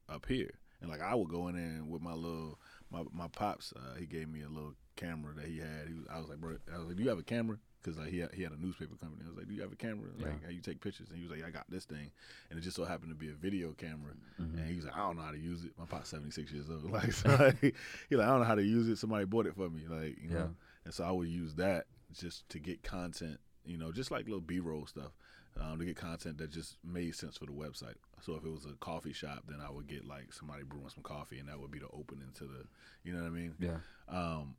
up 0.09 0.25
here?" 0.27 0.51
And 0.81 0.89
like 0.89 1.01
I 1.01 1.15
would 1.15 1.29
go 1.29 1.47
in 1.47 1.55
there 1.55 1.83
with 1.83 2.01
my 2.01 2.13
little 2.13 2.59
my 2.91 3.03
my 3.11 3.27
pops. 3.27 3.73
Uh, 3.75 3.95
he 3.99 4.05
gave 4.05 4.29
me 4.29 4.41
a 4.43 4.49
little 4.49 4.73
camera 4.95 5.33
that 5.35 5.45
he 5.47 5.59
had. 5.59 5.87
He 5.87 5.93
was, 5.93 6.05
I 6.09 6.19
was 6.19 6.29
like, 6.29 6.39
"Bro," 6.39 6.57
I 6.73 6.77
was 6.77 6.87
like, 6.87 6.97
"Do 6.97 7.03
you 7.03 7.09
have 7.09 7.19
a 7.19 7.23
camera?" 7.23 7.57
Because 7.81 7.99
like 7.99 8.09
he 8.09 8.17
had, 8.19 8.33
he 8.33 8.41
had 8.41 8.51
a 8.51 8.59
newspaper 8.59 8.95
company. 8.95 9.23
I 9.25 9.29
was 9.29 9.37
like, 9.37 9.47
"Do 9.47 9.53
you 9.53 9.61
have 9.61 9.71
a 9.71 9.75
camera? 9.75 10.09
Like, 10.17 10.27
Yeah. 10.41 10.45
how 10.47 10.49
you 10.51 10.61
take 10.61 10.81
pictures?" 10.81 11.07
And 11.09 11.17
he 11.17 11.23
was 11.23 11.31
like, 11.31 11.45
"I 11.45 11.51
got 11.51 11.69
this 11.69 11.85
thing," 11.85 12.11
and 12.49 12.57
it 12.57 12.61
just 12.63 12.75
so 12.75 12.83
happened 12.85 13.09
to 13.11 13.15
be 13.15 13.29
a 13.29 13.33
video 13.33 13.73
camera. 13.73 14.13
Mhm. 14.39 14.57
And 14.57 14.69
he 14.69 14.75
was 14.75 14.85
like, 14.85 14.95
"I 14.95 14.99
don't 14.99 15.17
know 15.17 15.23
how 15.23 15.31
to 15.31 15.37
use 15.39 15.63
it." 15.65 15.71
My 15.77 15.85
pop's 15.85 16.09
seventy 16.09 16.31
six 16.31 16.51
years 16.51 16.69
old. 16.69 16.83
Like, 16.91 17.11
so 17.11 17.29
like, 17.29 17.75
he 18.09 18.15
like, 18.15 18.25
"I 18.27 18.29
don't 18.31 18.39
know 18.39 18.45
how 18.47 18.55
to 18.55 18.63
use 18.63 18.87
it." 18.87 18.97
Somebody 18.97 19.25
bought 19.25 19.45
it 19.47 19.55
for 19.55 19.69
me. 19.69 19.87
Like, 19.87 20.17
you 20.21 20.29
Yeah. 20.29 20.35
know. 20.37 20.55
And 20.85 20.93
so 20.93 21.03
I 21.03 21.11
would 21.11 21.27
use 21.27 21.55
that 21.55 21.85
just 22.13 22.47
to 22.49 22.59
get 22.59 22.81
content, 22.83 23.39
you 23.65 23.77
know, 23.77 23.91
just 23.91 24.11
like 24.11 24.25
little 24.25 24.41
B 24.41 24.59
roll 24.59 24.85
stuff, 24.85 25.11
um, 25.59 25.79
to 25.79 25.85
get 25.85 25.95
content 25.95 26.37
that 26.37 26.51
just 26.51 26.77
made 26.83 27.15
sense 27.15 27.37
for 27.37 27.45
the 27.45 27.51
website. 27.51 27.95
So 28.21 28.35
if 28.35 28.43
it 28.43 28.51
was 28.51 28.65
a 28.65 28.73
coffee 28.79 29.13
shop, 29.13 29.43
then 29.47 29.59
I 29.61 29.71
would 29.71 29.87
get 29.87 30.07
like 30.07 30.33
somebody 30.33 30.63
brewing 30.63 30.89
some 30.89 31.03
coffee, 31.03 31.39
and 31.39 31.49
that 31.49 31.59
would 31.59 31.71
be 31.71 31.79
the 31.79 31.87
opening 31.87 32.29
to 32.35 32.43
the, 32.43 32.65
you 33.03 33.13
know 33.13 33.21
what 33.21 33.27
I 33.27 33.31
mean? 33.31 33.55
Yeah. 33.59 33.77
Um, 34.09 34.55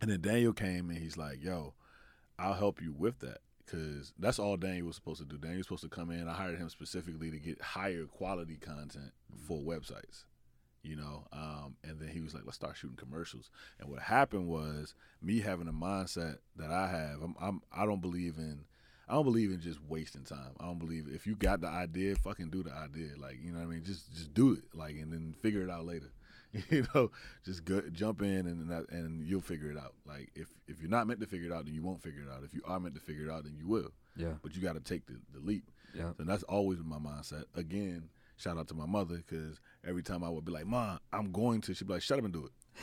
and 0.00 0.10
then 0.10 0.20
Daniel 0.20 0.52
came 0.52 0.90
and 0.90 0.98
he's 0.98 1.16
like, 1.16 1.42
"Yo, 1.42 1.74
I'll 2.38 2.54
help 2.54 2.82
you 2.82 2.92
with 2.92 3.20
that." 3.20 3.38
Cause 3.66 4.12
that's 4.18 4.40
all 4.40 4.56
Daniel 4.56 4.88
was 4.88 4.96
supposed 4.96 5.20
to 5.20 5.24
do. 5.24 5.38
Daniel 5.38 5.58
was 5.58 5.66
supposed 5.66 5.84
to 5.84 5.88
come 5.88 6.10
in. 6.10 6.28
I 6.28 6.34
hired 6.34 6.58
him 6.58 6.68
specifically 6.68 7.30
to 7.30 7.38
get 7.38 7.62
higher 7.62 8.04
quality 8.04 8.56
content 8.56 9.12
for 9.46 9.58
websites, 9.58 10.24
you 10.82 10.96
know. 10.96 11.24
Um, 11.32 11.76
and 11.84 11.98
then 11.98 12.08
he 12.08 12.20
was 12.20 12.34
like, 12.34 12.44
"Let's 12.44 12.56
start 12.56 12.76
shooting 12.76 12.96
commercials." 12.96 13.50
And 13.80 13.88
what 13.88 14.00
happened 14.00 14.48
was 14.48 14.94
me 15.20 15.40
having 15.40 15.68
a 15.68 15.72
mindset 15.72 16.38
that 16.56 16.70
I 16.70 16.88
have. 16.88 17.22
I'm, 17.22 17.34
I'm 17.40 17.62
I 17.72 17.86
don't 17.86 18.00
believe 18.00 18.38
in 18.38 18.64
I 19.08 19.14
don't 19.14 19.24
believe 19.24 19.50
in 19.50 19.60
just 19.60 19.78
wasting 19.88 20.24
time. 20.24 20.52
I 20.60 20.64
don't 20.64 20.78
believe 20.78 21.06
if 21.12 21.26
you 21.26 21.34
got 21.34 21.60
the 21.60 21.68
idea, 21.68 22.14
fucking 22.16 22.50
do 22.50 22.62
the 22.62 22.72
idea. 22.72 23.10
Like 23.18 23.38
you 23.42 23.52
know 23.52 23.58
what 23.58 23.66
I 23.66 23.68
mean. 23.68 23.84
Just 23.84 24.12
just 24.14 24.32
do 24.32 24.52
it. 24.52 24.62
Like 24.74 24.94
and 24.94 25.12
then 25.12 25.34
figure 25.42 25.62
it 25.62 25.70
out 25.70 25.84
later. 25.84 26.12
You 26.68 26.86
know, 26.94 27.10
just 27.46 27.64
go, 27.64 27.80
jump 27.92 28.20
in 28.20 28.46
and 28.46 28.70
and 28.90 29.26
you'll 29.26 29.40
figure 29.40 29.70
it 29.70 29.78
out. 29.78 29.94
Like 30.06 30.30
if 30.34 30.48
if 30.68 30.82
you're 30.82 30.90
not 30.90 31.06
meant 31.06 31.20
to 31.20 31.26
figure 31.26 31.46
it 31.46 31.52
out, 31.52 31.64
then 31.64 31.74
you 31.74 31.82
won't 31.82 32.02
figure 32.02 32.20
it 32.20 32.28
out. 32.30 32.44
If 32.44 32.52
you 32.52 32.60
are 32.66 32.78
meant 32.78 32.94
to 32.94 33.00
figure 33.00 33.24
it 33.24 33.30
out, 33.30 33.44
then 33.44 33.56
you 33.56 33.66
will. 33.66 33.90
Yeah. 34.18 34.34
But 34.42 34.54
you 34.54 34.60
got 34.60 34.74
to 34.74 34.80
take 34.80 35.06
the, 35.06 35.16
the 35.32 35.40
leap. 35.40 35.70
Yeah. 35.94 36.12
And 36.18 36.28
that's 36.28 36.42
always 36.42 36.78
my 36.84 36.98
mindset. 36.98 37.44
Again, 37.54 38.10
shout 38.42 38.58
out 38.58 38.68
to 38.68 38.74
my 38.74 38.86
mother 38.86 39.16
because 39.26 39.60
every 39.86 40.02
time 40.02 40.22
I 40.24 40.28
would 40.28 40.44
be 40.44 40.52
like, 40.52 40.66
"Mom, 40.66 40.98
I'm 41.12 41.30
going 41.32 41.60
to," 41.62 41.74
she'd 41.74 41.86
be 41.86 41.94
like, 41.94 42.02
"Shut 42.02 42.18
up 42.18 42.24
and 42.24 42.32
do 42.34 42.46
it." 42.46 42.52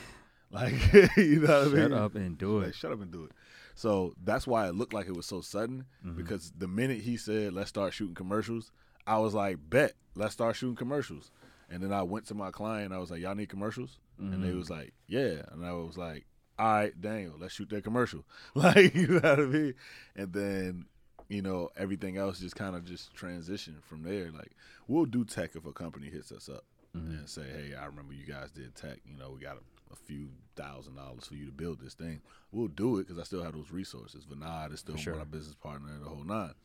Like 0.51 0.73
you 1.17 1.41
know 1.41 1.59
what 1.59 1.67
I 1.67 1.71
mean? 1.75 1.75
Shut 1.89 1.93
up 1.93 2.15
and 2.15 2.37
do 2.37 2.59
Like, 2.59 2.69
it. 2.69 2.75
shut 2.75 2.91
up 2.91 3.01
and 3.01 3.11
do 3.11 3.25
it. 3.25 3.31
So 3.75 4.13
that's 4.23 4.47
why 4.47 4.67
it 4.67 4.73
looked 4.73 4.93
like 4.93 5.05
it 5.07 5.15
was 5.15 5.27
so 5.27 5.41
sudden 5.41 5.85
Mhm. 6.03 6.15
because 6.15 6.51
the 6.57 6.67
minute 6.67 7.01
he 7.01 7.17
said, 7.17 7.53
let's 7.53 7.69
start 7.69 7.93
shooting 7.93 8.15
commercials, 8.15 8.71
I 9.05 9.19
was 9.19 9.35
like, 9.35 9.57
bet, 9.69 9.93
let's 10.15 10.33
start 10.33 10.55
shooting 10.55 10.75
commercials. 10.75 11.29
And 11.69 11.83
then 11.83 11.93
I 11.93 12.01
went 12.01 12.25
to 12.29 12.33
my 12.33 12.49
client, 12.49 12.93
I 12.93 12.97
was 12.97 13.11
like, 13.11 13.21
y'all 13.21 13.35
need 13.35 13.49
commercials? 13.49 13.99
And 14.17 14.43
they 14.43 14.49
Mhm. 14.49 14.57
was 14.57 14.69
like, 14.71 14.93
yeah. 15.07 15.43
And 15.51 15.63
I 15.63 15.71
was 15.73 15.97
like, 15.99 16.25
all 16.57 16.65
right, 16.73 16.99
Daniel, 16.99 17.35
let's 17.39 17.53
shoot 17.53 17.69
that 17.69 17.83
commercial. 17.83 18.25
Like, 18.55 18.95
you 18.95 19.07
know 19.07 19.19
what 19.19 19.39
I 19.39 19.43
mean? 19.45 19.73
And 20.15 20.33
then, 20.33 20.85
you 21.29 21.41
know, 21.41 21.69
everything 21.77 22.17
else 22.17 22.39
just 22.39 22.55
kind 22.55 22.75
of 22.75 22.83
just 22.85 23.15
transitioned 23.15 23.81
from 23.83 24.03
there. 24.03 24.31
Like, 24.31 24.51
we'll 24.87 25.05
do 25.05 25.23
tech 25.23 25.55
if 25.55 25.65
a 25.65 25.71
company 25.71 26.09
hits 26.09 26.31
us 26.31 26.49
up 26.49 26.65
Mhm. 26.95 27.19
and 27.19 27.29
say, 27.29 27.43
"Hey, 27.49 27.75
I 27.75 27.85
remember 27.85 28.13
you 28.13 28.25
guys 28.25 28.51
did 28.51 28.75
tech. 28.75 28.99
You 29.05 29.15
know, 29.15 29.31
we 29.31 29.39
got 29.39 29.57
a, 29.57 29.93
a 29.93 29.95
few 29.95 30.29
thousand 30.55 30.95
dollars 30.95 31.25
for 31.27 31.35
you 31.35 31.45
to 31.45 31.51
build 31.51 31.79
this 31.79 31.93
thing. 31.93 32.21
We'll 32.51 32.67
do 32.67 32.97
it 32.97 33.07
because 33.07 33.19
I 33.19 33.23
still 33.23 33.43
have 33.43 33.53
those 33.53 33.71
resources. 33.71 34.25
Vinod 34.25 34.73
is 34.73 34.79
still 34.79 34.97
sure. 34.97 35.15
my 35.15 35.23
business 35.23 35.55
partner, 35.55 35.97
the 35.99 36.09
whole 36.09 36.23
nine. 36.23 36.55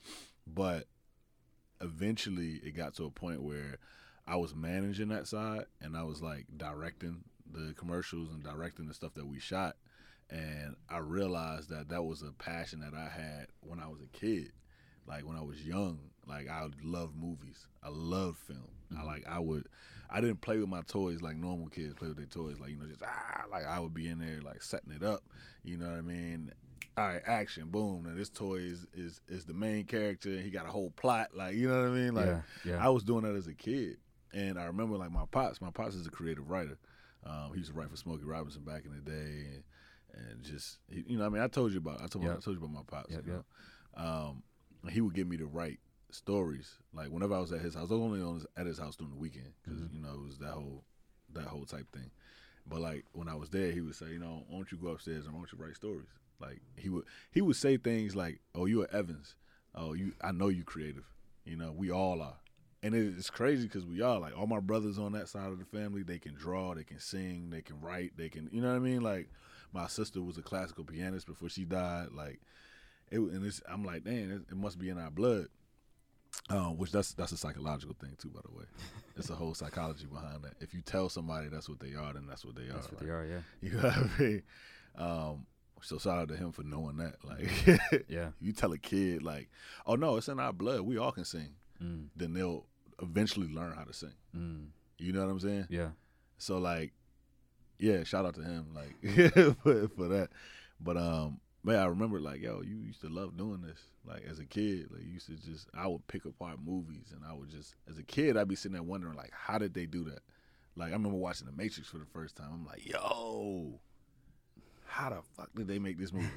But 0.47 0.89
eventually, 1.81 2.55
it 2.65 2.73
got 2.73 2.95
to 2.95 3.05
a 3.05 3.11
point 3.11 3.43
where 3.43 3.79
I 4.27 4.37
was 4.37 4.55
managing 4.55 5.09
that 5.09 5.27
side, 5.27 5.67
and 5.81 5.97
I 5.97 6.03
was 6.05 6.23
like 6.23 6.47
directing 6.57 7.25
the 7.51 7.75
commercials 7.75 8.31
and 8.31 8.43
directing 8.43 8.87
the 8.87 8.95
stuff 8.95 9.15
that 9.15 9.27
we 9.27 9.39
shot. 9.39 9.77
And 10.31 10.75
I 10.89 10.99
realized 10.99 11.69
that 11.71 11.89
that 11.91 12.03
was 12.05 12.23
a 12.23 12.33
passion 12.33 12.81
that 12.81 12.95
I 12.95 13.09
had 13.09 13.47
when 13.61 13.79
I 13.79 13.89
was 13.89 14.01
a 14.01 14.09
kid. 14.19 14.53
Like 15.07 15.27
when 15.27 15.37
I 15.37 15.43
was 15.43 15.65
young, 15.65 15.99
like 16.27 16.49
I 16.49 16.67
loved 16.83 17.17
movies. 17.17 17.67
I 17.83 17.89
loved 17.91 18.39
film. 18.39 18.71
I 18.97 19.03
Mhm. 19.03 19.07
like 19.07 19.27
I 19.29 19.39
would 19.39 19.69
I 20.11 20.21
didn't 20.21 20.41
play 20.43 20.59
with 20.59 20.69
my 20.69 20.83
toys 20.83 21.21
like 21.23 21.37
normal 21.37 21.69
kids 21.69 21.95
play 21.95 22.09
with 22.09 22.17
their 22.17 22.27
toys. 22.27 22.59
Like, 22.61 22.71
you 22.71 22.77
know, 22.77 22.87
just 22.87 23.03
ah 23.05 23.45
like 23.51 23.67
I 23.67 23.81
would 23.81 23.93
be 23.95 24.09
in 24.09 24.19
there 24.19 24.41
like 24.41 24.63
setting 24.63 24.93
it 24.93 25.03
up. 25.03 25.23
You 25.63 25.77
know 25.77 25.89
what 25.89 25.99
I 25.99 26.03
mean? 26.03 26.53
All 26.97 27.07
right, 27.09 27.23
action, 27.27 27.69
boom. 27.71 28.05
Now 28.07 28.15
this 28.15 28.31
toy 28.31 28.57
is 28.57 28.87
is 28.95 29.21
is 29.29 29.45
the 29.45 29.55
main 29.55 29.85
character 29.85 30.31
he 30.41 30.51
got 30.51 30.67
a 30.67 30.71
whole 30.71 30.91
plot. 30.91 31.31
Like, 31.35 31.55
you 31.55 31.69
know 31.69 31.83
what 31.83 31.91
I 31.91 31.95
mean? 31.95 32.15
Like 32.15 32.27
yeah. 32.27 32.43
Yeah. 32.65 32.85
I 32.87 32.89
was 32.89 33.03
doing 33.03 33.25
that 33.25 33.35
as 33.35 33.47
a 33.49 33.55
kid, 33.55 33.99
and 34.33 34.59
I 34.59 34.65
remember 34.65 34.97
like 34.97 35.11
my 35.11 35.25
pops. 35.31 35.61
My 35.61 35.71
pops 35.71 35.95
is 35.97 36.07
a 36.07 36.11
creative 36.11 36.49
writer. 36.51 36.79
Um, 37.27 37.51
he 37.53 37.59
used 37.59 37.73
to 37.73 37.77
write 37.77 37.91
for 37.91 37.97
Smokey 37.97 38.25
Robinson 38.25 38.63
back 38.63 38.85
in 38.85 38.93
the 38.93 39.01
day, 39.01 39.47
and, 39.55 39.65
and 40.17 40.43
just 40.43 40.79
you 40.91 41.19
know, 41.19 41.27
I 41.27 41.29
mean, 41.29 41.43
I 41.43 41.49
told 41.49 41.73
you 41.73 41.79
about 41.79 42.01
I 42.03 42.07
told, 42.07 42.25
Yep. 42.25 42.37
I 42.39 42.41
told 42.41 42.57
you 42.57 42.65
about 42.65 42.73
my 42.73 42.83
pops. 42.87 43.13
Yep, 43.13 43.27
you 43.27 43.33
know? 43.33 43.45
Um, 43.97 44.43
he 44.91 45.01
would 45.01 45.15
get 45.15 45.27
me 45.29 45.37
to 45.39 45.47
write 45.47 45.79
stories. 46.11 46.75
Like 46.93 47.09
whenever 47.09 47.35
I 47.35 47.41
was 47.41 47.53
at 47.53 47.61
his 47.61 47.75
house, 47.75 47.91
I 47.91 47.95
was 47.95 48.03
only 48.03 48.21
on 48.23 48.35
his, 48.37 48.47
at 48.57 48.67
his 48.67 48.79
house 48.79 48.97
during 48.97 49.13
the 49.13 49.19
weekend 49.21 49.53
because 49.63 49.81
Mhm. 49.81 49.95
you 49.95 50.01
know 50.01 50.15
it 50.15 50.21
was 50.27 50.39
that 50.39 50.53
whole 50.53 50.85
that 51.33 51.47
whole 51.47 51.65
type 51.65 51.91
thing. 51.93 52.11
But 52.67 52.81
like 52.81 53.05
when 53.13 53.29
I 53.29 53.35
was 53.35 53.51
there, 53.51 53.73
he 53.73 53.81
would 53.81 53.95
say, 53.95 54.07
you 54.13 54.19
know, 54.19 54.45
why 54.49 54.57
don't 54.59 54.73
you 54.73 54.79
go 54.79 54.89
upstairs 54.89 55.25
and 55.27 55.35
why 55.35 55.41
don't 55.41 55.53
you 55.53 55.59
write 55.65 55.77
stories? 55.77 56.09
Like 56.41 56.61
he 56.77 56.89
would 56.89 57.05
he 57.31 57.41
would 57.41 57.57
say 57.57 57.77
things 57.77 58.15
like, 58.17 58.41
"Oh, 58.55 58.67
you 58.67 58.83
are 58.83 58.91
Evans. 58.95 59.37
Oh, 59.75 59.93
you 59.93 60.13
I 60.21 60.33
know 60.33 60.49
you're 60.49 60.65
creative. 60.65 61.05
You 61.45 61.57
know, 61.57 61.73
we 61.73 61.91
all 61.91 62.23
are." 62.23 62.39
And 62.83 62.95
it's 62.95 63.31
crazy 63.31 63.65
because 63.65 63.87
we 63.87 64.03
are 64.03 64.19
like 64.21 64.37
all 64.37 64.47
my 64.47 64.61
brothers 64.61 64.99
on 64.99 65.13
that 65.13 65.29
side 65.29 65.51
of 65.51 65.59
the 65.59 65.65
family. 65.65 66.03
They 66.03 66.19
can 66.19 66.35
draw, 66.35 66.75
they 66.75 66.85
can 66.85 66.99
sing, 67.01 67.49
they 67.49 67.63
can 67.63 67.81
write, 67.81 68.13
they 68.19 68.29
can, 68.29 68.51
you 68.53 68.61
know 68.61 68.69
what 68.69 68.77
I 68.77 68.81
mean? 68.81 69.01
Like 69.01 69.31
my 69.75 69.87
sister 69.89 70.23
was 70.23 70.39
a 70.39 70.43
classical 70.43 70.85
pianist 70.85 71.27
before 71.27 71.49
she 71.51 71.65
died. 71.65 72.09
Like 72.15 72.41
it, 73.11 73.19
and 73.19 73.45
it's, 73.45 73.61
I'm 73.69 73.85
like, 73.85 74.05
damn, 74.05 74.31
it, 74.31 74.43
it 74.51 74.57
must 74.57 74.79
be 74.79 74.89
in 74.89 74.99
our 74.99 75.11
blood. 75.11 75.49
Um, 76.51 76.77
which 76.79 76.91
that's 76.91 77.13
that's 77.15 77.31
a 77.33 77.37
psychological 77.37 77.95
thing 78.01 78.17
too, 78.19 78.29
by 78.31 78.41
the 78.45 78.57
way. 78.57 78.65
It's 79.17 79.31
a 79.31 79.35
whole 79.37 79.55
psychology 79.55 80.07
behind 80.07 80.43
that. 80.43 80.55
If 80.61 80.75
you 80.75 80.81
tell 80.81 81.09
somebody 81.09 81.47
that's 81.49 81.69
what 81.69 81.79
they 81.79 81.95
are, 81.95 82.13
then 82.13 82.27
that's 82.27 82.45
what 82.45 82.57
they 82.57 82.65
That's 82.67 82.89
are. 82.89 82.91
what 82.91 83.01
Like, 83.03 83.03
they 83.03 83.11
are. 83.11 83.25
Yeah. 83.25 83.41
You 83.63 83.71
know 83.77 83.83
what 83.83 83.97
I 83.97 84.23
mean? 84.23 84.43
Um, 84.97 85.47
so 85.83 85.99
shout 85.99 86.19
out 86.19 86.29
to 86.29 86.37
him 86.37 86.51
for 86.51 86.65
knowing 86.65 86.97
that. 86.97 87.17
Like, 87.25 88.05
Yeah. 88.09 88.31
you 88.41 88.53
tell 88.53 88.73
a 88.73 88.79
kid 88.79 89.23
like, 89.23 89.49
"Oh 89.87 89.95
no, 89.95 90.17
it's 90.17 90.27
in 90.29 90.41
our 90.41 90.53
blood. 90.53 90.81
We 90.81 90.99
all 90.99 91.13
can 91.13 91.25
sing." 91.25 91.51
Mm. 91.81 92.09
Then 92.17 92.33
they'll 92.33 92.67
eventually 93.01 93.47
learn 93.49 93.75
how 93.77 93.85
to 93.85 93.93
sing. 93.93 94.15
Mm. 94.37 94.67
You 94.99 95.13
know 95.13 95.25
what 95.25 95.31
I'm 95.31 95.39
saying? 95.41 95.67
Yeah. 95.71 95.91
So 96.39 96.59
like, 96.59 96.93
yeah, 97.79 98.05
shout 98.05 98.27
out 98.27 98.35
to 98.35 98.43
him 98.43 98.67
like 98.75 99.57
for, 99.63 99.89
for 99.89 100.09
that. 100.09 100.29
But 100.81 100.97
um, 100.97 101.41
man, 101.63 101.81
I 101.81 101.87
remember 101.87 102.21
like, 102.21 102.43
yo, 102.43 102.63
you 102.63 102.77
used 102.77 103.01
to 103.01 103.09
love 103.09 103.37
doing 103.37 103.63
this. 103.63 103.81
Like 104.07 104.25
as 104.31 104.39
a 104.39 104.45
kid, 104.45 104.89
like 104.91 105.03
you 105.03 105.15
used 105.15 105.27
to 105.27 105.37
just, 105.37 105.69
I 105.75 105.87
would 105.87 106.07
pick 106.07 106.25
apart 106.25 106.59
movies, 106.65 107.13
and 107.15 107.23
I 107.29 107.33
would 107.33 107.51
just, 107.51 107.75
as 107.89 107.99
a 107.99 108.03
kid, 108.03 108.37
I'd 108.37 108.49
be 108.49 108.55
sitting 108.55 108.75
there 108.75 108.83
wondering 108.83 109.17
like, 109.17 109.33
how 109.33 109.59
did 109.59 109.75
they 109.75 109.87
do 109.87 110.05
that? 110.05 110.21
Like 110.77 110.91
I 110.91 110.93
remember 110.93 111.17
watching 111.17 111.47
The 111.47 111.53
Matrix 111.53 111.89
for 111.89 111.99
the 111.99 112.07
first 112.07 112.37
time. 112.37 112.49
I'm 112.53 112.67
like, 112.67 112.87
yo, 112.87 113.81
how 114.87 115.11
the 115.11 115.23
fuck 115.37 115.51
did 115.55 115.69
they 115.69 115.79
make 115.79 115.99
this 115.99 116.13
movie? 116.13 116.29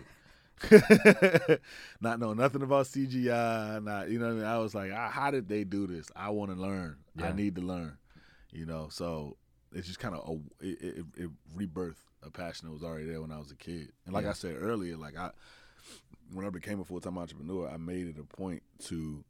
not 2.02 2.20
knowing 2.20 2.38
nothing 2.38 2.64
about 2.64 2.88
CGI, 2.88 3.84
not 3.84 4.10
you 4.10 4.18
know 4.18 4.26
what 4.26 4.32
I 4.32 4.36
mean. 4.36 4.46
I 4.46 4.58
was 4.58 4.74
like, 4.74 4.92
ah, 4.94 5.10
how 5.10 5.30
did 5.30 5.48
they 5.48 5.64
do 5.64 5.86
this? 5.86 6.08
I 6.16 6.30
want 6.32 6.52
to 6.52 6.58
learn. 6.58 6.98
I 7.22 7.32
need 7.32 7.56
to 7.56 7.62
learn. 7.62 7.98
You 8.52 8.66
know, 8.66 8.88
so 8.90 9.38
it's 9.74 9.88
just 9.88 10.00
kind 10.00 10.16
of 10.16 10.42
it, 10.62 10.82
it, 10.82 11.06
it 11.16 11.30
rebirthed 11.56 11.96
a 12.24 12.32
passion 12.32 12.68
that 12.68 12.74
was 12.74 12.84
already 12.84 13.06
there 13.06 13.22
when 13.22 13.32
I 13.32 13.38
was 13.38 13.52
a 13.52 13.56
kid. 13.56 13.92
And 14.06 14.14
like 14.14 14.24
Yeah. 14.24 14.32
I 14.32 14.34
said 14.34 14.56
earlier, 14.60 14.98
like 14.98 15.18
I 15.18 15.32
when 16.34 16.46
I 16.46 16.50
became 16.50 16.80
a 16.80 16.84
full 16.86 17.00
time 17.00 17.18
entrepreneur, 17.18 17.70
I 17.70 17.78
made 17.78 18.08
it 18.08 18.18
a 18.20 18.24
point 18.24 18.64
to 18.86 19.24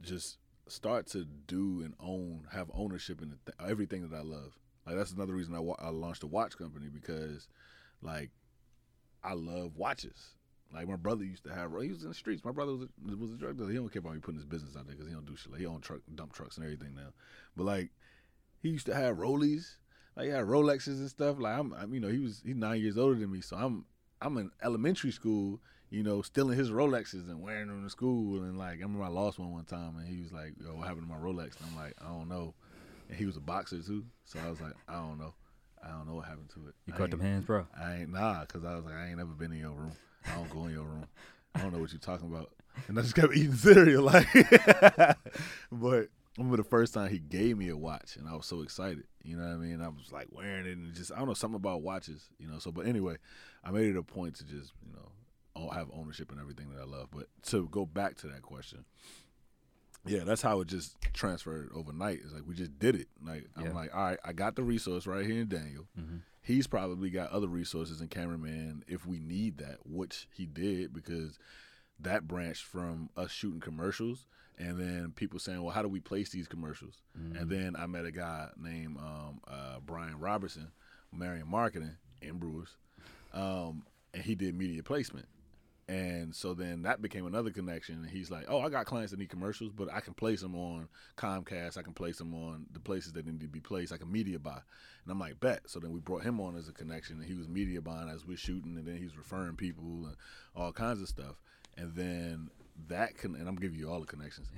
just 0.00 0.38
start 0.66 1.06
to 1.08 1.24
do 1.24 1.82
and 1.82 1.94
own, 2.00 2.46
have 2.52 2.70
ownership 2.74 3.20
in 3.20 3.30
the 3.30 3.36
th- 3.52 3.70
everything 3.70 4.08
that 4.08 4.16
I 4.16 4.22
love. 4.22 4.58
Like 4.86 4.96
that's 4.96 5.12
another 5.12 5.34
reason 5.34 5.54
I, 5.54 5.60
wa- 5.60 5.76
I 5.78 5.88
launched 5.90 6.22
a 6.22 6.26
watch 6.26 6.56
company 6.56 6.88
because, 6.92 7.48
like, 8.02 8.30
I 9.22 9.34
love 9.34 9.76
watches. 9.76 10.34
Like 10.72 10.88
my 10.88 10.96
brother 10.96 11.24
used 11.24 11.44
to 11.44 11.54
have, 11.54 11.70
he 11.82 11.90
was 11.90 12.02
in 12.02 12.08
the 12.08 12.14
streets. 12.14 12.44
My 12.44 12.50
brother 12.52 12.72
was 12.72 12.82
a, 12.82 13.16
was 13.16 13.30
a 13.32 13.36
drug 13.36 13.56
dealer. 13.56 13.70
He 13.70 13.76
don't 13.76 13.92
care 13.92 14.00
about 14.00 14.14
me 14.14 14.20
putting 14.20 14.38
his 14.40 14.46
business 14.46 14.76
out 14.76 14.86
there 14.86 14.94
because 14.94 15.06
he 15.08 15.14
don't 15.14 15.26
do 15.26 15.36
shit. 15.36 15.52
Like 15.52 15.60
he 15.60 15.66
own 15.66 15.80
truck, 15.80 16.00
dump 16.14 16.32
trucks 16.32 16.56
and 16.56 16.64
everything 16.64 16.94
now. 16.94 17.12
But 17.56 17.64
like, 17.64 17.90
he 18.64 18.70
used 18.70 18.86
to 18.86 18.94
have 18.94 19.18
Rollies, 19.18 19.76
like 20.16 20.26
he 20.26 20.32
had 20.32 20.46
Rolexes 20.46 20.98
and 20.98 21.10
stuff. 21.10 21.36
Like 21.38 21.58
I'm, 21.58 21.74
I'm, 21.74 21.92
you 21.92 22.00
know, 22.00 22.08
he 22.08 22.18
was 22.18 22.40
he's 22.44 22.56
nine 22.56 22.80
years 22.80 22.96
older 22.96 23.14
than 23.14 23.30
me, 23.30 23.42
so 23.42 23.56
I'm 23.56 23.84
I'm 24.22 24.38
in 24.38 24.50
elementary 24.62 25.10
school, 25.12 25.60
you 25.90 26.02
know, 26.02 26.22
stealing 26.22 26.58
his 26.58 26.70
Rolexes 26.70 27.28
and 27.28 27.42
wearing 27.42 27.68
them 27.68 27.84
to 27.84 27.90
school. 27.90 28.42
And 28.42 28.58
like, 28.58 28.78
I 28.78 28.82
remember 28.82 29.04
I 29.04 29.08
lost 29.08 29.38
one 29.38 29.52
one 29.52 29.66
time, 29.66 29.96
and 29.98 30.08
he 30.08 30.22
was 30.22 30.32
like, 30.32 30.54
"Yo, 30.58 30.76
what 30.76 30.88
happened 30.88 31.06
to 31.06 31.12
my 31.12 31.18
Rolex?" 31.20 31.60
And 31.60 31.68
I'm 31.70 31.76
like, 31.76 31.92
"I 32.00 32.06
don't 32.06 32.28
know." 32.28 32.54
And 33.10 33.18
he 33.18 33.26
was 33.26 33.36
a 33.36 33.40
boxer 33.40 33.82
too, 33.82 34.06
so 34.24 34.38
I 34.44 34.48
was 34.48 34.62
like, 34.62 34.72
"I 34.88 34.94
don't 34.94 35.18
know, 35.18 35.34
I 35.84 35.90
don't 35.90 36.08
know 36.08 36.14
what 36.14 36.24
happened 36.24 36.48
to 36.54 36.68
it." 36.68 36.74
You 36.86 36.94
I 36.94 36.96
caught 36.96 37.10
them 37.10 37.20
hands, 37.20 37.44
bro. 37.44 37.66
I 37.78 37.96
ain't 37.96 38.12
nah, 38.12 38.46
cause 38.46 38.64
I 38.64 38.76
was 38.76 38.86
like, 38.86 38.94
I 38.94 39.08
ain't 39.08 39.18
never 39.18 39.34
been 39.34 39.52
in 39.52 39.58
your 39.58 39.72
room. 39.72 39.92
I 40.24 40.36
don't 40.36 40.50
go 40.50 40.64
in 40.64 40.72
your 40.72 40.84
room. 40.84 41.06
I 41.54 41.60
don't 41.60 41.74
know 41.74 41.80
what 41.80 41.92
you're 41.92 42.00
talking 42.00 42.32
about. 42.32 42.50
And 42.88 42.98
I 42.98 43.02
just 43.02 43.14
kept 43.14 43.36
eating 43.36 43.52
cereal, 43.56 44.04
like. 44.04 44.26
but 45.70 46.08
I 46.36 46.40
remember 46.40 46.56
the 46.56 46.68
first 46.68 46.94
time 46.94 47.10
he 47.10 47.18
gave 47.20 47.56
me 47.56 47.68
a 47.68 47.76
watch, 47.76 48.16
and 48.16 48.28
I 48.28 48.34
was 48.34 48.46
so 48.46 48.62
excited. 48.62 49.04
You 49.22 49.36
know 49.36 49.44
what 49.46 49.52
I 49.54 49.56
mean? 49.56 49.80
I 49.80 49.88
was 49.88 50.10
like 50.10 50.26
wearing 50.32 50.66
it, 50.66 50.76
and 50.76 50.92
just 50.94 51.12
I 51.12 51.18
don't 51.18 51.28
know 51.28 51.34
something 51.34 51.56
about 51.56 51.82
watches, 51.82 52.28
you 52.38 52.48
know. 52.48 52.58
So, 52.58 52.72
but 52.72 52.86
anyway, 52.86 53.16
I 53.62 53.70
made 53.70 53.88
it 53.88 53.96
a 53.96 54.02
point 54.02 54.34
to 54.36 54.44
just 54.44 54.72
you 54.84 54.92
know 54.92 55.70
have 55.72 55.88
ownership 55.94 56.32
in 56.32 56.40
everything 56.40 56.70
that 56.74 56.80
I 56.80 56.84
love. 56.84 57.08
But 57.14 57.28
to 57.44 57.68
go 57.70 57.86
back 57.86 58.16
to 58.18 58.26
that 58.28 58.42
question. 58.42 58.84
Yeah, 60.06 60.24
that's 60.24 60.42
how 60.42 60.60
it 60.60 60.66
just 60.68 60.96
transferred 61.14 61.70
overnight. 61.74 62.20
It's 62.22 62.32
like 62.34 62.42
we 62.46 62.54
just 62.54 62.78
did 62.78 62.94
it. 62.96 63.08
Like 63.24 63.46
Yeah. 63.58 63.68
I'm 63.68 63.74
like, 63.74 63.94
all 63.94 64.02
right, 64.04 64.18
I 64.24 64.32
got 64.34 64.54
the 64.56 64.62
resource 64.62 65.06
right 65.06 65.24
here 65.24 65.40
in 65.40 65.48
Daniel 65.48 65.86
Mm-hmm. 65.98 66.16
he's 66.42 66.66
probably 66.66 67.08
got 67.08 67.30
other 67.30 67.46
resources 67.48 68.02
in 68.02 68.08
cameraman 68.08 68.84
if 68.86 69.06
we 69.06 69.18
need 69.18 69.56
that, 69.58 69.78
which 69.86 70.28
he 70.34 70.44
did 70.44 70.92
because 70.92 71.38
that 71.98 72.28
branched 72.28 72.64
from 72.64 73.08
us 73.16 73.30
shooting 73.30 73.60
commercials 73.60 74.26
and 74.58 74.78
then 74.78 75.12
people 75.16 75.38
saying, 75.38 75.62
well, 75.62 75.74
how 75.74 75.82
do 75.82 75.88
we 75.88 76.00
place 76.00 76.30
these 76.30 76.46
commercials? 76.46 77.02
Mm-hmm. 77.18 77.36
And 77.36 77.50
then 77.50 77.76
I 77.76 77.86
met 77.86 78.04
a 78.04 78.12
guy 78.12 78.48
named 78.56 78.98
um, 78.98 79.40
uh, 79.48 79.80
Brian 79.84 80.18
Robertson, 80.20 80.70
Marion 81.12 81.48
Marketing 81.48 81.96
in 82.22 82.38
Brewers, 82.38 82.76
um, 83.32 83.84
and 84.12 84.22
he 84.22 84.34
did 84.34 84.54
media 84.54 84.82
placement. 84.82 85.26
And 85.86 86.34
so 86.34 86.54
then 86.54 86.82
that 86.82 87.02
became 87.02 87.26
another 87.26 87.50
connection. 87.50 87.96
And 87.96 88.08
he's 88.08 88.30
like, 88.30 88.46
"Oh, 88.48 88.60
I 88.60 88.70
got 88.70 88.86
clients 88.86 89.10
that 89.10 89.18
need 89.18 89.28
commercials, 89.28 89.70
but 89.70 89.92
I 89.92 90.00
can 90.00 90.14
place 90.14 90.40
them 90.40 90.54
on 90.54 90.88
Comcast. 91.18 91.76
I 91.76 91.82
can 91.82 91.92
place 91.92 92.16
them 92.16 92.32
on 92.32 92.64
the 92.72 92.80
places 92.80 93.12
that 93.12 93.26
need 93.26 93.40
to 93.40 93.48
be 93.48 93.60
placed. 93.60 93.92
I 93.92 93.98
can 93.98 94.10
media 94.10 94.38
buy." 94.38 94.60
And 95.04 95.12
I'm 95.12 95.18
like, 95.18 95.40
"Bet." 95.40 95.68
So 95.68 95.80
then 95.80 95.92
we 95.92 96.00
brought 96.00 96.22
him 96.22 96.40
on 96.40 96.56
as 96.56 96.68
a 96.68 96.72
connection, 96.72 97.18
and 97.18 97.26
he 97.26 97.34
was 97.34 97.48
media 97.48 97.82
buying 97.82 98.08
as 98.08 98.24
we're 98.24 98.38
shooting, 98.38 98.78
and 98.78 98.86
then 98.86 98.96
he's 98.96 99.18
referring 99.18 99.56
people 99.56 100.06
and 100.06 100.16
all 100.56 100.72
kinds 100.72 101.02
of 101.02 101.08
stuff. 101.08 101.34
And 101.76 101.94
then 101.94 102.50
that 102.88 103.16
can, 103.16 103.34
and 103.34 103.48
I'm 103.48 103.56
giving 103.56 103.78
you 103.78 103.90
all 103.90 104.00
the 104.00 104.06
connections. 104.06 104.48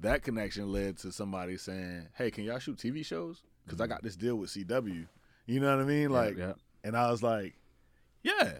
That 0.00 0.22
connection 0.22 0.72
led 0.72 0.98
to 0.98 1.12
somebody 1.12 1.56
saying, 1.56 2.08
"Hey, 2.14 2.30
can 2.30 2.44
y'all 2.44 2.58
shoot 2.58 2.78
TV 2.78 3.04
shows? 3.04 3.42
Because 3.64 3.80
I 3.80 3.84
mm-hmm. 3.84 3.92
got 3.92 4.02
this 4.02 4.16
deal 4.16 4.36
with 4.36 4.50
CW." 4.50 5.06
You 5.46 5.60
know 5.60 5.76
what 5.76 5.82
I 5.82 5.88
mean? 5.88 6.10
Like, 6.10 6.36
yeah. 6.36 6.54
and 6.84 6.96
I 6.96 7.10
was 7.10 7.22
like, 7.22 7.54
"Yeah, 8.22 8.52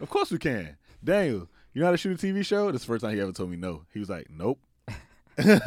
of 0.00 0.10
course 0.10 0.30
we 0.30 0.38
can." 0.38 0.76
Daniel, 1.02 1.48
you 1.72 1.80
know 1.80 1.86
how 1.86 1.92
to 1.92 1.96
shoot 1.96 2.22
a 2.22 2.26
TV 2.26 2.44
show? 2.44 2.70
This 2.70 2.82
is 2.82 2.86
the 2.86 2.92
first 2.92 3.04
time 3.04 3.14
he 3.14 3.20
ever 3.20 3.32
told 3.32 3.50
me 3.50 3.56
no. 3.56 3.84
He 3.92 4.00
was 4.00 4.10
like, 4.10 4.28
"Nope." 4.30 4.58
and 5.36 5.62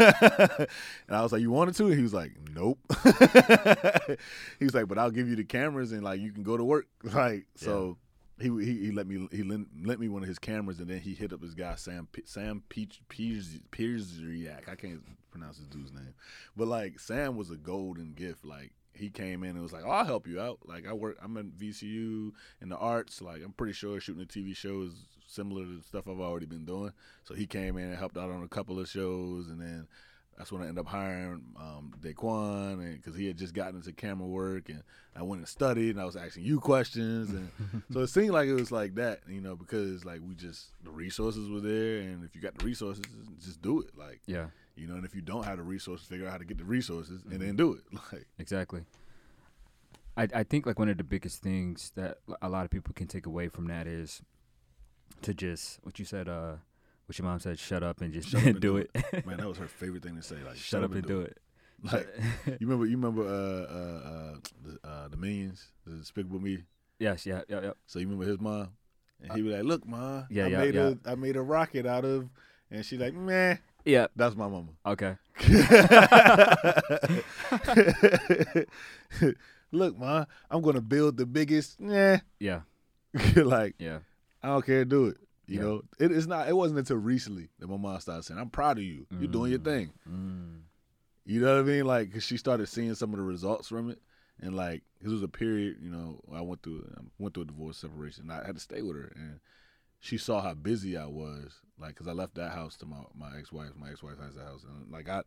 I 1.10 1.22
was 1.22 1.32
like, 1.32 1.42
"You 1.42 1.52
wanted 1.52 1.76
to?" 1.76 1.86
And 1.86 1.96
he 1.96 2.04
was 2.04 2.14
like, 2.14 2.34
"Nope." 2.54 2.78
he 4.60 4.66
was 4.66 4.74
like, 4.74 4.88
"But 4.88 4.98
I'll 4.98 5.12
give 5.12 5.28
you 5.28 5.36
the 5.36 5.44
cameras 5.44 5.92
and 5.92 6.04
like 6.04 6.20
you 6.20 6.32
can 6.32 6.44
go 6.44 6.58
to 6.58 6.64
work." 6.64 6.88
Like 7.04 7.46
so, 7.56 7.98
he, 8.40 8.50
he 8.64 8.86
he 8.86 8.92
let 8.92 9.08
me 9.08 9.28
he 9.32 9.44
lent, 9.44 10.00
me 10.00 10.08
one 10.08 10.24
of 10.24 10.28
his 10.28 10.40
cameras 10.40 10.80
and 10.80 10.90
then 10.90 11.00
he 11.00 11.14
hit 11.14 11.34
up 11.34 11.42
his 11.42 11.54
guy 11.54 11.76
Sam 11.76 12.08
Sam 12.26 12.64
Piersiak. 12.70 14.70
I 14.70 14.76
can't 14.76 15.04
pronounce 15.32 15.58
his 15.58 15.68
dude's 15.68 15.94
name, 15.94 16.14
but 16.56 16.68
like 16.68 17.00
Sam 17.00 17.36
was 17.36 17.52
a 17.52 17.58
golden 17.58 18.14
gift. 18.14 18.46
Like 18.46 18.72
he 18.94 19.10
came 19.10 19.44
in 19.44 19.52
and 19.52 19.62
was 19.62 19.74
like, 19.74 19.84
"Oh, 19.86 19.92
I'll 19.92 20.06
help 20.06 20.28
you 20.28 20.40
out." 20.40 20.60
Like 20.66 20.88
I 20.88 20.94
work, 20.94 21.18
I'm 21.22 21.38
in 21.38 21.52
VCU 21.52 22.32
in 22.62 22.70
the 22.70 22.78
arts. 22.78 23.22
Like 23.22 23.44
I'm 23.44 23.54
pretty 23.54 23.74
sure 23.74 24.00
shooting 24.00 24.24
a 24.24 24.26
TV 24.26 24.56
show 24.56 24.82
is 24.82 25.06
similar 25.28 25.64
to 25.64 25.78
the 25.78 25.84
stuff 25.84 26.08
I've 26.08 26.20
already 26.20 26.46
been 26.46 26.66
doing. 26.66 26.92
So 27.24 27.34
he 27.34 27.46
came 27.46 27.78
in 27.78 27.86
and 27.86 27.98
helped 27.98 28.18
out 28.18 28.30
on 28.30 28.44
a 28.44 28.48
couple 28.48 28.80
of 28.80 28.88
shows, 28.88 29.48
and 29.48 29.60
then 29.60 29.88
that's 30.38 30.52
when 30.52 30.62
I 30.62 30.68
ended 30.68 30.80
up 30.80 30.88
hiring 30.88 31.44
um, 31.58 31.94
Daquan, 32.02 32.74
and 32.74 32.96
because 33.02 33.16
he 33.16 33.28
had 33.28 33.38
just 33.38 33.54
gotten 33.54 33.76
into 33.76 33.92
camera 33.94 34.28
work, 34.28 34.70
and 34.70 34.84
I 35.16 35.22
went 35.22 35.40
and 35.42 35.48
studied, 35.48 35.92
and 35.92 36.02
I 36.02 36.06
was 36.06 36.16
asking 36.16 36.44
you 36.44 36.60
questions, 36.60 37.30
and 37.30 37.50
so 37.92 38.00
it 38.02 38.08
seemed 38.08 38.32
like 38.32 38.48
it 38.48 38.54
was 38.56 38.72
like 38.72 38.96
that, 38.96 39.20
you 39.28 39.42
know, 39.42 39.56
because 39.56 40.06
like 40.06 40.22
we 40.28 40.36
just 40.36 40.72
the 40.84 40.90
resources 40.92 41.50
were 41.50 41.60
there, 41.62 42.00
and 42.02 42.24
if 42.26 42.36
you 42.36 42.42
got 42.42 42.58
the 42.58 42.66
resources, 42.66 43.04
just 43.44 43.62
do 43.62 43.82
it, 43.82 43.98
like 43.98 44.22
Yeah. 44.26 44.48
you 44.76 44.88
know, 44.88 44.96
and 44.96 45.06
if 45.06 45.14
you 45.16 45.22
don't 45.22 45.44
have 45.46 45.58
the 45.58 45.64
resources, 45.64 46.08
figure 46.08 46.26
out 46.26 46.32
how 46.32 46.38
to 46.40 46.46
get 46.46 46.58
the 46.58 46.66
resources, 46.66 47.24
and 47.30 47.40
then 47.40 47.56
do 47.56 47.74
it, 47.74 47.84
like 48.14 48.26
Exactly. 48.40 48.86
I 50.18 50.28
I 50.34 50.44
think 50.44 50.66
like 50.66 50.78
one 50.80 50.90
of 50.90 50.98
the 50.98 51.04
biggest 51.04 51.42
things 51.42 51.92
that 51.96 52.18
a 52.42 52.50
lot 52.50 52.66
of 52.66 52.72
people 52.72 52.94
can 52.94 53.08
take 53.08 53.26
away 53.26 53.48
from 53.50 53.68
that 53.68 53.88
is 53.88 54.22
to 55.22 55.34
just 55.34 55.80
what 55.84 56.00
you 56.00 56.06
said. 56.06 56.28
Uh, 56.28 56.56
what 57.06 57.18
your 57.20 57.28
mom 57.28 57.40
said. 57.40 57.60
Shut 57.60 57.84
up 57.84 58.02
and 58.02 58.12
just 58.14 58.30
Shut 58.30 58.42
up 58.42 58.48
and 58.54 58.60
do 58.60 58.60
do 58.60 58.78
it. 58.78 58.92
man, 59.26 59.38
that 59.38 59.48
was 59.48 59.58
her 59.58 59.68
favorite 59.68 60.04
thing 60.04 60.16
to 60.16 60.22
say, 60.22 60.38
like 60.46 60.56
Shut, 60.58 60.84
up 60.84 60.94
and 60.94 61.06
do 61.06 61.22
it. 61.22 61.38
Like 61.92 62.08
you 62.48 62.58
remember, 62.68 62.86
you 62.86 62.96
remember 62.96 63.24
uh, 63.28 63.74
uh, 63.74 64.00
uh, 64.10 64.36
the, 64.64 64.80
uh, 64.88 65.08
the 65.10 65.18
Minions, 65.18 65.68
the 65.86 65.96
Despicable 65.98 66.40
Me. 66.40 66.60
yes. 66.98 67.26
Yeah. 67.26 67.42
Yeah. 67.50 67.60
Yeah. 67.62 67.72
So 67.88 68.00
you 68.00 68.06
remember 68.08 68.26
his 68.26 68.40
mom, 68.40 68.70
and 69.22 69.34
he 69.34 69.42
was 69.42 69.54
like, 69.54 69.64
"Look, 69.66 69.86
ma, 69.86 70.24
Yeah, 70.30 70.46
I 70.46 70.48
yeah, 70.48 70.58
made 70.60 70.76
yeah. 70.76 70.94
a 71.06 71.12
I 71.12 71.16
made 71.16 71.36
a 71.36 71.42
rocket 71.42 71.86
out 71.86 72.06
of," 72.06 72.30
and 72.72 72.86
she 72.86 72.96
like, 72.98 73.14
"Meh." 73.14 73.58
Yeah. 73.84 74.08
That's 74.16 74.34
my 74.38 74.48
mama. 74.48 74.70
Okay. 74.86 75.18
Look, 79.72 79.98
ma, 79.98 80.26
I'm 80.52 80.62
gonna 80.62 80.82
build 80.82 81.18
the 81.18 81.26
biggest. 81.26 81.80
Nah, 81.82 82.18
Yeah. 82.40 82.62
like 83.36 83.76
Yeah. 83.80 84.00
I 84.42 84.48
don't 84.50 84.66
care. 84.66 84.86
Do 84.86 85.08
it. 85.08 85.18
You 85.46 85.56
Yeah. 85.58 85.62
know, 85.66 85.82
it 86.00 86.12
is 86.12 86.26
not. 86.28 86.48
It 86.48 86.56
wasn't 86.56 86.80
until 86.80 86.98
recently 86.98 87.50
that 87.60 87.68
my 87.68 87.78
mom 87.78 88.00
started 88.00 88.24
saying, 88.24 88.40
"I'm 88.40 88.50
proud 88.50 88.78
of 88.78 88.84
you. 88.84 89.06
You're 89.12 89.28
doing 89.28 89.52
your 89.52 89.60
Mm. 89.60 89.66
thing." 89.66 89.94
Mm. 90.10 90.62
You 91.26 91.42
know 91.42 91.56
what 91.56 91.66
I 91.66 91.68
mean? 91.68 91.86
Like, 91.86 92.12
'cause 92.14 92.24
she 92.24 92.38
started 92.38 92.68
seeing 92.68 92.94
some 92.96 93.12
of 93.12 93.18
the 93.18 93.24
results 93.24 93.68
from 93.70 93.90
it, 93.90 94.02
and 94.40 94.56
like, 94.56 94.84
this 95.02 95.12
was 95.12 95.24
a 95.24 95.28
period. 95.28 95.78
You 95.82 95.90
know, 95.92 96.22
I 96.32 96.42
went 96.42 96.64
through. 96.64 96.90
I 96.98 97.02
went 97.18 97.34
through 97.34 97.44
a 97.44 97.48
divorce 97.48 97.78
separation. 97.78 98.30
I 98.32 98.46
had 98.46 98.56
to 98.56 98.62
stay 98.62 98.82
with 98.82 98.96
her, 98.98 99.12
and 99.16 99.40
she 100.00 100.18
saw 100.18 100.42
how 100.42 100.54
busy 100.54 100.96
I 100.98 101.06
was. 101.06 101.62
Like, 101.78 101.96
cause 101.96 102.08
I 102.08 102.14
left 102.14 102.36
that 102.36 102.52
house 102.54 102.78
to 102.78 102.86
my 102.86 103.04
my 103.14 103.38
ex 103.38 103.52
wife. 103.52 103.76
My 103.76 103.90
ex 103.90 104.02
wife 104.04 104.20
has 104.20 104.36
a 104.38 104.44
house, 104.44 104.64
and 104.64 104.90
like 104.92 105.10
I, 105.10 105.24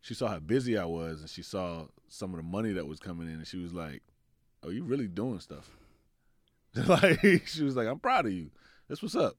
she 0.00 0.14
saw 0.14 0.28
how 0.28 0.38
busy 0.38 0.78
I 0.78 0.84
was, 0.86 1.20
and 1.20 1.28
she 1.30 1.42
saw 1.42 1.88
some 2.08 2.30
of 2.32 2.38
the 2.38 2.42
money 2.42 2.72
that 2.72 2.86
was 2.86 3.00
coming 3.00 3.28
in, 3.28 3.34
and 3.34 3.46
she 3.46 3.58
was 3.58 3.72
like, 3.74 4.02
"Oh, 4.62 4.70
you 4.70 4.84
really 4.84 5.08
doing 5.08 5.40
stuff?" 5.40 5.76
like 6.74 7.46
she 7.46 7.64
was 7.64 7.76
like, 7.76 7.88
"I'm 7.88 7.98
proud 8.00 8.26
of 8.26 8.32
you. 8.32 8.50
That's 8.88 9.02
what's 9.02 9.14
up." 9.16 9.36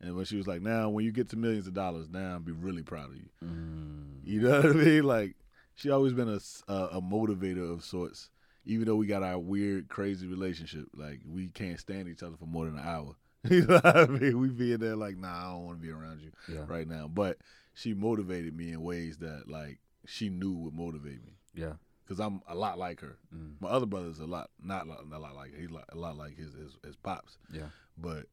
And 0.00 0.16
when 0.16 0.24
she 0.24 0.36
was 0.36 0.46
like, 0.46 0.60
"Now, 0.60 0.90
when 0.90 1.04
you 1.04 1.12
get 1.12 1.28
to 1.30 1.36
millions 1.36 1.66
of 1.66 1.74
dollars, 1.74 2.08
now 2.10 2.32
I'll 2.32 2.40
be 2.40 2.52
really 2.52 2.82
proud 2.82 3.10
of 3.10 3.16
you." 3.16 3.28
Mm. 3.44 4.18
You 4.24 4.40
know 4.42 4.56
what 4.60 4.66
I 4.66 4.72
mean? 4.72 5.04
Like 5.04 5.36
she 5.74 5.90
always 5.90 6.12
been 6.12 6.28
a 6.28 6.38
a 6.72 7.00
motivator 7.00 7.72
of 7.72 7.84
sorts. 7.84 8.30
Even 8.66 8.86
though 8.86 8.96
we 8.96 9.06
got 9.06 9.22
our 9.22 9.38
weird, 9.38 9.88
crazy 9.88 10.26
relationship, 10.26 10.86
like 10.94 11.20
we 11.26 11.48
can't 11.48 11.78
stand 11.78 12.08
each 12.08 12.22
other 12.22 12.36
for 12.38 12.46
more 12.46 12.64
than 12.66 12.78
an 12.78 12.86
hour. 12.86 13.14
You 13.50 13.66
know 13.66 13.74
what 13.74 13.94
I 13.96 14.06
mean? 14.06 14.38
We 14.40 14.48
be 14.48 14.72
in 14.72 14.80
there 14.80 14.96
like, 14.96 15.18
nah, 15.18 15.28
I 15.28 15.52
don't 15.52 15.66
want 15.66 15.78
to 15.78 15.86
be 15.86 15.92
around 15.92 16.22
you 16.22 16.30
Yeah. 16.48 16.64
right 16.66 16.88
now. 16.88 17.08
But 17.08 17.36
she 17.74 17.92
motivated 17.92 18.56
me 18.56 18.72
in 18.72 18.80
ways 18.82 19.18
that 19.18 19.50
like 19.50 19.80
she 20.06 20.30
knew 20.30 20.52
would 20.54 20.72
motivate 20.74 21.22
me. 21.22 21.34
Yeah. 21.54 21.74
Cause 22.08 22.20
I'm 22.20 22.40
a 22.48 22.54
lot 22.54 22.78
like 22.78 23.00
her. 23.00 23.18
Mm. 23.34 23.56
My 23.60 23.68
other 23.68 23.84
brother's 23.84 24.18
a 24.18 24.24
lot, 24.26 24.48
not, 24.62 24.86
lot- 24.86 25.06
not 25.10 25.18
a 25.18 25.20
lot 25.20 25.34
like 25.34 25.52
her. 25.52 25.60
He's 25.60 25.70
like, 25.70 25.84
a 25.90 25.96
lot 25.98 26.16
like 26.16 26.36
his, 26.38 26.54
his 26.54 26.78
his 26.82 26.96
pops. 26.96 27.36
Yeah. 27.52 27.68
But 27.98 28.24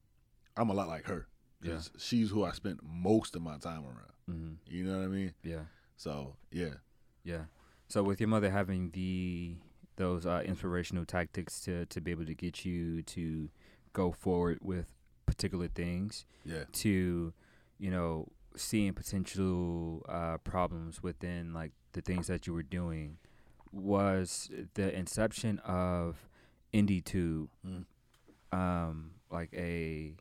I'm 0.56 0.70
a 0.70 0.74
lot 0.74 0.88
like 0.88 1.06
her. 1.08 1.28
Yeah. 1.62 1.74
'Cause 1.74 1.92
she's 1.98 2.30
who 2.32 2.44
I 2.44 2.52
spent 2.52 2.80
most 2.84 3.36
of 3.36 3.42
my 3.42 3.58
time 3.58 3.84
around. 3.86 4.14
hmm 4.28 4.54
You 4.68 4.84
know 4.86 4.98
what 5.00 5.06
I 5.06 5.08
mean? 5.08 5.34
Yeah. 5.44 5.66
So 5.98 6.36
yeah, 6.52 6.76
Yeah. 7.24 7.46
So 7.88 8.02
with 8.04 8.20
your 8.22 8.30
mother 8.30 8.50
having 8.50 8.92
the 8.92 9.58
those 9.98 10.26
uh, 10.26 10.42
inspirational 10.46 11.06
tactics 11.06 11.60
to 11.62 11.86
to 11.88 12.02
be 12.02 12.12
able 12.12 12.26
to 12.26 12.34
get 12.34 12.66
you 12.66 13.04
to 13.04 13.50
go 13.94 14.12
forward 14.12 14.60
with 14.62 14.88
particular 15.26 15.68
things, 15.68 16.26
yeah, 16.46 16.64
to 16.72 17.34
you 17.78 17.92
know 17.92 18.28
seeing 18.56 18.94
potential 18.94 20.04
uh, 20.10 20.38
problems 20.40 21.04
within 21.04 21.54
like 21.54 21.72
the 21.94 22.02
things 22.02 22.28
that 22.28 22.48
you 22.48 22.54
were 22.54 22.64
doing, 22.64 23.18
was 23.72 24.50
the 24.74 24.94
inception 24.98 25.60
of 25.60 26.30
IndieTube 26.74 27.50
Mm. 27.66 27.86
um, 28.52 29.12
like 29.30 29.54
a 29.54 30.16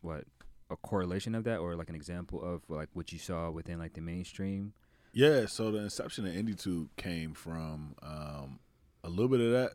what 0.00 0.24
a 0.70 0.76
correlation 0.76 1.34
of 1.34 1.44
that 1.44 1.58
or 1.58 1.74
like 1.74 1.88
an 1.88 1.94
example 1.94 2.42
of 2.42 2.62
like 2.68 2.88
what 2.92 3.12
you 3.12 3.18
saw 3.18 3.50
within 3.50 3.78
like 3.78 3.94
the 3.94 4.00
mainstream 4.00 4.72
yeah. 5.12 5.46
So 5.46 5.70
the 5.70 5.78
inception 5.78 6.26
of 6.26 6.32
IndieTube 6.32 6.88
came 6.96 7.34
from 7.34 7.94
um, 8.02 8.60
a 9.02 9.08
little 9.08 9.28
bit 9.28 9.40
of 9.40 9.52
that, 9.52 9.72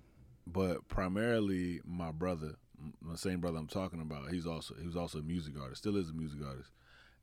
but 0.47 0.87
primarily 0.87 1.81
my 1.85 2.11
brother, 2.11 2.55
the 3.01 3.17
same 3.17 3.39
brother 3.39 3.57
I'm 3.57 3.67
talking 3.67 4.01
about. 4.01 4.31
He's 4.31 4.45
also 4.45 4.75
he 4.79 4.85
was 4.85 4.95
also 4.95 5.19
a 5.19 5.23
music 5.23 5.53
artist, 5.61 5.81
still 5.81 5.97
is 5.97 6.09
a 6.09 6.13
music 6.13 6.39
artist, 6.45 6.71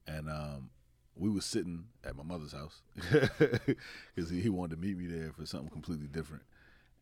and 0.07 0.29
um, 0.29 0.71
we 1.17 1.31
was 1.31 1.45
sitting 1.45 1.85
at 2.05 2.17
my 2.17 2.23
mother's 2.23 2.53
house 2.53 2.83
because 2.95 4.31
he, 4.31 4.41
he 4.41 4.49
wanted 4.49 4.77
to 4.77 4.81
meet 4.81 4.99
me 4.99 5.07
there 5.07 5.33
for 5.33 5.47
something 5.47 5.71
completely 5.71 6.09
different, 6.09 6.43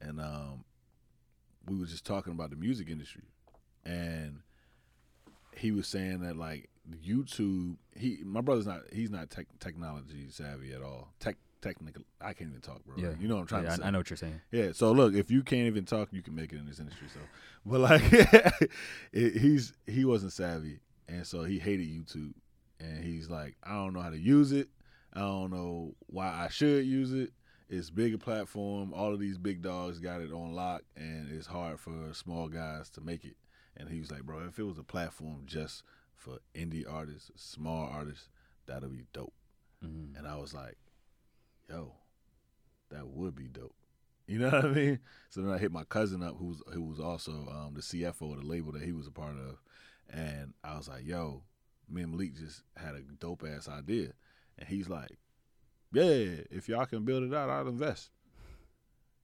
and 0.01 0.21
um, 0.21 0.65
we 1.67 1.77
was 1.77 1.91
just 1.91 2.05
talking 2.05 2.33
about 2.33 2.51
the 2.51 2.57
music 2.57 2.89
industry, 2.89 3.25
and 3.85 4.43
he 5.57 5.73
was 5.73 5.87
saying 5.87 6.21
that 6.21 6.37
like 6.37 6.69
YouTube, 7.05 7.77
he 7.95 8.21
my 8.25 8.41
brother's 8.41 8.67
not 8.67 8.81
he's 8.93 9.11
not 9.11 9.31
tech, 9.31 9.47
technology 9.59 10.27
savvy 10.31 10.73
at 10.73 10.83
all. 10.83 11.09
Tech 11.21 11.37
technical, 11.61 12.03
I 12.21 12.33
can't 12.33 12.51
even 12.51 12.63
talk, 12.63 12.85
bro. 12.85 12.97
yeah 12.97 13.11
you 13.21 13.29
know 13.29 13.35
what 13.35 13.43
I'm 13.43 13.47
trying 13.47 13.65
yeah, 13.65 13.69
to 13.71 13.75
I- 13.75 13.77
say. 13.77 13.83
I, 13.85 13.91
know 13.91 13.99
what 13.99 14.11
you're 14.11 14.17
saying 14.17 14.41
Yeah. 14.51 14.73
So 14.73 14.93
look, 14.93 15.15
if 15.15 15.31
you 15.31 15.43
can't 15.43 15.67
even 15.67 15.85
talk, 15.85 16.09
you 16.13 16.23
can 16.23 16.35
make 16.35 16.53
it 16.53 16.59
in 16.59 16.67
this 16.67 16.81
industry. 16.81 17.09
So, 17.13 17.21
but 17.67 17.81
like, 17.81 18.03
it, 19.13 19.37
he's 19.37 19.73
he 19.87 20.05
wasn't 20.05 20.33
savvy, 20.33 20.81
and 21.09 21.27
so 21.27 21.45
he 21.45 21.59
hated 21.59 21.87
YouTube, 21.89 22.33
and 22.79 23.05
he's 23.05 23.29
like, 23.29 23.57
I 23.63 23.75
don't 23.75 23.93
know 23.93 24.01
how 24.01 24.11
to 24.11 24.19
use 24.19 24.53
it. 24.53 24.69
I 25.13 25.21
don't 25.21 25.51
know 25.51 25.95
why 26.07 26.29
I 26.29 26.49
should 26.49 26.87
use 26.87 27.13
it. 27.13 27.31
It's 27.69 27.91
bigger 27.91 28.19
platform. 28.19 28.93
All 28.93 29.13
of 29.13 29.21
these 29.21 29.39
big 29.39 29.63
dogs 29.63 29.99
got 29.99 30.21
it 30.21 30.33
on 30.33 30.53
lock, 30.55 30.83
and 30.97 31.31
it's 31.31 31.47
hard 31.47 31.79
for 31.79 31.93
small 32.13 32.49
guys 32.49 32.91
to 32.91 33.01
make 33.01 33.25
it. 33.25 33.37
And 33.77 33.89
he 33.89 34.01
was 34.01 34.11
like, 34.11 34.23
bro, 34.23 34.41
if 34.47 34.59
it 34.59 34.65
was 34.65 34.79
a 34.79 34.83
platform 34.85 35.43
just 35.47 35.83
for 36.15 36.39
indie 36.55 36.85
artists, 36.91 37.31
small 37.37 37.89
artists, 37.91 38.29
that'll 38.67 38.91
be 38.91 39.05
dope. 39.13 39.33
Mhm. 39.85 40.17
And 40.19 40.27
I 40.27 40.37
was 40.37 40.53
like, 40.55 40.77
yo, 41.69 41.95
that 42.91 43.07
would 43.09 43.35
be 43.35 43.49
dope. 43.49 43.75
You 44.27 44.39
know 44.39 44.51
what 44.51 44.65
I 44.65 44.69
mean? 44.69 44.99
So 45.31 45.41
then 45.43 45.53
I 45.53 45.59
hit 45.59 45.73
my 45.73 45.85
cousin 45.85 46.23
up, 46.23 46.37
who's 46.39 46.63
who 46.73 46.83
was 46.83 47.01
also 47.01 47.33
um, 47.51 47.73
the 47.75 47.83
CFO 47.83 48.33
of 48.33 48.41
the 48.41 48.47
label 48.47 48.73
that 48.73 48.83
he 48.83 48.93
was 48.93 49.07
a 49.07 49.11
part 49.13 49.37
of, 49.37 49.59
and 50.09 50.55
I 50.63 50.77
was 50.77 50.89
like, 50.89 51.05
"Yo, 51.05 51.43
me 51.89 52.03
and 52.03 52.13
Malik 52.13 52.37
just 52.37 52.63
had 52.77 52.95
a 52.95 53.01
dope 53.01 53.45
ass 53.45 53.69
idea," 53.69 54.13
and 54.59 54.69
he's 54.69 54.89
like, 54.89 55.19
"Yeah, 55.93 56.43
if 56.51 56.69
y'all 56.69 56.87
can 56.87 57.05
build 57.05 57.25
it 57.25 57.35
out, 57.35 57.51
I'll 57.51 57.69
invest." 57.69 58.11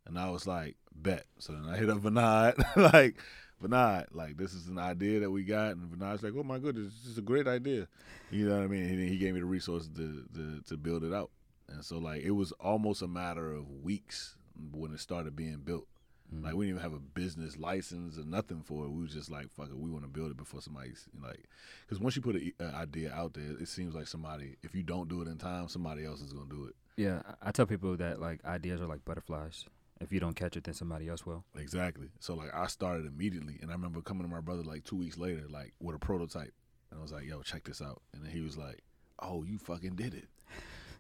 And 0.06 0.18
I 0.18 0.30
was 0.30 0.46
like, 0.46 0.76
"Bet." 0.94 1.26
So 1.38 1.52
then 1.52 1.66
I 1.68 1.76
hit 1.76 1.90
up 1.90 1.98
Vinod, 1.98 2.54
like, 2.92 3.16
Vinod, 3.62 4.06
like 4.12 4.36
this 4.36 4.52
is 4.52 4.66
an 4.68 4.78
idea 4.78 5.20
that 5.20 5.30
we 5.30 5.42
got, 5.42 5.72
and 5.72 5.90
Vinod's 5.90 6.22
like, 6.22 6.34
"Oh 6.36 6.42
my 6.42 6.58
goodness, 6.58 6.92
this 7.02 7.12
is 7.12 7.18
a 7.18 7.22
great 7.22 7.48
idea." 7.48 7.88
You 8.30 8.48
know 8.48 8.56
what 8.56 8.64
I 8.64 8.66
mean? 8.66 8.84
And 8.84 8.98
then 9.00 9.08
he 9.08 9.16
gave 9.18 9.34
me 9.34 9.40
the 9.40 9.46
resources 9.46 9.88
to 9.96 10.24
to, 10.34 10.60
to 10.68 10.76
build 10.76 11.04
it 11.04 11.12
out. 11.14 11.30
And 11.68 11.84
so 11.84 11.98
like 11.98 12.22
it 12.22 12.32
was 12.32 12.52
almost 12.52 13.02
a 13.02 13.08
matter 13.08 13.52
of 13.52 13.68
weeks 13.82 14.36
when 14.72 14.92
it 14.92 15.00
started 15.00 15.34
being 15.36 15.58
built. 15.64 15.86
Mhm. 16.34 16.44
Like 16.44 16.54
we 16.54 16.66
didn't 16.66 16.80
even 16.80 16.90
have 16.90 16.98
a 16.98 17.02
business 17.02 17.56
license 17.56 18.18
or 18.18 18.24
nothing 18.24 18.60
for 18.62 18.84
it. 18.84 18.90
We 18.90 19.02
was 19.02 19.12
just 19.14 19.30
like, 19.30 19.50
fuck 19.52 19.68
it, 19.70 19.76
we 19.78 19.90
want 19.90 20.04
to 20.04 20.08
build 20.10 20.30
it 20.32 20.36
before 20.36 20.60
somebody's 20.60 21.06
like, 21.22 21.44
because 21.86 22.00
once 22.00 22.16
you 22.16 22.22
put 22.22 22.34
an 22.36 22.52
idea 22.74 23.12
out 23.12 23.34
there, 23.34 23.52
it 23.60 23.68
seems 23.68 23.94
like 23.94 24.06
somebody, 24.08 24.56
if 24.62 24.74
you 24.74 24.82
don't 24.82 25.08
do 25.08 25.22
it 25.22 25.28
in 25.28 25.38
time, 25.38 25.68
somebody 25.68 26.04
else 26.04 26.20
is 26.20 26.32
gonna 26.32 26.48
do 26.50 26.66
it. 26.66 26.74
yeah 26.96 27.22
I 27.42 27.52
tell 27.52 27.66
people 27.66 27.96
that 27.98 28.20
like 28.20 28.44
ideas 28.44 28.80
are 28.80 28.86
like 28.86 29.04
butterflies 29.04 29.64
if 30.00 30.12
you 30.12 30.20
don't 30.20 30.35
catch 30.37 30.56
it 30.56 30.64
then 30.64 30.74
somebody 30.74 31.09
else 31.09 31.24
will 31.24 31.44
Exactly. 31.59 32.09
So 32.20 32.35
like 32.35 32.54
I 32.54 32.66
started 32.66 33.06
immediately, 33.06 33.59
and 33.61 33.70
I 33.70 33.74
remember 33.74 34.00
coming 34.00 34.22
to 34.24 34.28
my 34.28 34.40
brother 34.40 34.62
like 34.62 34.85
two 34.85 34.96
weeks 34.96 35.18
later, 35.18 35.44
like 35.48 35.72
with 35.80 35.96
a 35.96 35.98
prototype, 35.98 36.52
and 36.90 36.98
I 36.98 37.02
was 37.02 37.12
like, 37.12 37.24
"Yo, 37.24 37.42
check 37.42 37.64
this 37.64 37.80
out," 37.82 38.02
and 38.12 38.22
then 38.24 38.30
he 38.30 38.40
was 38.40 38.56
like, 38.56 38.82
"Oh, 39.20 39.42
you 39.42 39.59
fucking 39.59 39.96
did 39.96 40.14
it." 40.14 40.28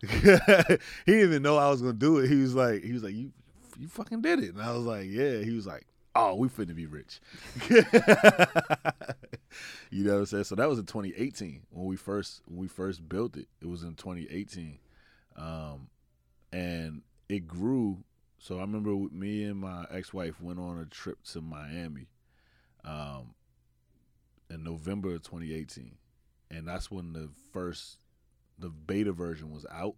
he 1.06 1.12
didn't 1.12 1.28
even 1.28 1.42
know 1.42 1.56
I 1.56 1.70
was 1.70 1.80
gonna 1.80 1.94
do 1.94 2.18
it. 2.18 2.28
He 2.28 2.36
was 2.36 2.54
like, 2.54 2.82
he 2.82 2.92
was 2.92 3.02
like, 3.02 3.14
"You, 3.14 3.32
you 3.78 3.88
fucking 3.88 4.20
did 4.22 4.40
it," 4.42 4.54
and 4.54 4.62
I 4.62 4.72
was 4.72 4.84
like, 4.84 5.06
"Yeah." 5.08 5.38
He 5.38 5.52
was 5.52 5.66
like, 5.66 5.86
"Oh, 6.14 6.34
we 6.34 6.48
finna 6.48 6.74
be 6.74 6.86
rich." 6.86 7.20
you 9.90 10.04
know 10.04 10.14
what 10.14 10.20
I'm 10.20 10.26
saying? 10.26 10.44
So 10.44 10.54
that 10.56 10.68
was 10.68 10.78
in 10.78 10.86
2018 10.86 11.62
when 11.70 11.86
we 11.86 11.96
first 11.96 12.42
when 12.46 12.58
we 12.58 12.68
first 12.68 13.08
built 13.08 13.36
it. 13.36 13.48
It 13.60 13.68
was 13.68 13.82
in 13.82 13.94
2018, 13.94 14.78
um, 15.36 15.88
and 16.52 17.02
it 17.28 17.46
grew 17.46 18.04
so 18.46 18.58
I 18.58 18.60
remember 18.60 18.94
me 19.12 19.42
and 19.42 19.58
my 19.58 19.86
ex-wife 19.90 20.40
went 20.40 20.60
on 20.60 20.78
a 20.78 20.84
trip 20.84 21.20
to 21.32 21.40
Miami, 21.40 22.06
um, 22.84 23.34
in 24.48 24.62
November 24.62 25.16
of 25.16 25.22
2018, 25.22 25.96
and 26.52 26.68
that's 26.68 26.88
when 26.88 27.12
the 27.12 27.28
first, 27.52 27.98
the 28.56 28.68
beta 28.68 29.10
version 29.10 29.50
was 29.50 29.66
out, 29.72 29.96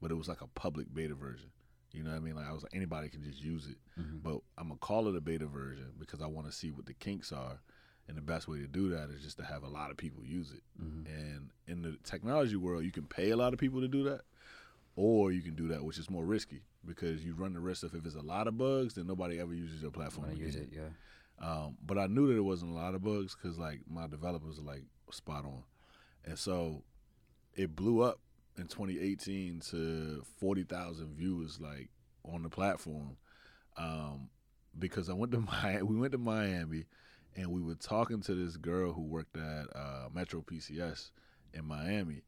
but 0.00 0.12
it 0.12 0.14
was 0.14 0.28
like 0.28 0.40
a 0.40 0.46
public 0.46 0.94
beta 0.94 1.16
version. 1.16 1.50
You 1.90 2.04
know 2.04 2.10
what 2.10 2.16
I 2.18 2.20
mean? 2.20 2.36
Like 2.36 2.46
I 2.46 2.52
was 2.52 2.62
like 2.62 2.76
anybody 2.76 3.08
can 3.08 3.24
just 3.24 3.42
use 3.42 3.66
it, 3.66 3.78
Mhm. 4.00 4.22
but 4.22 4.40
I'm 4.56 4.68
gonna 4.68 4.78
call 4.78 5.08
it 5.08 5.16
a 5.16 5.20
beta 5.20 5.46
version 5.46 5.92
because 5.98 6.20
I 6.22 6.26
want 6.26 6.46
to 6.46 6.52
see 6.52 6.70
what 6.70 6.86
the 6.86 6.94
kinks 6.94 7.32
are, 7.32 7.60
and 8.06 8.16
the 8.16 8.22
best 8.22 8.46
way 8.46 8.60
to 8.60 8.68
do 8.68 8.88
that 8.90 9.10
is 9.10 9.20
just 9.20 9.38
to 9.38 9.44
have 9.44 9.64
a 9.64 9.68
lot 9.68 9.90
of 9.90 9.96
people 9.96 10.24
use 10.24 10.52
it. 10.52 10.62
Mhm. 10.80 11.06
And 11.06 11.50
in 11.66 11.82
the 11.82 11.96
technology 12.04 12.54
world, 12.54 12.84
you 12.84 12.92
can 12.92 13.06
pay 13.08 13.30
a 13.30 13.36
lot 13.36 13.52
of 13.52 13.58
people 13.58 13.80
to 13.80 13.88
do 13.88 14.04
that, 14.04 14.22
or 14.94 15.32
you 15.32 15.42
can 15.42 15.56
do 15.56 15.66
that, 15.66 15.84
which 15.84 15.98
is 15.98 16.08
more 16.08 16.24
risky 16.24 16.62
because 16.86 17.24
you 17.24 17.34
run 17.34 17.52
the 17.52 17.60
risk 17.60 17.82
of 17.82 17.94
if 17.94 18.04
it's 18.06 18.14
a 18.14 18.22
lot 18.22 18.46
of 18.46 18.56
bugs, 18.56 18.94
then 18.94 19.06
nobody 19.06 19.38
ever 19.38 19.54
uses 19.54 19.82
your 19.82 19.90
platform 19.90 20.30
again. 20.30 20.38
use 20.38 20.56
it 20.56 20.68
yeah. 20.72 20.88
Um, 21.42 21.76
but 21.84 21.98
I 21.98 22.06
knew 22.06 22.28
that 22.28 22.36
it 22.36 22.44
wasn't 22.44 22.72
a 22.72 22.74
lot 22.74 22.94
of 22.94 23.02
bugs 23.02 23.34
because 23.34 23.58
like 23.58 23.80
my 23.88 24.06
developers 24.06 24.58
are 24.58 24.62
like 24.62 24.84
spot 25.10 25.44
on, 25.44 25.62
and 26.24 26.38
so 26.38 26.82
it 27.54 27.74
blew 27.74 28.02
up 28.02 28.20
in 28.56 28.66
2018 28.66 29.60
to 29.70 30.22
40,000 30.38 31.16
viewers 31.16 31.58
like 31.60 31.88
on 32.24 32.42
the 32.42 32.48
platform 32.48 33.16
um, 33.76 34.28
because 34.78 35.08
I 35.08 35.14
went 35.14 35.32
to 35.32 35.40
my 35.62 35.82
we 35.82 35.96
went 35.96 36.12
to 36.12 36.18
Miami 36.18 36.84
and 37.36 37.50
we 37.50 37.62
were 37.62 37.74
talking 37.74 38.20
to 38.22 38.34
this 38.34 38.56
girl 38.56 38.92
who 38.92 39.02
worked 39.02 39.36
at 39.36 39.66
uh, 39.74 40.08
Metro 40.12 40.42
PCS 40.42 41.10
in 41.54 41.64
Miami, 41.64 42.22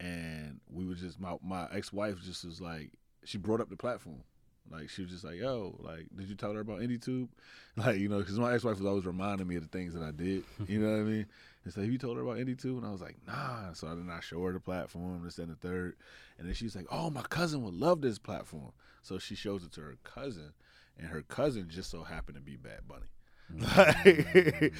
and 0.00 0.60
we 0.70 0.86
were 0.86 0.94
just 0.94 1.20
my 1.20 1.36
my 1.42 1.68
ex 1.72 1.92
wife 1.92 2.20
just 2.22 2.44
was 2.44 2.60
like 2.60 2.92
she 3.26 3.38
brought 3.38 3.60
up 3.60 3.68
the 3.68 3.76
platform. 3.76 4.22
Like 4.70 4.88
she 4.88 5.02
was 5.02 5.10
just 5.10 5.24
like, 5.24 5.36
"Yo, 5.36 5.76
like, 5.80 6.06
did 6.16 6.28
you 6.28 6.34
tell 6.34 6.52
her 6.52 6.60
about 6.60 6.80
IndieTube?" 6.80 7.28
Like, 7.76 7.98
you 7.98 8.08
know, 8.08 8.20
because 8.20 8.38
my 8.38 8.54
ex-wife 8.54 8.78
was 8.78 8.86
always 8.86 9.04
reminding 9.04 9.46
me 9.46 9.56
of 9.56 9.62
the 9.62 9.68
things 9.68 9.92
that 9.92 10.02
I 10.02 10.10
did. 10.10 10.44
You 10.66 10.80
know 10.80 10.90
what 10.90 11.00
I 11.00 11.04
mean? 11.04 11.26
And 11.64 11.72
so, 11.74 11.82
have 11.82 11.90
you 11.90 11.98
told 11.98 12.16
her 12.16 12.22
about 12.22 12.38
IndieTube? 12.38 12.78
And 12.78 12.86
I 12.86 12.90
was 12.90 13.02
like, 13.02 13.16
"Nah." 13.26 13.72
So 13.74 13.86
then 13.88 14.08
I 14.10 14.20
show 14.20 14.42
her 14.44 14.52
the 14.52 14.60
platform, 14.60 15.22
this 15.24 15.38
and 15.38 15.50
the 15.50 15.56
third, 15.56 15.96
and 16.38 16.46
then 16.46 16.54
she's 16.54 16.74
like, 16.74 16.86
"Oh, 16.90 17.10
my 17.10 17.22
cousin 17.22 17.62
would 17.62 17.74
love 17.74 18.00
this 18.00 18.18
platform." 18.18 18.72
So 19.02 19.18
she 19.18 19.34
shows 19.34 19.62
it 19.62 19.72
to 19.72 19.82
her 19.82 19.96
cousin, 20.04 20.52
and 20.98 21.08
her 21.08 21.22
cousin 21.22 21.68
just 21.68 21.90
so 21.90 22.02
happened 22.02 22.36
to 22.36 22.42
be 22.42 22.56
Bad 22.56 22.88
Bunny. 22.88 23.06
Mm. 23.54 24.72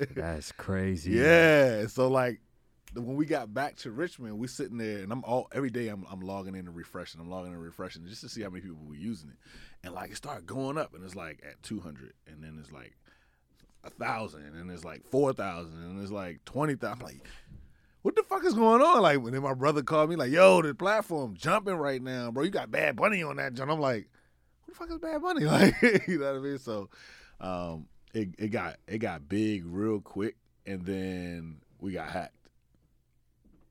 Like, 0.00 0.14
that's 0.14 0.50
crazy 0.52 1.12
yeah. 1.12 1.86
So 1.86 2.08
like 2.08 2.40
when 2.94 3.16
we 3.16 3.26
got 3.26 3.52
back 3.52 3.76
to 3.78 3.90
Richmond, 3.90 4.38
we 4.38 4.46
sitting 4.46 4.78
there 4.78 4.98
and 4.98 5.12
I'm 5.12 5.24
all 5.24 5.48
every 5.52 5.70
day 5.70 5.88
I'm 5.88 6.06
I'm 6.10 6.20
logging 6.20 6.54
in 6.54 6.66
and 6.66 6.76
refreshing. 6.76 7.20
I'm 7.20 7.30
logging 7.30 7.48
in 7.48 7.54
and 7.54 7.62
refreshing 7.62 8.06
just 8.06 8.22
to 8.22 8.28
see 8.28 8.42
how 8.42 8.50
many 8.50 8.62
people 8.62 8.78
were 8.86 8.94
using 8.94 9.30
it. 9.30 9.36
And 9.84 9.94
like 9.94 10.10
it 10.10 10.16
started 10.16 10.46
going 10.46 10.78
up 10.78 10.94
and 10.94 11.04
it's 11.04 11.14
like 11.16 11.42
at 11.48 11.62
200 11.62 12.14
and 12.26 12.42
then 12.42 12.58
it's 12.60 12.72
like 12.72 12.96
a 13.84 13.90
thousand, 13.90 14.42
and 14.54 14.70
it's 14.70 14.84
like 14.84 15.04
four 15.06 15.32
thousand, 15.32 15.82
and 15.82 16.02
it's 16.02 16.12
like 16.12 16.44
twenty 16.44 16.74
thousand. 16.74 17.00
I'm 17.00 17.06
like, 17.06 17.28
what 18.02 18.16
the 18.16 18.22
fuck 18.22 18.44
is 18.44 18.54
going 18.54 18.82
on? 18.82 19.02
Like 19.02 19.20
when 19.20 19.32
then 19.32 19.42
my 19.42 19.54
brother 19.54 19.82
called 19.82 20.10
me, 20.10 20.16
like, 20.16 20.30
yo, 20.30 20.62
the 20.62 20.74
platform 20.74 21.34
jumping 21.36 21.74
right 21.74 22.02
now, 22.02 22.30
bro. 22.30 22.44
You 22.44 22.50
got 22.50 22.70
Bad 22.70 22.96
Bunny 22.96 23.22
on 23.22 23.36
that, 23.36 23.54
John. 23.54 23.70
I'm 23.70 23.80
like, 23.80 24.08
who 24.62 24.72
the 24.72 24.78
fuck 24.78 24.90
is 24.90 24.98
Bad 24.98 25.22
Bunny? 25.22 25.44
Like, 25.46 25.80
you 26.06 26.18
know 26.18 26.32
what 26.32 26.40
I 26.40 26.42
mean? 26.42 26.58
So, 26.58 26.88
um, 27.40 27.86
it 28.12 28.28
it 28.38 28.48
got 28.48 28.76
it 28.86 28.98
got 28.98 29.28
big 29.28 29.64
real 29.66 30.00
quick, 30.00 30.36
and 30.66 30.84
then 30.84 31.58
we 31.80 31.92
got 31.92 32.10
hacked. 32.10 32.34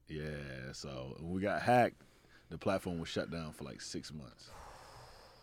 Yeah, 0.10 0.72
so 0.74 1.16
when 1.20 1.32
we 1.32 1.42
got 1.42 1.62
hacked, 1.62 2.02
the 2.50 2.58
platform 2.58 3.00
was 3.00 3.10
shut 3.10 3.30
down 3.30 3.52
for 3.52 3.64
like 3.64 3.82
six 3.82 4.14
months. 4.14 4.50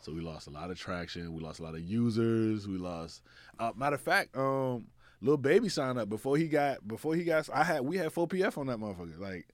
So 0.00 0.12
we 0.12 0.20
lost 0.20 0.46
a 0.46 0.50
lot 0.50 0.70
of 0.70 0.78
traction. 0.78 1.32
We 1.32 1.42
lost 1.42 1.60
a 1.60 1.62
lot 1.62 1.74
of 1.74 1.80
users. 1.80 2.68
We 2.68 2.76
lost. 2.76 3.22
Uh, 3.58 3.72
matter 3.74 3.94
of 3.94 4.02
fact, 4.02 4.36
um, 4.36 4.86
little 5.22 5.38
baby 5.38 5.68
signed 5.70 5.98
up 5.98 6.08
before 6.10 6.36
he 6.36 6.46
got 6.46 6.86
before 6.86 7.14
he 7.14 7.24
got. 7.24 7.48
I 7.52 7.64
had 7.64 7.80
we 7.80 7.96
had 7.96 8.12
four 8.12 8.28
PF 8.28 8.58
on 8.58 8.66
that 8.66 8.78
motherfucker. 8.78 9.18
Like, 9.18 9.48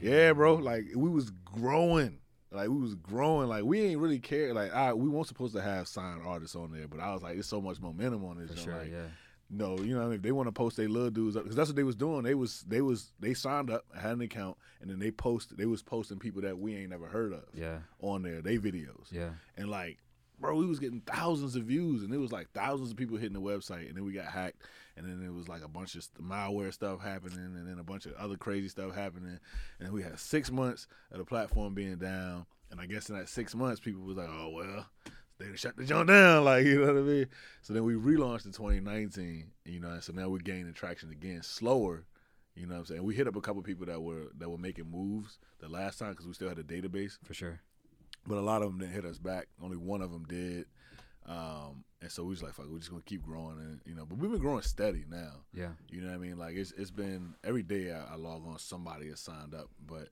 yeah, 0.00 0.32
bro. 0.32 0.54
Like 0.54 0.84
we 0.94 1.08
was 1.08 1.30
growing. 1.44 2.18
Like 2.52 2.68
we 2.68 2.78
was 2.78 2.94
growing. 2.94 3.48
Like 3.48 3.64
we 3.64 3.80
ain't 3.82 4.00
really 4.00 4.18
care. 4.20 4.54
Like 4.54 4.72
I 4.72 4.92
we 4.92 5.08
weren't 5.08 5.26
supposed 5.26 5.54
to 5.54 5.62
have 5.62 5.88
signed 5.88 6.22
artists 6.24 6.56
on 6.56 6.72
there, 6.72 6.88
but 6.88 7.00
I 7.00 7.12
was 7.12 7.22
like, 7.22 7.36
it's 7.36 7.48
so 7.48 7.60
much 7.60 7.80
momentum 7.80 8.24
on 8.24 8.38
this. 8.38 8.50
For 8.52 8.56
sure, 8.56 8.78
like, 8.78 8.90
yeah. 8.90 9.06
No, 9.50 9.78
you 9.78 9.94
know, 9.94 9.98
what 10.00 10.04
I 10.04 10.08
mean? 10.08 10.16
if 10.16 10.22
they 10.22 10.32
want 10.32 10.46
to 10.46 10.52
post 10.52 10.76
their 10.76 10.88
little 10.88 11.10
dudes 11.10 11.36
up, 11.36 11.42
because 11.42 11.56
that's 11.56 11.68
what 11.68 11.76
they 11.76 11.82
was 11.82 11.96
doing. 11.96 12.22
They 12.22 12.34
was 12.34 12.62
they 12.68 12.80
was 12.80 13.12
they 13.18 13.34
signed 13.34 13.70
up, 13.70 13.84
had 13.94 14.12
an 14.12 14.20
account, 14.20 14.56
and 14.80 14.88
then 14.88 14.98
they 14.98 15.10
posted. 15.10 15.58
They 15.58 15.66
was 15.66 15.82
posting 15.82 16.18
people 16.18 16.42
that 16.42 16.58
we 16.58 16.76
ain't 16.76 16.90
never 16.90 17.06
heard 17.06 17.32
of 17.32 17.42
Yeah, 17.52 17.78
on 18.00 18.22
there. 18.22 18.40
They 18.40 18.58
videos, 18.58 19.10
yeah, 19.10 19.30
and 19.56 19.68
like, 19.68 19.98
bro, 20.38 20.54
we 20.54 20.66
was 20.66 20.78
getting 20.78 21.00
thousands 21.00 21.56
of 21.56 21.64
views, 21.64 22.02
and 22.04 22.14
it 22.14 22.18
was 22.18 22.30
like 22.30 22.50
thousands 22.52 22.92
of 22.92 22.96
people 22.96 23.16
hitting 23.16 23.34
the 23.34 23.40
website, 23.40 23.88
and 23.88 23.96
then 23.96 24.04
we 24.04 24.12
got 24.12 24.26
hacked, 24.26 24.62
and 24.96 25.04
then 25.04 25.26
it 25.26 25.34
was 25.34 25.48
like 25.48 25.64
a 25.64 25.68
bunch 25.68 25.96
of 25.96 26.06
malware 26.22 26.72
stuff 26.72 27.00
happening, 27.02 27.38
and 27.38 27.68
then 27.68 27.78
a 27.80 27.84
bunch 27.84 28.06
of 28.06 28.14
other 28.14 28.36
crazy 28.36 28.68
stuff 28.68 28.94
happening, 28.94 29.40
and 29.80 29.92
we 29.92 30.02
had 30.02 30.18
six 30.18 30.50
months 30.50 30.86
of 31.10 31.18
the 31.18 31.24
platform 31.24 31.74
being 31.74 31.96
down, 31.96 32.46
and 32.70 32.80
I 32.80 32.86
guess 32.86 33.08
in 33.08 33.16
that 33.16 33.28
six 33.28 33.54
months, 33.54 33.80
people 33.80 34.02
was 34.02 34.16
like, 34.16 34.30
oh 34.30 34.50
well. 34.54 34.86
They 35.40 35.56
shut 35.56 35.76
the 35.76 35.84
joint 35.84 36.08
down, 36.08 36.44
like 36.44 36.64
you 36.66 36.80
know 36.84 36.92
what 36.92 37.00
I 37.02 37.04
mean. 37.04 37.26
So 37.62 37.72
then 37.72 37.84
we 37.84 37.94
relaunched 37.94 38.46
in 38.46 38.52
2019, 38.52 39.50
you 39.64 39.80
know. 39.80 39.88
And 39.90 40.02
so 40.02 40.12
now 40.12 40.28
we're 40.28 40.38
gaining 40.38 40.72
traction 40.74 41.10
again, 41.10 41.42
slower, 41.42 42.04
you 42.54 42.66
know 42.66 42.74
what 42.74 42.80
I'm 42.80 42.86
saying. 42.86 43.02
We 43.02 43.14
hit 43.14 43.26
up 43.26 43.36
a 43.36 43.40
couple 43.40 43.62
people 43.62 43.86
that 43.86 44.00
were 44.02 44.28
that 44.38 44.48
were 44.50 44.58
making 44.58 44.90
moves 44.90 45.38
the 45.58 45.68
last 45.68 45.98
time 45.98 46.10
because 46.10 46.26
we 46.26 46.34
still 46.34 46.48
had 46.48 46.58
a 46.58 46.62
database, 46.62 47.18
for 47.24 47.34
sure. 47.34 47.60
but 48.26 48.36
a 48.38 48.40
lot 48.42 48.62
of 48.62 48.68
them 48.68 48.78
didn't 48.78 48.92
hit 48.94 49.04
us 49.04 49.18
back. 49.18 49.48
Only 49.62 49.76
one 49.78 50.02
of 50.02 50.12
them 50.12 50.24
did, 50.28 50.66
um, 51.26 51.84
and 52.02 52.10
so 52.10 52.22
we 52.24 52.30
was 52.30 52.42
like, 52.42 52.54
"Fuck, 52.54 52.66
we're 52.68 52.78
just 52.78 52.90
gonna 52.90 53.02
keep 53.02 53.22
growing," 53.22 53.58
and 53.58 53.80
you 53.86 53.94
know. 53.94 54.04
But 54.04 54.18
we've 54.18 54.30
been 54.30 54.40
growing 54.40 54.62
steady 54.62 55.04
now. 55.08 55.42
Yeah, 55.54 55.70
You 55.88 56.00
know 56.02 56.08
what 56.08 56.14
I 56.16 56.18
mean? 56.18 56.38
Like 56.38 56.56
it's 56.56 56.72
it's 56.72 56.90
been 56.90 57.34
every 57.44 57.62
day 57.62 57.92
I, 57.92 58.12
I 58.12 58.16
log 58.16 58.46
on, 58.46 58.58
somebody 58.58 59.08
has 59.08 59.20
signed 59.20 59.54
up, 59.54 59.70
but 59.86 60.08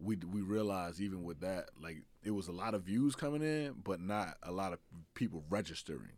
we 0.00 0.16
we 0.16 0.40
realized 0.40 1.00
even 1.00 1.24
with 1.24 1.40
that, 1.40 1.70
like 1.80 2.02
it 2.22 2.30
was 2.30 2.48
a 2.48 2.52
lot 2.52 2.74
of 2.74 2.82
views 2.82 3.14
coming 3.14 3.42
in, 3.42 3.74
but 3.84 4.00
not 4.00 4.36
a 4.42 4.52
lot 4.52 4.72
of 4.72 4.78
people 5.14 5.44
registering. 5.50 6.12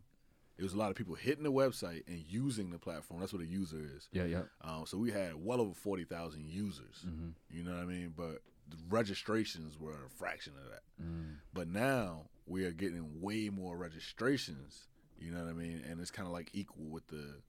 It 0.57 0.63
was 0.63 0.73
a 0.73 0.77
lot 0.77 0.91
of 0.91 0.95
people 0.95 1.15
hitting 1.15 1.43
the 1.43 1.51
website 1.51 2.03
and 2.07 2.23
using 2.27 2.69
the 2.69 2.77
platform. 2.77 3.19
That's 3.19 3.33
what 3.33 3.41
a 3.41 3.47
user 3.47 3.81
is. 3.95 4.07
yeah, 4.11 4.25
yeah. 4.25 4.41
Um, 4.63 4.83
so 4.85 4.97
we 4.97 5.11
had 5.11 5.33
well 5.35 5.59
over 5.59 5.73
forty 5.73 6.03
thousand 6.03 6.45
users. 6.47 7.03
Mm-hmm. 7.05 7.29
You 7.49 7.63
know 7.63 7.71
what 7.71 7.81
I 7.81 7.85
mean? 7.85 8.13
But 8.15 8.41
the 8.69 8.77
registrations 8.89 9.79
were 9.79 9.93
a 10.05 10.09
fraction 10.17 10.53
of 10.63 10.69
that. 10.69 10.81
Mm. 11.03 11.37
But 11.53 11.67
now 11.67 12.25
we 12.45 12.65
are 12.65 12.71
getting 12.71 13.21
way 13.21 13.49
more 13.49 13.75
registrations. 13.75 14.87
You 15.19 15.31
know 15.31 15.43
what 15.43 15.49
I 15.49 15.53
mean? 15.53 15.83
And 15.89 15.99
it's 15.99 16.11
kind 16.11 16.27
of 16.27 16.33
like 16.33 16.49
equal 16.53 16.85
with 16.85 17.07
the 17.07 17.41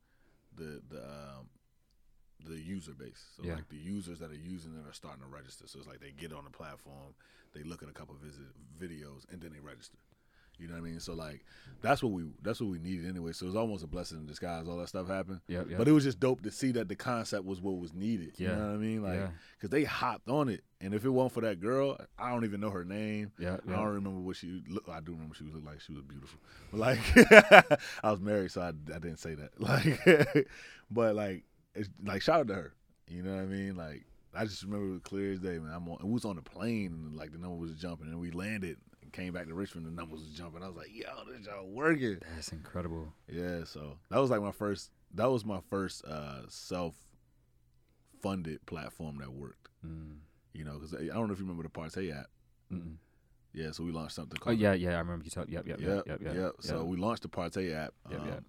the 0.56 0.80
the 0.90 1.02
um, 1.02 1.48
the 2.44 2.58
user 2.58 2.92
base. 2.92 3.24
So 3.36 3.44
Yeah. 3.44 3.54
like 3.54 3.68
the 3.68 3.76
users 3.76 4.18
that 4.20 4.30
are 4.30 4.34
using 4.34 4.72
it 4.74 4.88
are 4.88 4.92
starting 4.92 5.22
to 5.22 5.28
register. 5.28 5.66
So 5.66 5.78
it's 5.78 5.88
like 5.88 6.00
they 6.00 6.12
get 6.12 6.32
on 6.32 6.44
the 6.44 6.50
platform, 6.50 7.14
they 7.54 7.62
look 7.62 7.82
at 7.82 7.88
a 7.88 7.92
couple 7.92 8.14
visit 8.16 8.46
videos, 8.78 9.24
and 9.30 9.40
then 9.40 9.52
they 9.52 9.60
register. 9.60 9.98
You 10.58 10.68
know 10.68 10.74
what 10.74 10.80
I 10.80 10.90
mean? 10.90 11.00
So 11.00 11.14
like 11.14 11.44
that's 11.80 12.02
what 12.02 12.12
we 12.12 12.24
that's 12.42 12.60
what 12.60 12.68
we 12.70 12.78
needed 12.78 13.08
anyway. 13.08 13.32
So 13.32 13.46
it 13.46 13.48
was 13.48 13.56
almost 13.56 13.82
a 13.82 13.86
blessing 13.86 14.18
in 14.18 14.26
disguise. 14.26 14.68
All 14.68 14.76
that 14.76 14.88
stuff 14.88 15.08
happened. 15.08 15.40
Yep, 15.48 15.70
yep. 15.70 15.78
But 15.78 15.88
it 15.88 15.92
was 15.92 16.04
just 16.04 16.20
dope 16.20 16.42
to 16.42 16.50
see 16.52 16.72
that 16.72 16.88
the 16.88 16.94
concept 16.94 17.46
was 17.46 17.60
what 17.60 17.78
was 17.78 17.94
needed. 17.94 18.34
Yeah. 18.36 18.50
You 18.50 18.56
know 18.56 18.66
what 18.66 18.74
I 18.74 18.76
mean? 18.76 19.02
Like, 19.02 19.14
Yeah. 19.14 19.30
because 19.56 19.70
they 19.70 19.84
hopped 19.84 20.28
on 20.28 20.50
it, 20.50 20.62
and 20.80 20.92
if 20.94 21.04
it 21.06 21.08
wasn't 21.08 21.32
for 21.32 21.40
that 21.40 21.58
girl, 21.58 21.98
I 22.18 22.30
don't 22.30 22.44
even 22.44 22.60
know 22.60 22.70
her 22.70 22.84
name. 22.84 23.32
Yeah, 23.38 23.56
I 23.66 23.72
don't 23.72 23.86
remember 23.94 24.20
what 24.20 24.36
she 24.36 24.62
looked. 24.68 24.88
I 24.90 25.00
do 25.00 25.12
remember 25.12 25.34
she 25.34 25.44
was 25.44 25.54
looked 25.54 25.66
like. 25.66 25.80
She 25.80 25.94
was 25.94 26.02
beautiful. 26.04 26.38
But 26.70 26.80
like, 26.80 27.00
I 28.04 28.10
was 28.10 28.20
married, 28.20 28.52
so 28.52 28.60
I, 28.60 28.68
I 28.68 28.98
didn't 28.98 29.18
say 29.18 29.34
that. 29.34 29.52
Like, 29.58 30.46
but 30.90 31.16
like, 31.16 31.44
it's, 31.74 31.88
like 32.04 32.22
shout 32.22 32.40
out 32.40 32.48
to 32.48 32.54
her. 32.54 32.74
You 33.08 33.22
know 33.22 33.34
what 33.34 33.42
I 33.42 33.46
mean? 33.46 33.76
Like, 33.76 34.04
I 34.34 34.44
just 34.44 34.62
remember 34.62 34.96
it 34.96 35.02
clear 35.02 35.32
as 35.32 35.40
day, 35.40 35.58
man. 35.58 35.72
I'm 35.74 35.88
on. 35.88 35.98
We 36.02 36.12
was 36.12 36.24
on 36.24 36.36
the 36.36 36.42
plane, 36.42 36.92
and 36.92 37.16
like 37.16 37.32
the 37.32 37.38
number 37.38 37.56
was 37.56 37.72
jumping, 37.74 38.06
and 38.08 38.20
we 38.20 38.30
landed. 38.30 38.76
and 39.02 39.12
Came 39.12 39.32
back 39.32 39.46
to 39.48 39.54
Richmond, 39.54 39.86
the 39.86 39.90
numbers 39.90 40.20
was 40.20 40.30
jumping. 40.30 40.62
I 40.62 40.68
was 40.68 40.76
like, 40.76 40.94
"Yo, 40.94 41.06
this 41.30 41.46
y'all 41.46 41.66
working." 41.66 42.18
That's 42.34 42.52
incredible. 42.52 43.12
Yeah, 43.28 43.64
so 43.64 43.98
that 44.10 44.18
was 44.18 44.30
like 44.30 44.40
my 44.40 44.52
first. 44.52 44.90
That 45.14 45.30
was 45.30 45.44
my 45.44 45.60
first 45.68 46.04
uh, 46.06 46.42
self-funded 46.48 48.64
platform 48.66 49.18
that 49.18 49.30
worked. 49.32 49.68
Mm. 49.86 50.16
You 50.54 50.64
know, 50.64 50.78
because 50.78 50.94
I 50.94 51.12
don't 51.14 51.26
know 51.26 51.32
if 51.32 51.38
you 51.38 51.44
remember 51.44 51.62
the 51.64 51.68
Partey 51.68 52.18
app. 52.18 52.26
Mm-mm. 52.72 52.96
Yeah, 53.52 53.72
so 53.72 53.84
we 53.84 53.92
launched 53.92 54.14
something 54.14 54.38
Oh 54.40 54.44
called. 54.44 54.58
yeah, 54.58 54.72
yeah. 54.72 54.96
I 54.96 55.00
remember 55.00 55.24
you 55.24 55.30
talking. 55.30 55.52
Yep, 55.52 55.66
yep, 55.66 55.80
Yep, 55.80 56.06
yep, 56.06 56.20
yep, 56.22 56.34
yep, 56.34 56.52
So 56.60 56.78
yep. 56.78 56.86
we 56.86 56.96
launched 56.96 57.22
the 57.22 57.28
Partey 57.28 57.74
app. 57.74 57.92
Yep, 58.10 58.20
um, 58.20 58.26
yep. 58.28 58.42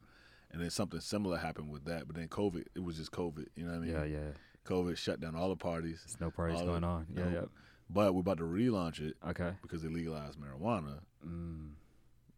And 0.53 0.61
then 0.61 0.69
something 0.69 0.99
similar 0.99 1.37
happened 1.37 1.69
with 1.71 1.85
that, 1.85 2.05
but 2.07 2.15
then 2.15 2.27
COVID. 2.27 2.65
It 2.75 2.83
was 2.83 2.95
just 2.97 3.11
COVID. 3.11 3.47
You 3.55 3.65
know 3.65 3.71
what 3.71 3.77
I 3.77 3.79
mean? 3.81 3.91
yeah, 3.91 4.03
yeah. 4.05 4.29
COVID 4.65 4.95
shut 4.97 5.19
down 5.19 5.35
all 5.35 5.49
the 5.49 5.55
parties. 5.55 6.03
There's 6.05 6.21
no 6.21 6.29
parties 6.31 6.61
going 6.61 6.83
of- 6.83 6.89
on. 6.89 7.07
Yeah, 7.13 7.23
no. 7.25 7.29
yep. 7.31 7.49
But 7.89 8.13
we're 8.13 8.21
about 8.21 8.37
to 8.37 8.43
relaunch 8.45 8.99
it 9.01 9.15
Okay. 9.27 9.51
because 9.61 9.81
they 9.81 9.89
legalized 9.89 10.39
marijuana. 10.39 10.99
Mm. 11.27 11.71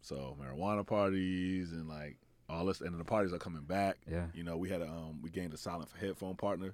So 0.01 0.35
marijuana 0.41 0.85
parties 0.85 1.71
and 1.71 1.87
like 1.87 2.17
all 2.49 2.65
this, 2.65 2.81
and 2.81 2.97
the 2.99 3.03
parties 3.05 3.33
are 3.33 3.37
coming 3.37 3.63
back. 3.63 3.97
Yeah. 4.09 4.27
You 4.33 4.43
know, 4.43 4.57
we 4.57 4.69
had 4.69 4.81
a 4.81 4.87
um, 4.87 5.21
we 5.21 5.29
gained 5.29 5.53
a 5.53 5.57
silent 5.57 5.89
headphone 5.99 6.35
partner. 6.35 6.73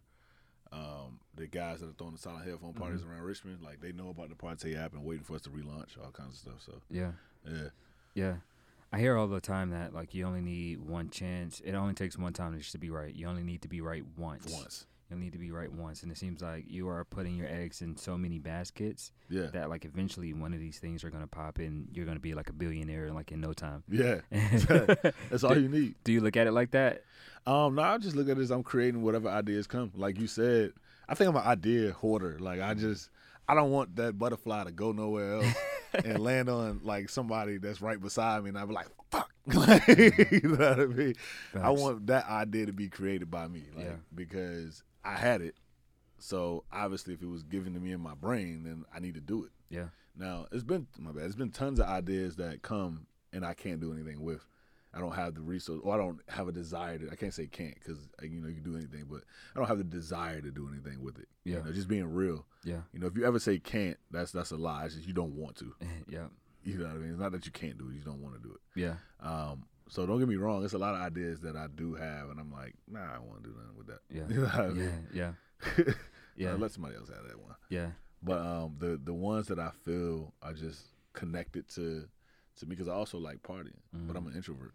Um, 0.74 1.20
the 1.36 1.48
guys 1.48 1.82
that 1.82 1.90
are 1.90 1.94
throwing 1.94 2.14
the 2.14 2.20
silent 2.20 2.46
headphone 2.46 2.74
parties 2.74 3.02
Mm-hmm. 3.02 3.12
around 3.12 3.24
Richmond, 3.24 3.62
like 3.62 3.82
they 3.82 3.92
know 3.92 4.10
about 4.10 4.30
the 4.30 4.36
Partey 4.36 4.78
app 4.82 4.94
and 4.94 5.04
waiting 5.04 5.24
for 5.26 5.36
us 5.36 5.42
to 5.42 5.50
relaunch 5.50 5.98
all 6.02 6.12
kinds 6.12 6.34
of 6.34 6.38
stuff. 6.40 6.62
So 6.66 6.82
Yeah. 6.90 7.12
yeah, 7.46 7.68
Yeah. 8.14 8.36
I 8.94 9.00
hear 9.00 9.16
all 9.18 9.28
the 9.28 9.40
time 9.40 9.70
that 9.70 9.94
like 9.94 10.14
you 10.14 10.26
only 10.26 10.42
need 10.42 10.80
one 10.80 11.10
chance. 11.10 11.62
It 11.64 11.74
only 11.74 11.94
takes 11.94 12.18
one 12.18 12.34
time 12.34 12.58
just 12.58 12.74
to 12.74 12.78
be 12.78 12.90
right. 12.90 13.14
You 13.16 13.28
only 13.28 13.44
need 13.44 13.62
to 13.62 13.70
be 13.70 13.80
right 13.82 14.04
once. 14.18 14.52
once, 14.52 14.86
You 15.10 15.16
need 15.16 15.32
to 15.32 15.40
be 15.40 15.50
right 15.52 15.72
once, 15.72 16.04
and 16.04 16.12
it 16.12 16.18
seems 16.18 16.42
like 16.42 16.66
you 16.68 16.90
are 16.90 17.06
putting 17.06 17.36
your 17.38 17.48
eggs 17.48 17.82
in 17.82 17.96
so 17.96 18.18
many 18.18 18.38
baskets 18.38 19.12
yeah, 19.30 19.48
that 19.54 19.70
like 19.70 19.86
eventually 19.86 20.34
one 20.34 20.54
of 20.54 20.60
these 20.60 20.78
things 20.78 21.04
are 21.06 21.10
gonna 21.10 21.28
pop 21.28 21.58
and 21.58 21.88
you're 21.94 22.06
gonna 22.06 22.20
be 22.20 22.34
like 22.34 22.50
a 22.50 22.54
billionaire 22.54 23.12
like 23.12 23.32
in 23.32 23.40
no 23.40 23.54
time. 23.54 23.84
yeah. 23.90 24.20
That's 25.30 25.44
all 25.46 25.58
you 25.58 25.70
need. 25.70 25.96
Do 26.04 26.12
you 26.12 26.20
look 26.20 26.36
at 26.36 26.48
it 26.48 26.52
like 26.52 26.72
that? 26.72 27.04
Um, 27.48 27.76
no, 27.76 27.84
I 27.84 27.98
just 27.98 28.16
look 28.16 28.28
at 28.28 28.38
it 28.38 28.42
as 28.42 28.52
I'm 28.52 28.64
creating 28.64 29.02
whatever 29.04 29.30
ideas 29.30 29.68
come. 29.68 29.92
Like 29.96 30.20
you 30.20 30.28
said, 30.28 30.74
I 31.08 31.16
think 31.16 31.30
I'm 31.30 31.38
an 31.38 31.44
idea 31.44 31.94
hoarder. 31.94 32.38
Like 32.40 32.60
I 32.60 32.74
just, 32.74 33.10
I 33.48 33.56
don't 33.56 33.72
want 33.72 33.96
that 33.96 34.20
butterfly 34.20 34.66
to 34.66 34.72
go 34.72 34.92
nowhere 34.92 35.36
else 35.36 35.46
and 35.94 36.20
land 36.24 36.50
on 36.50 36.82
like 36.84 37.10
somebody 37.10 37.58
that's 37.58 37.82
right 37.82 38.00
beside 38.02 38.44
me, 38.44 38.50
and 38.50 38.58
I'd 38.58 38.68
be 38.68 38.74
like, 38.74 38.88
"Fuck," 39.10 39.30
like, 39.48 39.88
you 40.32 40.42
know 40.44 40.70
what 40.70 40.80
I 40.80 40.86
mean? 40.86 41.14
I 41.56 41.70
want 41.72 42.08
that 42.08 42.28
idea 42.28 42.66
to 42.68 42.74
be 42.74 42.90
created 42.90 43.30
by 43.32 43.48
me, 43.48 43.64
like 43.76 43.86
Yeah. 43.86 43.96
because 44.14 44.84
I 45.04 45.16
had 45.16 45.42
it. 45.42 45.56
So 46.20 46.64
obviously, 46.72 47.14
if 47.16 47.22
it 47.22 47.28
was 47.28 47.44
given 47.44 47.74
to 47.74 47.80
me 47.80 47.92
in 47.92 48.00
my 48.02 48.14
brain, 48.14 48.64
then 48.64 48.86
I 48.96 49.00
need 49.00 49.16
to 49.16 49.22
do 49.22 49.44
it. 49.46 49.52
Yeah. 49.70 49.86
Now 50.16 50.46
it's 50.52 50.64
been 50.64 50.88
my 51.00 51.12
bad. 51.12 51.24
It's 51.26 51.36
been 51.36 51.52
tons 51.52 51.80
of 51.80 51.88
ideas 51.88 52.36
that 52.36 52.62
come 52.62 53.08
and 53.34 53.46
I 53.46 53.54
can't 53.54 53.80
do 53.80 53.92
anything 53.94 54.22
with. 54.22 54.46
I 54.94 55.00
don't 55.00 55.14
have 55.14 55.36
the 55.36 55.42
resource, 55.42 55.80
or 55.84 55.94
I 55.94 55.98
don't 55.98 56.20
have 56.28 56.48
a 56.48 56.52
desire 56.52 56.98
to. 56.98 57.10
I 57.12 57.16
can't 57.16 57.34
say 57.34 57.48
can't 57.48 57.76
because 57.76 58.10
you 58.22 58.42
know 58.42 58.48
you 58.50 58.56
can 58.56 58.64
do 58.64 58.76
anything, 58.78 59.06
but 59.10 59.22
I 59.56 59.60
don't 59.60 59.68
have 59.68 59.78
the 59.78 59.84
desire 59.86 60.42
to 60.42 60.52
do 60.52 60.68
anything 60.72 61.02
with 61.02 61.18
it. 61.18 61.28
Yeah. 61.46 61.58
you 61.60 61.64
know, 61.64 61.72
just 61.72 61.88
being 61.88 62.06
real. 62.12 62.46
Yeah. 62.66 62.82
You 62.94 63.00
know, 63.00 63.08
if 63.08 63.16
you 63.16 63.26
ever 63.26 63.40
say 63.40 63.58
can't, 63.60 63.98
that's 64.12 64.32
that's 64.32 64.52
a 64.52 64.58
lie. 64.58 64.86
It's 64.86 64.96
just 64.96 65.08
you 65.08 65.14
don't 65.14 65.36
want 65.36 65.56
to. 65.58 65.74
yeah. 66.10 66.26
You 66.64 66.78
know 66.78 66.86
what 66.86 66.94
I 66.96 66.98
mean? 66.98 67.12
It's 67.12 67.20
not 67.20 67.32
that 67.32 67.46
you 67.46 67.52
can't 67.52 67.78
do 67.78 67.86
it; 67.86 67.90
you 67.92 67.96
just 67.96 68.06
don't 68.08 68.22
want 68.22 68.36
to 68.36 68.42
do 68.42 68.54
it. 68.54 68.80
Yeah. 68.80 68.96
Um, 69.22 69.64
so 69.88 70.06
don't 70.06 70.20
get 70.20 70.28
me 70.28 70.36
wrong. 70.36 70.64
It's 70.64 70.74
a 70.74 70.78
lot 70.78 70.94
of 70.96 71.02
ideas 71.02 71.40
that 71.42 71.56
I 71.56 71.68
do 71.74 71.96
have, 71.96 72.30
and 72.30 72.40
I'm 72.40 72.52
like, 72.52 72.76
nah, 72.88 73.12
I 73.12 73.14
don't 73.16 73.28
want 73.28 73.44
to 73.44 73.50
do 73.50 73.56
nothing 73.56 73.78
with 73.78 73.88
that. 73.88 74.00
Yeah. 74.10 74.24
You 74.30 74.36
know 74.42 74.44
what 74.44 74.56
I 74.56 74.68
Yeah. 74.68 74.74
mean? 74.74 75.08
Yeah. 75.14 75.32
yeah. 75.78 75.94
Yeah. 76.36 76.54
let 76.54 76.72
somebody 76.72 76.96
else 76.96 77.10
have 77.10 77.28
that 77.28 77.40
one. 77.42 77.56
Yeah. 77.70 77.92
But 78.22 78.40
um, 78.40 78.76
the 78.78 79.00
the 79.04 79.14
ones 79.14 79.48
that 79.48 79.58
I 79.58 79.72
feel 79.86 80.34
are 80.44 80.54
just 80.54 80.82
connected 81.14 81.68
to 81.70 82.08
to 82.60 82.66
me 82.66 82.76
because 82.76 82.88
I 82.88 82.94
also 82.94 83.18
like 83.18 83.42
partying, 83.42 83.80
but 83.94 84.16
I'm 84.16 84.28
an 84.28 84.36
introvert. 84.36 84.74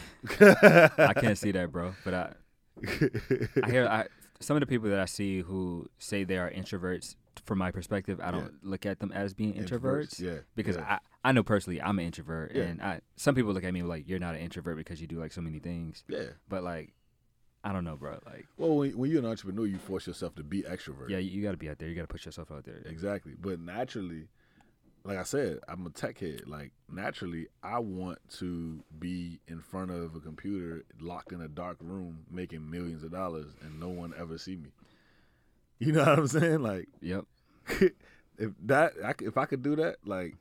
I 0.40 1.12
can't 1.16 1.38
see 1.38 1.52
that, 1.52 1.70
bro. 1.72 1.94
But 2.04 2.14
I, 2.14 2.32
I 3.62 3.70
hear 3.70 3.86
I, 3.86 4.06
some 4.40 4.56
of 4.56 4.60
the 4.60 4.66
people 4.66 4.90
that 4.90 5.00
I 5.00 5.04
see 5.06 5.40
who 5.40 5.88
say 5.98 6.24
they 6.24 6.38
are 6.38 6.50
introverts 6.50 7.16
from 7.44 7.58
my 7.58 7.70
perspective, 7.70 8.20
I 8.22 8.30
don't 8.30 8.52
look 8.62 8.84
at 8.86 9.00
them 9.00 9.10
as 9.12 9.34
being 9.34 9.54
introverts, 9.54 10.20
Yeah, 10.20 10.38
because 10.54 10.76
yeah. 10.76 10.98
I 11.24 11.28
I 11.28 11.32
know 11.32 11.42
personally 11.42 11.80
I'm 11.80 11.98
an 11.98 12.04
introvert, 12.06 12.52
Yeah. 12.54 12.64
and 12.64 12.82
I 12.82 13.00
some 13.16 13.34
people 13.34 13.52
look 13.52 13.64
at 13.64 13.72
me 13.72 13.82
like 13.82 14.08
you're 14.08 14.18
not 14.18 14.34
an 14.34 14.40
introvert 14.40 14.76
because 14.76 15.00
you 15.00 15.06
do 15.06 15.18
like 15.18 15.32
so 15.32 15.40
many 15.40 15.58
things, 15.58 16.04
yeah. 16.08 16.24
but 16.48 16.62
like 16.62 16.92
I 17.64 17.72
don't 17.72 17.84
know, 17.84 17.96
bro. 17.96 18.18
Like 18.26 18.46
Well, 18.56 18.76
when, 18.76 18.96
when 18.98 19.10
you're 19.10 19.20
an 19.20 19.26
entrepreneur, 19.26 19.66
you 19.66 19.78
force 19.78 20.06
yourself 20.06 20.34
to 20.36 20.42
be 20.42 20.62
extrovert. 20.62 21.10
yeah, 21.10 21.18
you, 21.18 21.30
you 21.30 21.42
got 21.44 21.52
to 21.52 21.56
be 21.56 21.68
out 21.70 21.78
there. 21.78 21.88
You 21.88 21.94
got 21.94 22.02
to 22.02 22.08
put 22.08 22.24
yourself 22.24 22.50
out 22.50 22.64
there. 22.64 22.82
Exactly. 22.86 23.34
But 23.40 23.60
naturally, 23.60 24.28
like 25.04 25.18
I 25.18 25.24
said, 25.24 25.58
I'm 25.68 25.86
a 25.86 25.90
tech 25.90 26.18
head. 26.18 26.42
Like 26.46 26.72
naturally, 26.90 27.48
I 27.62 27.78
want 27.78 28.18
to 28.38 28.82
be 28.98 29.40
in 29.48 29.60
front 29.60 29.90
of 29.90 30.14
a 30.14 30.20
computer, 30.20 30.84
locked 31.00 31.32
in 31.32 31.40
a 31.40 31.48
dark 31.48 31.78
room, 31.80 32.20
making 32.30 32.70
millions 32.70 33.02
of 33.02 33.10
dollars, 33.10 33.46
and 33.62 33.80
no 33.80 33.88
one 33.88 34.14
ever 34.18 34.38
see 34.38 34.56
me. 34.56 34.70
You 35.78 35.92
know 35.92 36.04
what 36.04 36.18
I'm 36.18 36.28
saying? 36.28 36.62
Like 36.62 36.88
Yep, 37.00 37.24
if 38.38 38.52
that, 38.64 38.92
I, 39.04 39.14
if 39.20 39.36
I 39.36 39.46
could 39.46 39.62
do 39.62 39.76
that, 39.76 39.96
like 40.04 40.36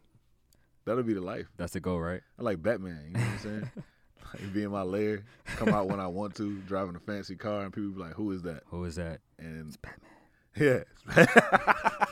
that'll 0.86 1.03
be 1.03 1.14
the 1.14 1.22
life. 1.22 1.47
that's 1.57 1.74
the 1.74 1.80
goal, 1.80 1.99
right? 1.99 2.22
I 2.39 2.43
like 2.43 2.62
Batman. 2.62 3.01
You 3.07 3.14
know 3.14 3.20
what 3.20 3.30
I'm 3.30 3.39
saying? 3.39 3.72
like 4.34 4.53
be 4.53 4.64
in 4.64 4.72
my 4.72 4.84
lair, 4.84 5.24
come 5.45 5.70
out 5.70 5.88
when 5.88 5.99
I 5.99 6.07
want 6.07 6.36
to, 6.36 6.57
driving 6.59 6.95
a 6.95 6.99
fancy 6.99 7.36
car, 7.36 7.64
and 7.64 7.74
people 7.74 7.89
be 7.91 7.99
like, 8.01 8.14
"Who 8.14 8.32
is 8.32 8.43
that?" 8.43 8.64
Who 8.68 8.84
is 8.86 8.95
that? 8.95 9.22
And 9.39 9.68
it's 9.68 9.78
Batman. 9.78 10.12
Yeah. 10.55 12.05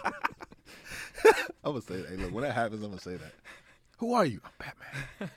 I'm 1.64 1.72
gonna 1.74 1.82
say 1.82 1.98
that. 1.98 2.10
Hey, 2.10 2.16
look, 2.18 2.34
when 2.34 2.44
that 2.44 2.54
happens, 2.54 2.84
I'm 2.84 2.90
gonna 2.90 3.02
say 3.02 3.16
that. 3.18 3.34
Who 3.98 4.14
are 4.14 4.26
you? 4.26 4.40
I'm 4.46 4.52
Batman. 4.60 5.32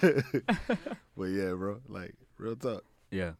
but 1.16 1.24
yeah, 1.24 1.52
bro. 1.52 1.80
Like 1.88 2.14
real 2.38 2.56
talk. 2.56 2.84
Yeah. 3.10 3.32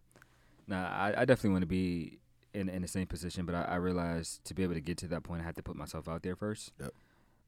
Nah, 0.67 0.89
I, 0.89 1.23
I 1.23 1.25
definitely 1.25 1.51
want 1.51 1.63
to 1.63 1.67
be 1.67 2.19
in 2.53 2.69
in 2.69 2.83
the 2.83 2.89
same 2.89 3.07
position, 3.07 3.47
but 3.47 3.55
I, 3.55 3.63
I 3.63 3.77
realized 3.77 4.45
to 4.45 4.55
be 4.55 4.63
able 4.63 4.75
to 4.75 4.81
get 4.81 4.99
to 4.99 5.09
that 5.09 5.23
point, 5.23 5.43
I 5.43 5.45
had 5.45 5.57
to 5.57 5.63
put 5.63 5.77
myself 5.77 6.09
out 6.09 6.23
there 6.23 6.37
first. 6.37 6.73
Yep. 6.81 6.93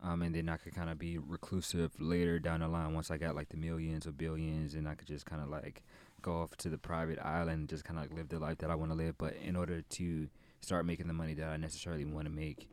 Um, 0.03 0.23
and 0.23 0.35
then 0.35 0.49
I 0.49 0.57
could 0.57 0.75
kind 0.75 0.89
of 0.89 0.99
be 0.99 1.19
reclusive 1.19 1.93
later 2.01 2.39
down 2.39 2.61
the 2.61 2.69
line 2.69 2.95
once 2.95 3.11
I 3.11 3.19
got 3.19 3.35
like 3.35 3.51
the 3.51 3.59
millions 3.59 4.07
or 4.07 4.13
billions, 4.13 4.75
and 4.75 4.89
I 4.89 4.95
could 4.95 5.09
just 5.09 5.27
kind 5.27 5.43
of 5.43 5.49
like 5.49 5.83
go 6.23 6.41
off 6.41 6.57
to 6.59 6.69
the 6.71 6.79
private 6.79 7.19
island 7.19 7.51
and 7.51 7.69
just 7.69 7.85
kind 7.85 7.99
of 7.99 8.07
like 8.07 8.15
live 8.15 8.29
the 8.29 8.39
life 8.39 8.59
that 8.59 8.71
I 8.71 8.75
want 8.75 8.93
to 8.93 8.97
live. 8.97 9.19
But 9.19 9.35
in 9.45 9.57
order 9.57 9.83
to 9.83 10.29
start 10.61 10.87
making 10.87 11.07
the 11.07 11.13
money 11.15 11.35
that 11.35 11.49
I 11.49 11.57
necessarily 11.57 12.05
want 12.05 12.27
to 12.27 12.31
make, 12.31 12.69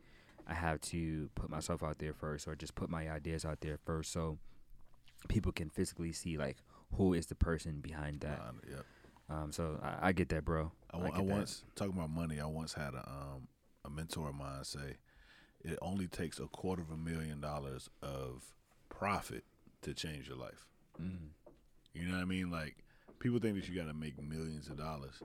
I 0.47 0.53
have 0.53 0.79
to 0.81 1.29
put 1.35 1.49
myself 1.49 1.83
out 1.83 1.99
there 1.99 2.13
first, 2.13 2.47
or 2.47 2.55
just 2.55 2.75
put 2.75 2.89
my 2.89 3.09
ideas 3.09 3.45
out 3.45 3.61
there 3.61 3.77
first, 3.85 4.11
so 4.11 4.37
people 5.27 5.51
can 5.51 5.69
physically 5.69 6.11
see 6.11 6.37
like 6.37 6.57
who 6.93 7.13
is 7.13 7.25
the 7.25 7.35
person 7.35 7.79
behind 7.81 8.21
that. 8.21 8.39
Uh, 8.39 8.51
yep. 8.69 8.85
Um, 9.29 9.51
so 9.51 9.79
I, 9.83 10.09
I 10.09 10.11
get 10.13 10.29
that, 10.29 10.45
bro. 10.45 10.71
I, 10.91 10.97
wa- 10.97 11.11
I 11.13 11.17
that. 11.17 11.23
once 11.23 11.63
talking 11.75 11.93
about 11.93 12.09
money. 12.09 12.39
I 12.39 12.45
once 12.45 12.73
had 12.73 12.93
a 12.93 13.07
um 13.09 13.47
a 13.85 13.89
mentor 13.89 14.29
of 14.29 14.35
mine 14.35 14.63
say, 14.63 14.97
it 15.61 15.77
only 15.81 16.07
takes 16.07 16.39
a 16.39 16.47
quarter 16.47 16.81
of 16.81 16.91
a 16.91 16.97
million 16.97 17.41
dollars 17.41 17.89
of 18.01 18.53
profit 18.89 19.43
to 19.81 19.93
change 19.93 20.27
your 20.27 20.37
life. 20.37 20.65
Mm. 21.01 21.29
You 21.93 22.07
know 22.07 22.15
what 22.15 22.21
I 22.21 22.25
mean? 22.25 22.51
Like 22.51 22.77
people 23.19 23.39
think 23.39 23.55
that 23.55 23.67
you 23.67 23.75
got 23.75 23.87
to 23.87 23.93
make 23.93 24.21
millions 24.21 24.67
of 24.67 24.77
dollars, 24.77 25.21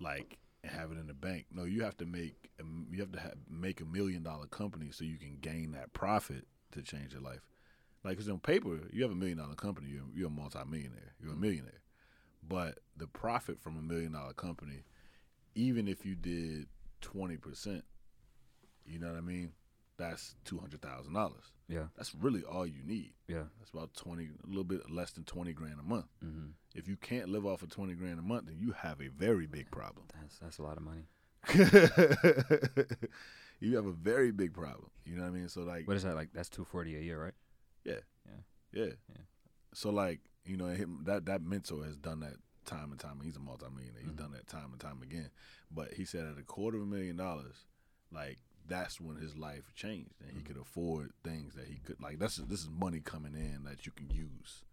like 0.00 0.38
have 0.64 0.92
it 0.92 0.98
in 0.98 1.06
the 1.06 1.14
bank. 1.14 1.46
No, 1.52 1.64
you 1.64 1.82
have 1.82 1.96
to 1.98 2.06
make 2.06 2.50
you 2.90 3.00
have 3.00 3.12
to 3.12 3.20
have, 3.20 3.34
make 3.50 3.80
a 3.80 3.84
million 3.84 4.22
dollar 4.22 4.46
company 4.46 4.90
so 4.92 5.04
you 5.04 5.18
can 5.18 5.38
gain 5.40 5.72
that 5.72 5.92
profit 5.92 6.46
to 6.72 6.82
change 6.82 7.12
your 7.12 7.22
life. 7.22 7.40
Like, 8.04 8.16
cause 8.18 8.28
on 8.28 8.38
paper, 8.38 8.80
you 8.92 9.02
have 9.02 9.12
a 9.12 9.16
million 9.16 9.38
dollar 9.38 9.54
company, 9.54 9.88
you're, 9.90 10.02
you're 10.14 10.26
a 10.28 10.30
multimillionaire, 10.30 11.14
you're 11.20 11.30
a 11.30 11.32
mm-hmm. 11.32 11.42
millionaire. 11.42 11.82
But 12.46 12.78
the 12.96 13.06
profit 13.06 13.60
from 13.60 13.76
a 13.76 13.82
million 13.82 14.12
dollar 14.12 14.32
company, 14.32 14.84
even 15.54 15.88
if 15.88 16.04
you 16.04 16.14
did 16.14 16.66
twenty 17.00 17.36
percent, 17.36 17.84
you 18.84 18.98
know 18.98 19.08
what 19.08 19.16
I 19.16 19.20
mean? 19.20 19.52
That's 19.98 20.34
two 20.44 20.58
hundred 20.58 20.82
thousand 20.82 21.12
dollars. 21.14 21.52
Yeah, 21.68 21.84
That's 21.96 22.14
really 22.14 22.42
all 22.42 22.66
you 22.66 22.82
need. 22.84 23.12
yeah. 23.28 23.44
That's 23.58 23.70
about 23.70 23.94
twenty, 23.94 24.28
a 24.44 24.46
little 24.46 24.64
bit 24.64 24.90
less 24.90 25.12
than 25.12 25.24
twenty 25.24 25.52
grand 25.52 25.78
a 25.80 25.82
month. 25.82 26.06
Mm-hmm. 26.24 26.48
If 26.74 26.88
you 26.88 26.96
can't 26.96 27.28
live 27.28 27.46
off 27.46 27.62
of 27.62 27.70
twenty 27.70 27.94
grand 27.94 28.18
a 28.18 28.22
month, 28.22 28.46
then 28.46 28.56
you 28.58 28.72
have 28.72 29.00
a 29.00 29.08
very 29.08 29.46
big 29.46 29.70
problem. 29.70 30.06
That's 30.20 30.38
that's 30.38 30.58
a 30.58 30.62
lot 30.62 30.76
of 30.76 30.82
money. 30.82 31.06
you 33.60 33.76
have 33.76 33.86
a 33.86 33.92
very 33.92 34.30
big 34.32 34.52
problem. 34.54 34.90
You 35.04 35.16
know 35.16 35.22
what 35.22 35.28
I 35.28 35.32
mean? 35.32 35.48
So 35.48 35.62
like, 35.62 35.86
What 35.86 35.96
is 35.96 36.02
that 36.02 36.14
like? 36.14 36.30
That's 36.32 36.48
two 36.48 36.64
forty 36.64 36.96
a 36.96 37.00
year, 37.00 37.22
right? 37.22 37.34
yeah, 37.84 38.00
Yeah. 38.72 38.84
yeah. 38.86 39.16
So 39.74 39.90
like, 39.90 40.20
you 40.44 40.56
know, 40.56 40.66
him, 40.66 41.00
that 41.04 41.26
that 41.26 41.42
mentor 41.42 41.84
has 41.84 41.96
done 41.96 42.20
that 42.20 42.34
time 42.64 42.90
and 42.92 43.00
time. 43.00 43.20
He's 43.22 43.36
a 43.36 43.40
multimillionaire. 43.40 44.02
He's 44.02 44.12
Mhm. 44.12 44.16
done 44.18 44.32
that 44.32 44.46
time 44.46 44.70
and 44.72 44.80
time 44.80 45.02
again. 45.02 45.30
But 45.70 45.94
he 45.94 46.04
said 46.04 46.26
at 46.26 46.38
a 46.38 46.42
quarter 46.42 46.76
of 46.76 46.82
a 46.84 46.86
million 46.86 47.16
dollars, 47.16 47.64
like 48.12 48.38
that's 48.68 49.00
when 49.00 49.16
his 49.16 49.36
life 49.36 49.72
changed 49.74 50.14
and 50.20 50.30
he 50.32 50.40
Mhm. 50.40 50.46
could 50.46 50.56
afford 50.56 51.12
things 51.24 51.54
that 51.54 51.66
he 51.66 51.76
could 51.76 52.00
like. 52.00 52.18
That's 52.18 52.36
this 52.36 52.60
is 52.62 52.70
money 52.70 53.00
coming 53.00 53.34
in 53.34 53.64
that 53.64 53.84
you 53.86 53.92
can 53.92 54.08
use, 54.10 54.64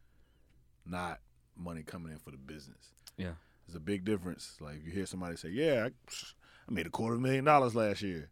not 0.85 1.19
money 1.55 1.83
coming 1.83 2.11
in 2.13 2.19
for 2.19 2.31
the 2.31 2.37
business. 2.37 2.93
Yeah. 3.17 3.33
There's 3.67 3.75
a 3.75 3.79
big 3.79 4.05
difference. 4.05 4.57
Like 4.59 4.83
you 4.83 4.91
hear 4.91 5.05
somebody 5.05 5.35
say, 5.35 5.49
"Yeah, 5.49 5.85
I, 5.85 6.11
I 6.67 6.71
made 6.71 6.87
a 6.87 6.89
quarter 6.89 7.15
of 7.15 7.19
a 7.19 7.23
million 7.23 7.45
dollars 7.45 7.75
last 7.75 8.01
year." 8.01 8.29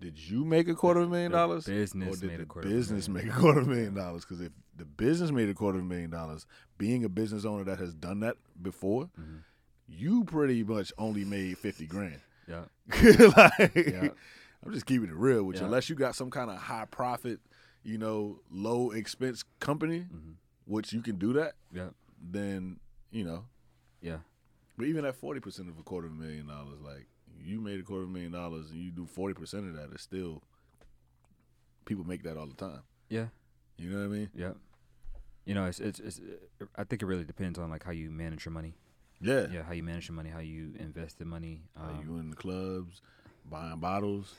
Did 0.00 0.16
you 0.18 0.44
make 0.44 0.68
a 0.68 0.74
quarter 0.76 1.00
of 1.00 1.08
a 1.08 1.10
million 1.10 1.32
The 1.32 1.38
dollars? 1.38 1.64
Business 1.66 2.16
or 2.16 2.20
did 2.20 2.30
made 2.30 2.38
the 2.38 2.42
a 2.44 2.46
quarter. 2.46 2.68
of 2.68 2.72
a 2.72 2.76
business 2.76 3.08
million. 3.08 3.28
make 3.28 3.36
a 3.36 3.40
quarter 3.40 3.60
of 3.60 3.66
a 3.66 3.70
million 3.70 3.94
dollars? 3.94 4.24
Because 4.24 4.40
if 4.40 4.52
the 4.76 4.84
business 4.84 5.30
made 5.32 5.48
a 5.48 5.54
quarter 5.54 5.78
of 5.78 5.84
a 5.84 5.88
million 5.88 6.10
dollars, 6.10 6.46
being 6.76 7.04
a 7.04 7.08
business 7.08 7.44
owner 7.44 7.64
that 7.64 7.78
has 7.80 7.94
done 7.94 8.20
that 8.20 8.36
before, 8.62 9.10
Mhm. 9.18 9.42
you 9.88 10.24
pretty 10.24 10.62
much 10.62 10.92
only 10.98 11.24
made 11.24 11.58
fifty 11.58 11.86
grand. 11.86 12.20
Yeah, 12.46 12.64
like, 13.36 13.74
Yeah. 13.74 14.08
I'm 14.64 14.72
just 14.72 14.86
keeping 14.86 15.08
it 15.08 15.14
real 15.14 15.44
with 15.44 15.58
you. 15.58 15.64
Unless 15.64 15.88
you 15.88 15.94
got 15.96 16.14
some 16.14 16.30
kind 16.30 16.50
of 16.50 16.56
high 16.58 16.84
profit, 16.90 17.40
you 17.84 17.98
know, 17.98 18.40
low 18.50 18.90
expense 18.90 19.44
company, 19.60 20.00
hmm 20.00 20.32
which 20.66 20.92
you 20.92 21.00
can 21.00 21.16
do 21.16 21.32
that, 21.32 21.54
yeah, 21.72 21.88
then 22.22 22.78
you 23.10 23.24
know. 23.24 23.46
yeah. 24.02 24.18
But 24.76 24.86
even 24.86 25.06
at 25.06 25.16
forty 25.16 25.40
percent 25.40 25.70
of 25.70 25.78
a 25.78 25.82
quarter 25.82 26.06
of 26.06 26.12
a 26.12 26.16
million 26.16 26.46
dollars, 26.46 26.78
like 26.84 27.06
you 27.42 27.58
made 27.60 27.80
a 27.80 27.82
quarter 27.82 28.02
of 28.02 28.10
a 28.10 28.12
million 28.12 28.32
dollars 28.32 28.70
and 28.70 28.78
you 28.78 28.90
do 28.90 29.06
forty 29.06 29.32
percent 29.32 29.66
of 29.66 29.74
that, 29.76 29.88
it's 29.92 30.02
still 30.02 30.42
people 31.86 32.04
make 32.04 32.22
that 32.24 32.36
all 32.36 32.46
the 32.46 32.54
time. 32.54 32.82
Yeah. 33.08 33.28
You 33.78 33.90
know 33.90 33.98
what 33.98 34.04
I 34.04 34.08
mean? 34.08 34.30
Yeah. 34.34 34.52
You 35.46 35.54
know, 35.54 35.64
it's, 35.64 35.80
it's 35.80 36.00
it's. 36.00 36.20
I 36.76 36.84
think 36.84 37.00
it 37.00 37.06
really 37.06 37.24
depends 37.24 37.58
on 37.58 37.70
like 37.70 37.84
how 37.84 37.92
you 37.92 38.10
manage 38.10 38.44
your 38.44 38.52
money. 38.52 38.74
Yeah. 39.20 39.46
Yeah, 39.50 39.62
how 39.62 39.72
you 39.72 39.82
manage 39.82 40.08
your 40.08 40.16
money, 40.16 40.28
how 40.28 40.40
you 40.40 40.74
invest 40.78 41.18
the 41.18 41.24
money. 41.24 41.62
Um, 41.76 42.04
you 42.04 42.18
in 42.18 42.28
the 42.30 42.36
clubs 42.36 43.00
buying 43.50 43.78
bottles, 43.78 44.34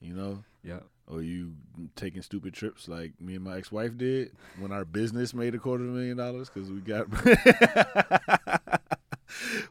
you 0.00 0.14
know, 0.14 0.42
yeah, 0.62 0.80
or 1.06 1.22
you 1.22 1.52
taking 1.96 2.22
stupid 2.22 2.54
trips 2.54 2.88
like 2.88 3.12
me 3.20 3.34
and 3.34 3.44
my 3.44 3.56
ex-wife 3.56 3.96
did 3.96 4.32
when 4.58 4.72
our 4.72 4.84
business 4.84 5.32
made 5.34 5.54
a 5.54 5.58
quarter 5.58 5.84
of 5.84 5.90
a 5.90 5.92
million 5.92 6.16
dollars 6.16 6.50
because 6.50 6.70
we 6.70 6.80
got 6.80 7.06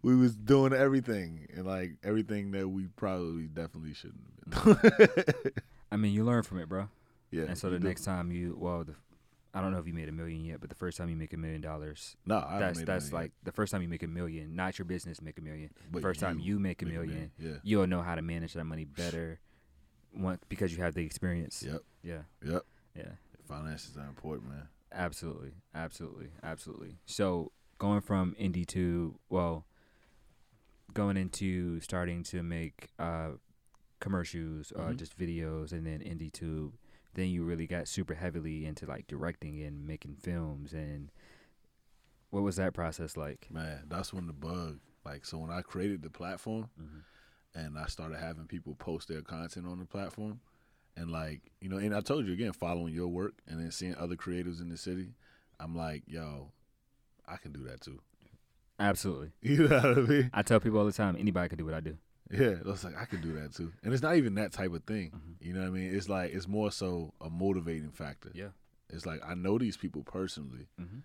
we 0.02 0.16
was 0.16 0.36
doing 0.36 0.74
everything 0.74 1.48
and 1.56 1.66
like 1.66 1.92
everything 2.04 2.52
that 2.52 2.68
we 2.68 2.88
probably 2.96 3.44
definitely 3.44 3.94
shouldn't 3.94 4.22
have 4.54 4.82
been. 4.82 5.54
I 5.92 5.96
mean, 5.96 6.14
you 6.14 6.24
learn 6.24 6.44
from 6.44 6.60
it, 6.60 6.68
bro. 6.70 6.90
yeah. 7.32 7.44
and 7.44 7.58
so 7.58 7.70
the 7.70 7.80
do. 7.80 7.88
next 7.88 8.04
time 8.04 8.32
you, 8.32 8.58
well, 8.60 8.84
the, 8.84 8.94
I 9.54 9.62
don't 9.62 9.72
know 9.72 9.80
if 9.80 9.88
you 9.88 9.94
made 9.94 10.10
a 10.10 10.12
million 10.12 10.44
yet, 10.46 10.60
but 10.60 10.70
the 10.70 10.76
first 10.76 10.98
time 10.98 11.10
you 11.10 11.16
make 11.16 11.34
a 11.34 11.38
million 11.38 11.62
dollars, 11.62 12.16
no, 12.26 12.38
I 12.38 12.60
that's 12.60 12.82
that's 12.84 13.12
like 13.14 13.32
the 13.44 13.52
first 13.52 13.72
time 13.72 13.82
you 13.82 13.88
make 13.88 14.04
a 14.04 14.08
million, 14.08 14.56
not 14.56 14.78
your 14.78 14.86
business 14.86 15.22
make 15.22 15.38
a 15.40 15.42
million. 15.42 15.72
yet, 15.76 15.92
but 15.92 16.02
first 16.02 16.20
time 16.20 16.40
you 16.40 16.60
make 16.60 16.82
a 16.82 16.86
make 16.86 16.94
million, 16.96 17.32
Yeah. 17.40 17.56
you'll 17.64 17.88
know 17.88 18.02
how 18.02 18.16
to 18.16 18.22
manage 18.22 18.54
that 18.54 18.66
money 18.66 18.84
better, 19.04 19.40
one 20.12 20.40
because 20.50 20.76
you 20.76 20.84
have 20.84 20.94
the 20.94 21.06
experience. 21.06 21.64
Yep. 21.66 21.82
Yeah. 22.04 22.22
Yep. 22.46 22.66
Yeah. 22.96 23.12
Finances 23.48 23.98
are 23.98 24.08
important, 24.08 24.50
man. 24.50 24.68
Absolutely, 24.92 25.52
absolutely, 25.74 26.30
absolutely. 26.44 26.98
So 27.06 27.52
going 27.78 28.02
from 28.02 28.36
indie 28.40 28.66
to 28.68 29.18
well, 29.30 29.66
going 30.94 31.18
into 31.18 31.80
starting 31.82 32.24
to 32.24 32.44
make 32.44 32.90
uh, 33.00 33.32
commercials, 34.00 34.72
uh, 34.76 34.90
Mhm. 34.90 34.98
just 34.98 35.18
videos, 35.18 35.72
and 35.72 35.86
then 35.86 36.00
indie 36.02 36.32
tube. 36.32 36.74
Then 37.18 37.30
you 37.30 37.44
really 37.44 37.66
got 37.66 37.88
super 37.88 38.14
heavily 38.14 38.66
into 38.66 38.86
like 38.86 39.08
directing 39.08 39.62
and 39.64 39.88
making 39.88 40.18
films. 40.22 40.72
And 40.72 41.12
what 42.30 42.44
was 42.44 42.58
that 42.58 42.74
process 42.76 43.18
like? 43.18 43.48
Man, 43.52 43.86
that's 43.90 44.14
when 44.14 44.28
the 44.28 44.34
bug. 44.34 44.80
Like, 45.04 45.26
so 45.26 45.40
when 45.40 45.50
I 45.50 45.62
created 45.62 46.04
the 46.04 46.10
platform, 46.12 46.70
Mm-hmm. 46.80 47.60
and 47.60 47.78
I 47.78 47.88
started 47.88 48.20
having 48.20 48.46
people 48.46 48.76
post 48.76 49.08
their 49.08 49.22
content 49.24 49.66
on 49.66 49.80
the 49.80 49.86
platform. 49.86 50.42
And 50.96 51.10
like, 51.12 51.42
you 51.60 51.70
know, 51.70 51.78
and 51.78 51.96
I 51.96 52.02
told 52.02 52.28
you 52.28 52.34
again, 52.34 52.54
following 52.54 52.94
your 52.94 53.08
work 53.08 53.34
and 53.48 53.60
then 53.60 53.72
seeing 53.72 53.96
other 53.96 54.16
creators 54.16 54.62
in 54.62 54.70
the 54.70 54.78
city, 54.78 55.16
I'm 55.60 55.76
like, 55.76 56.04
yo, 56.06 56.52
I 57.28 57.38
can 57.38 57.52
do 57.52 57.64
that 57.64 57.82
too. 57.82 58.00
Absolutely. 58.80 59.32
You 59.42 59.68
know 59.68 59.76
what 59.78 59.98
I 59.98 60.02
mean? 60.02 60.30
I 60.36 60.44
tell 60.44 60.60
people 60.60 60.78
all 60.80 60.86
the 60.86 60.92
time, 60.92 61.16
anybody 61.18 61.50
can 61.50 61.58
do 61.58 61.66
what 61.66 61.74
I 61.74 61.80
do. 61.80 61.98
Yeah, 62.32 62.56
it's 62.66 62.84
like 62.84 62.98
I 62.98 63.06
can 63.06 63.22
do 63.22 63.34
that 63.40 63.54
too. 63.56 63.72
And 63.84 63.94
it's 63.94 64.04
not 64.04 64.16
even 64.18 64.36
that 64.36 64.52
type 64.52 64.74
of 64.74 64.84
thing. 64.84 65.12
Mhm. 65.12 65.46
You 65.46 65.54
know 65.54 65.62
what 65.62 65.68
I 65.68 65.72
mean? 65.72 65.96
It's 65.96 66.10
like 66.10 66.34
it's 66.34 66.48
more 66.48 66.72
so 66.72 67.14
a 67.22 67.30
motivating 67.30 67.92
factor. 67.92 68.32
Yeah. 68.34 68.50
It's 68.90 69.06
like 69.06 69.22
I 69.26 69.34
know 69.34 69.58
these 69.58 69.78
people 69.78 70.04
personally. 70.04 70.68
Mm-hmm. 70.80 70.98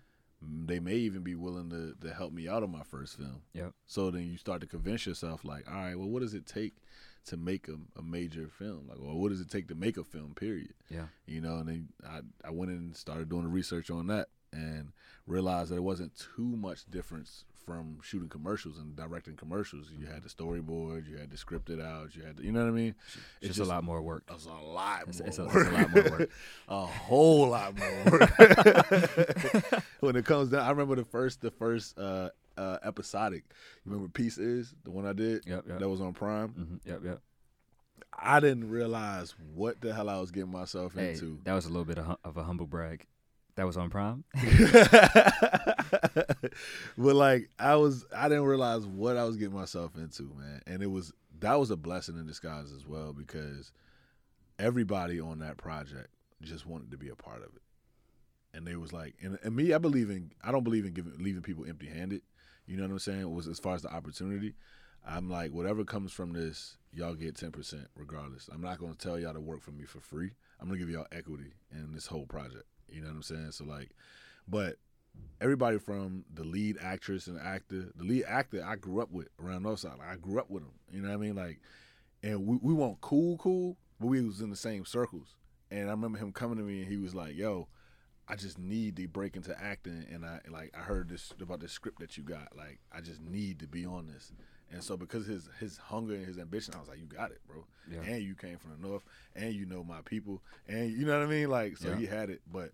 Mm, 0.45 0.67
they 0.67 0.79
may 0.79 0.95
even 0.95 1.21
be 1.23 1.35
willing 1.35 1.69
to 1.69 1.95
to 2.05 2.13
help 2.13 2.33
me 2.33 2.47
out 2.47 2.63
on 2.63 2.71
my 2.71 2.83
first 2.83 3.17
film. 3.17 3.41
Yep. 3.53 3.73
So 3.87 4.11
then 4.11 4.27
you 4.27 4.37
start 4.37 4.61
to 4.61 4.67
convince 4.67 5.05
yourself, 5.05 5.45
like, 5.45 5.69
all 5.69 5.75
right, 5.77 5.97
well, 5.97 6.09
what 6.09 6.21
does 6.21 6.33
it 6.33 6.45
take 6.45 6.73
to 7.25 7.37
make 7.37 7.69
a, 7.69 7.77
a 7.97 8.03
major 8.03 8.49
film? 8.49 8.87
Like, 8.89 8.97
well, 8.99 9.15
what 9.15 9.29
does 9.29 9.39
it 9.39 9.49
take 9.49 9.69
to 9.69 9.75
make 9.75 9.95
a 9.97 10.03
film? 10.03 10.33
Period. 10.35 10.73
Yeah. 10.89 11.05
You 11.25 11.39
know, 11.39 11.57
and 11.57 11.69
then 11.69 11.87
I 12.05 12.19
I 12.45 12.51
went 12.51 12.71
in 12.71 12.77
and 12.77 12.95
started 12.97 13.29
doing 13.29 13.43
the 13.43 13.49
research 13.49 13.89
on 13.89 14.07
that 14.07 14.27
and 14.51 14.91
realized 15.25 15.71
that 15.71 15.77
it 15.77 15.83
wasn't 15.83 16.13
too 16.15 16.43
much 16.57 16.85
difference 16.91 17.45
from 17.65 17.97
shooting 18.01 18.29
commercials 18.29 18.77
and 18.77 18.95
directing 18.95 19.35
commercials. 19.35 19.87
You 19.97 20.05
had 20.07 20.23
the 20.23 20.29
storyboard, 20.29 21.07
you 21.09 21.17
had 21.17 21.29
the 21.31 21.37
scripted 21.37 21.81
out, 21.81 22.15
you 22.15 22.23
had 22.23 22.37
the, 22.37 22.43
you 22.43 22.51
know 22.51 22.61
what 22.61 22.67
I 22.69 22.71
mean? 22.71 22.95
It's, 23.41 23.55
just, 23.57 23.59
a 23.67 23.73
lot 23.73 23.83
more 23.83 24.01
work. 24.01 24.23
It's 24.31 24.45
a 24.45 24.49
lot 24.51 25.01
It's- 25.09 25.19
more 25.19 25.27
it's 25.27 25.37
a- 25.39 25.45
work. 25.45 25.55
it's 25.55 25.67
a 25.67 25.71
lot 25.71 25.91
more 25.93 26.19
work. 26.19 26.29
a 26.69 26.85
whole 26.85 27.49
lot 27.49 27.77
more 27.77 28.03
work. 28.11 28.37
when 30.01 30.15
it 30.15 30.25
comes 30.25 30.49
down, 30.49 30.61
I 30.65 30.69
remember 30.69 30.95
the 30.95 31.05
first, 31.05 31.41
the 31.41 31.51
first 31.51 31.97
uh, 31.97 32.29
uh, 32.57 32.77
episodic. 32.83 33.43
You 33.85 33.91
remember 33.91 34.09
Peace 34.11 34.37
Is 34.37 34.73
the 34.83 34.91
one 34.91 35.05
I 35.05 35.13
did? 35.13 35.43
Yep, 35.45 35.65
yep. 35.67 35.79
That 35.79 35.89
was 35.89 36.01
on 36.01 36.13
Prime. 36.13 36.49
hmm 36.49 36.75
Yep, 36.89 37.01
yep. 37.05 37.19
I 38.17 38.39
didn't 38.39 38.69
realize 38.69 39.33
what 39.55 39.81
the 39.81 39.93
hell 39.93 40.07
I 40.09 40.19
was 40.19 40.29
getting 40.31 40.51
myself 40.51 40.93
Hey, 40.93 41.13
into. 41.13 41.39
that 41.45 41.53
was 41.53 41.65
a 41.65 41.69
little 41.69 41.85
bit 41.85 41.97
of, 41.97 42.05
hum- 42.05 42.17
of 42.23 42.37
a 42.37 42.43
humble 42.43 42.67
brag. 42.67 43.07
That 43.55 43.67
was 43.67 43.77
on 43.77 43.89
Prime. 43.91 44.23
but 46.97 47.15
like 47.15 47.49
I 47.59 47.75
was 47.75 48.05
I 48.15 48.27
didn't 48.27 48.45
realize 48.45 48.85
what 48.85 49.15
I 49.15 49.25
was 49.25 49.37
getting 49.37 49.55
myself 49.55 49.95
into, 49.95 50.23
man. 50.35 50.61
And 50.65 50.81
it 50.81 50.89
was 50.89 51.13
that 51.39 51.59
was 51.59 51.69
a 51.69 51.77
blessing 51.77 52.17
in 52.17 52.25
disguise 52.25 52.71
as 52.71 52.87
well 52.87 53.13
because 53.13 53.71
everybody 54.57 55.19
on 55.19 55.39
that 55.39 55.57
project 55.57 56.09
just 56.41 56.65
wanted 56.65 56.89
to 56.91 56.97
be 56.97 57.09
a 57.09 57.15
part 57.15 57.43
of 57.43 57.55
it. 57.55 57.61
And 58.55 58.65
they 58.65 58.75
was 58.75 58.91
like 58.91 59.15
and, 59.21 59.37
and 59.43 59.55
me, 59.55 59.73
I 59.73 59.77
believe 59.77 60.09
in 60.09 60.31
I 60.43 60.51
don't 60.51 60.63
believe 60.63 60.85
in 60.85 60.93
giving 60.93 61.13
leaving 61.19 61.43
people 61.43 61.65
empty 61.67 61.87
handed. 61.87 62.21
You 62.65 62.77
know 62.77 62.83
what 62.83 62.91
I'm 62.91 62.99
saying? 62.99 63.21
It 63.21 63.29
was 63.29 63.47
as 63.47 63.59
far 63.59 63.75
as 63.75 63.83
the 63.83 63.93
opportunity. 63.93 64.55
I'm 65.05 65.29
like, 65.29 65.51
whatever 65.51 65.83
comes 65.83 66.13
from 66.13 66.31
this, 66.31 66.77
y'all 66.91 67.13
get 67.13 67.35
ten 67.35 67.51
percent 67.51 67.87
regardless. 67.95 68.49
I'm 68.51 68.61
not 68.61 68.79
gonna 68.79 68.95
tell 68.95 69.19
y'all 69.19 69.33
to 69.33 69.41
work 69.41 69.61
for 69.61 69.71
me 69.71 69.83
for 69.83 69.99
free. 69.99 70.31
I'm 70.59 70.67
gonna 70.69 70.79
give 70.79 70.89
y'all 70.89 71.05
equity 71.11 71.53
in 71.71 71.93
this 71.93 72.07
whole 72.07 72.25
project. 72.25 72.63
You 72.93 73.01
know 73.01 73.07
what 73.07 73.15
I'm 73.15 73.23
saying? 73.23 73.51
So 73.51 73.65
like 73.65 73.91
but 74.47 74.77
everybody 75.41 75.77
from 75.77 76.25
the 76.33 76.43
lead 76.43 76.77
actress 76.81 77.27
and 77.27 77.39
actor, 77.39 77.91
the 77.95 78.03
lead 78.03 78.25
actor 78.25 78.63
I 78.65 78.75
grew 78.75 79.01
up 79.01 79.11
with 79.11 79.29
around 79.39 79.63
Northside. 79.63 79.99
Like, 79.99 80.09
I 80.09 80.15
grew 80.15 80.39
up 80.39 80.49
with 80.49 80.63
him. 80.63 80.73
You 80.91 81.01
know 81.01 81.09
what 81.09 81.15
I 81.15 81.17
mean? 81.17 81.35
Like, 81.35 81.59
and 82.21 82.45
we, 82.45 82.57
we 82.61 82.73
weren't 82.73 83.01
cool, 83.01 83.37
cool, 83.37 83.77
but 83.99 84.07
we 84.07 84.21
was 84.21 84.41
in 84.41 84.49
the 84.49 84.55
same 84.55 84.85
circles. 84.85 85.35
And 85.71 85.87
I 85.87 85.91
remember 85.91 86.17
him 86.17 86.31
coming 86.31 86.57
to 86.57 86.63
me 86.63 86.81
and 86.81 86.91
he 86.91 86.97
was 86.97 87.15
like, 87.15 87.35
"Yo, 87.35 87.67
I 88.27 88.35
just 88.35 88.59
need 88.59 88.95
to 88.97 89.07
break 89.07 89.35
into 89.35 89.59
acting." 89.59 90.05
And 90.11 90.23
I 90.23 90.39
like 90.49 90.71
I 90.77 90.81
heard 90.81 91.09
this 91.09 91.33
about 91.41 91.61
this 91.61 91.71
script 91.71 91.99
that 91.99 92.15
you 92.15 92.23
got. 92.23 92.55
Like, 92.55 92.79
I 92.91 93.01
just 93.01 93.21
need 93.21 93.59
to 93.59 93.67
be 93.67 93.85
on 93.85 94.05
this. 94.05 94.31
And 94.73 94.83
so 94.83 94.97
because 94.97 95.25
his 95.27 95.47
his 95.59 95.77
hunger 95.77 96.15
and 96.15 96.25
his 96.25 96.37
ambition, 96.39 96.73
I 96.75 96.79
was 96.79 96.89
like, 96.89 96.99
"You 96.99 97.05
got 97.05 97.31
it, 97.31 97.39
bro." 97.47 97.65
Yeah. 97.91 97.99
And 98.01 98.23
you 98.23 98.33
came 98.35 98.57
from 98.57 98.71
the 98.71 98.87
north, 98.87 99.03
and 99.35 99.53
you 99.53 99.65
know 99.65 99.83
my 99.83 100.01
people, 100.01 100.41
and 100.67 100.91
you 100.91 101.05
know 101.05 101.17
what 101.19 101.27
I 101.27 101.29
mean. 101.29 101.49
Like, 101.49 101.77
so 101.77 101.89
Yeah. 101.89 101.95
he 101.97 102.05
had 102.07 102.29
it, 102.29 102.41
but 102.51 102.71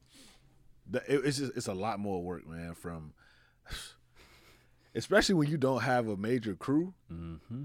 the, 0.90 1.00
it, 1.14 1.26
it's 1.26 1.38
just 1.38 1.56
it's 1.58 1.68
a 1.68 1.74
lot 1.74 2.00
more 2.00 2.24
work, 2.24 2.48
man. 2.48 2.74
From 2.74 3.14
especially 4.96 5.36
when 5.36 5.50
you 5.50 5.58
don't 5.58 5.82
have 5.82 6.08
a 6.08 6.18
major 6.18 6.56
crew. 6.56 6.94
Mm-hmm. 7.12 7.64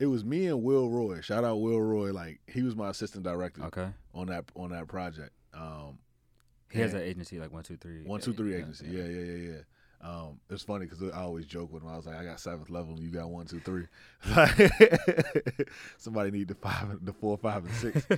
It 0.00 0.06
was 0.06 0.24
me 0.24 0.46
and 0.48 0.62
Will 0.62 0.90
Roy. 0.90 1.20
Shout 1.20 1.44
out 1.44 1.56
Will 1.60 1.80
Roy. 1.80 2.12
Like 2.12 2.40
he 2.46 2.62
was 2.62 2.74
my 2.76 2.90
assistant 2.90 3.24
director 3.24 3.62
Okay. 3.64 3.88
on 4.12 4.26
that 4.26 4.44
on 4.56 4.70
that 4.70 4.88
project. 4.88 5.30
Um, 5.54 5.98
He 6.70 6.80
has 6.80 6.92
an 6.94 7.00
agency 7.02 7.38
like 7.38 7.52
one, 7.52 7.62
two, 7.62 7.76
three. 7.76 8.02
one 8.02 8.20
two 8.20 8.32
three 8.34 8.54
agency. 8.54 8.86
Yeah, 8.88 9.04
yeah, 9.04 9.20
yeah, 9.22 9.52
yeah. 9.52 9.60
Um, 10.04 10.38
it's 10.50 10.62
funny 10.62 10.84
because 10.84 11.02
I 11.02 11.22
always 11.22 11.46
joke 11.46 11.72
with 11.72 11.82
him. 11.82 11.88
I 11.88 11.96
was 11.96 12.04
like, 12.04 12.16
I 12.16 12.24
got 12.24 12.38
seventh 12.38 12.68
level, 12.68 12.94
and 12.94 13.02
you 13.02 13.08
got 13.08 13.30
one, 13.30 13.46
two, 13.46 13.60
three. 13.60 13.86
Somebody 15.96 16.30
need 16.30 16.48
the 16.48 16.54
five, 16.54 17.02
the 17.02 17.14
four, 17.14 17.38
five, 17.38 17.64
and 17.64 17.74
six. 17.74 18.04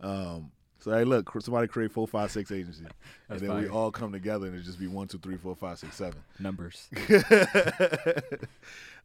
um, 0.00 0.50
so 0.78 0.92
hey, 0.92 1.04
look, 1.04 1.30
somebody 1.42 1.68
create 1.68 1.92
four, 1.92 2.08
five, 2.08 2.30
six 2.30 2.50
agency, 2.50 2.84
and 2.84 2.94
That's 3.28 3.42
then 3.42 3.60
we 3.60 3.68
all 3.68 3.90
come 3.90 4.10
together, 4.10 4.46
and 4.46 4.56
it 4.56 4.62
just 4.62 4.80
be 4.80 4.86
one, 4.86 5.06
two, 5.06 5.18
three, 5.18 5.36
four, 5.36 5.54
five, 5.54 5.78
six, 5.78 5.96
seven. 5.96 6.22
Numbers. 6.38 6.88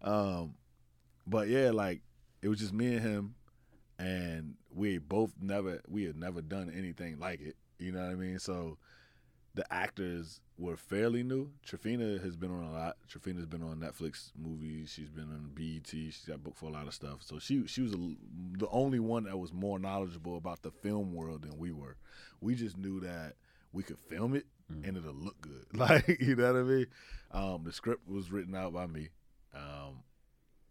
um, 0.01 0.53
but 1.27 1.49
yeah, 1.49 1.71
like 1.71 1.99
it 2.41 2.47
was 2.47 2.59
just 2.59 2.71
me 2.71 2.95
and 2.95 3.01
him, 3.01 3.35
and 3.99 4.55
we 4.73 4.97
both 4.97 5.33
never 5.41 5.81
we 5.89 6.05
had 6.05 6.15
never 6.15 6.41
done 6.41 6.71
anything 6.73 7.19
like 7.19 7.41
it. 7.41 7.57
You 7.79 7.91
know 7.91 7.99
what 7.99 8.11
I 8.11 8.15
mean? 8.15 8.39
So 8.39 8.77
the 9.57 9.73
actors 9.73 10.39
were 10.59 10.77
fairly 10.77 11.23
new. 11.23 11.49
Trafina 11.65 12.23
has 12.23 12.35
been 12.35 12.51
on 12.51 12.63
a 12.63 12.71
lot. 12.71 12.97
Trafina's 13.11 13.47
been 13.47 13.63
on 13.63 13.79
Netflix 13.79 14.29
movies. 14.37 14.93
She's 14.95 15.09
been 15.09 15.23
on 15.23 15.49
BET. 15.55 15.87
She's 15.89 16.25
got 16.27 16.43
booked 16.43 16.59
for 16.59 16.67
a 16.67 16.71
lot 16.71 16.85
of 16.85 16.93
stuff. 16.93 17.23
So 17.23 17.39
she 17.39 17.65
she 17.65 17.81
was 17.81 17.93
a, 17.93 17.97
the 18.59 18.69
only 18.69 18.99
one 18.99 19.23
that 19.23 19.35
was 19.35 19.51
more 19.51 19.79
knowledgeable 19.79 20.37
about 20.37 20.61
the 20.61 20.69
film 20.69 21.11
world 21.11 21.41
than 21.41 21.57
we 21.57 21.71
were. 21.71 21.97
We 22.39 22.53
just 22.53 22.77
knew 22.77 22.99
that 22.99 23.33
we 23.73 23.81
could 23.81 23.97
film 23.97 24.35
it 24.35 24.45
and 24.69 24.95
it'll 24.95 25.13
look 25.13 25.41
good. 25.41 25.65
Like 25.73 26.07
you 26.19 26.35
know 26.35 26.53
what 26.53 26.59
I 26.59 26.63
mean? 26.63 26.85
Um, 27.31 27.63
the 27.65 27.73
script 27.73 28.07
was 28.07 28.31
written 28.31 28.53
out 28.53 28.73
by 28.73 28.85
me. 28.85 29.09
Um, 29.55 30.03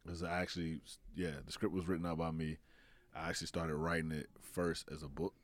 it 0.04 0.12
was 0.12 0.22
actually 0.22 0.78
yeah, 1.16 1.32
the 1.44 1.50
script 1.50 1.74
was 1.74 1.88
written 1.88 2.06
out 2.06 2.18
by 2.18 2.30
me. 2.30 2.58
I 3.16 3.30
actually 3.30 3.48
started 3.48 3.74
writing 3.74 4.12
it 4.12 4.28
first 4.40 4.88
as 4.92 5.02
a 5.02 5.08
book 5.08 5.34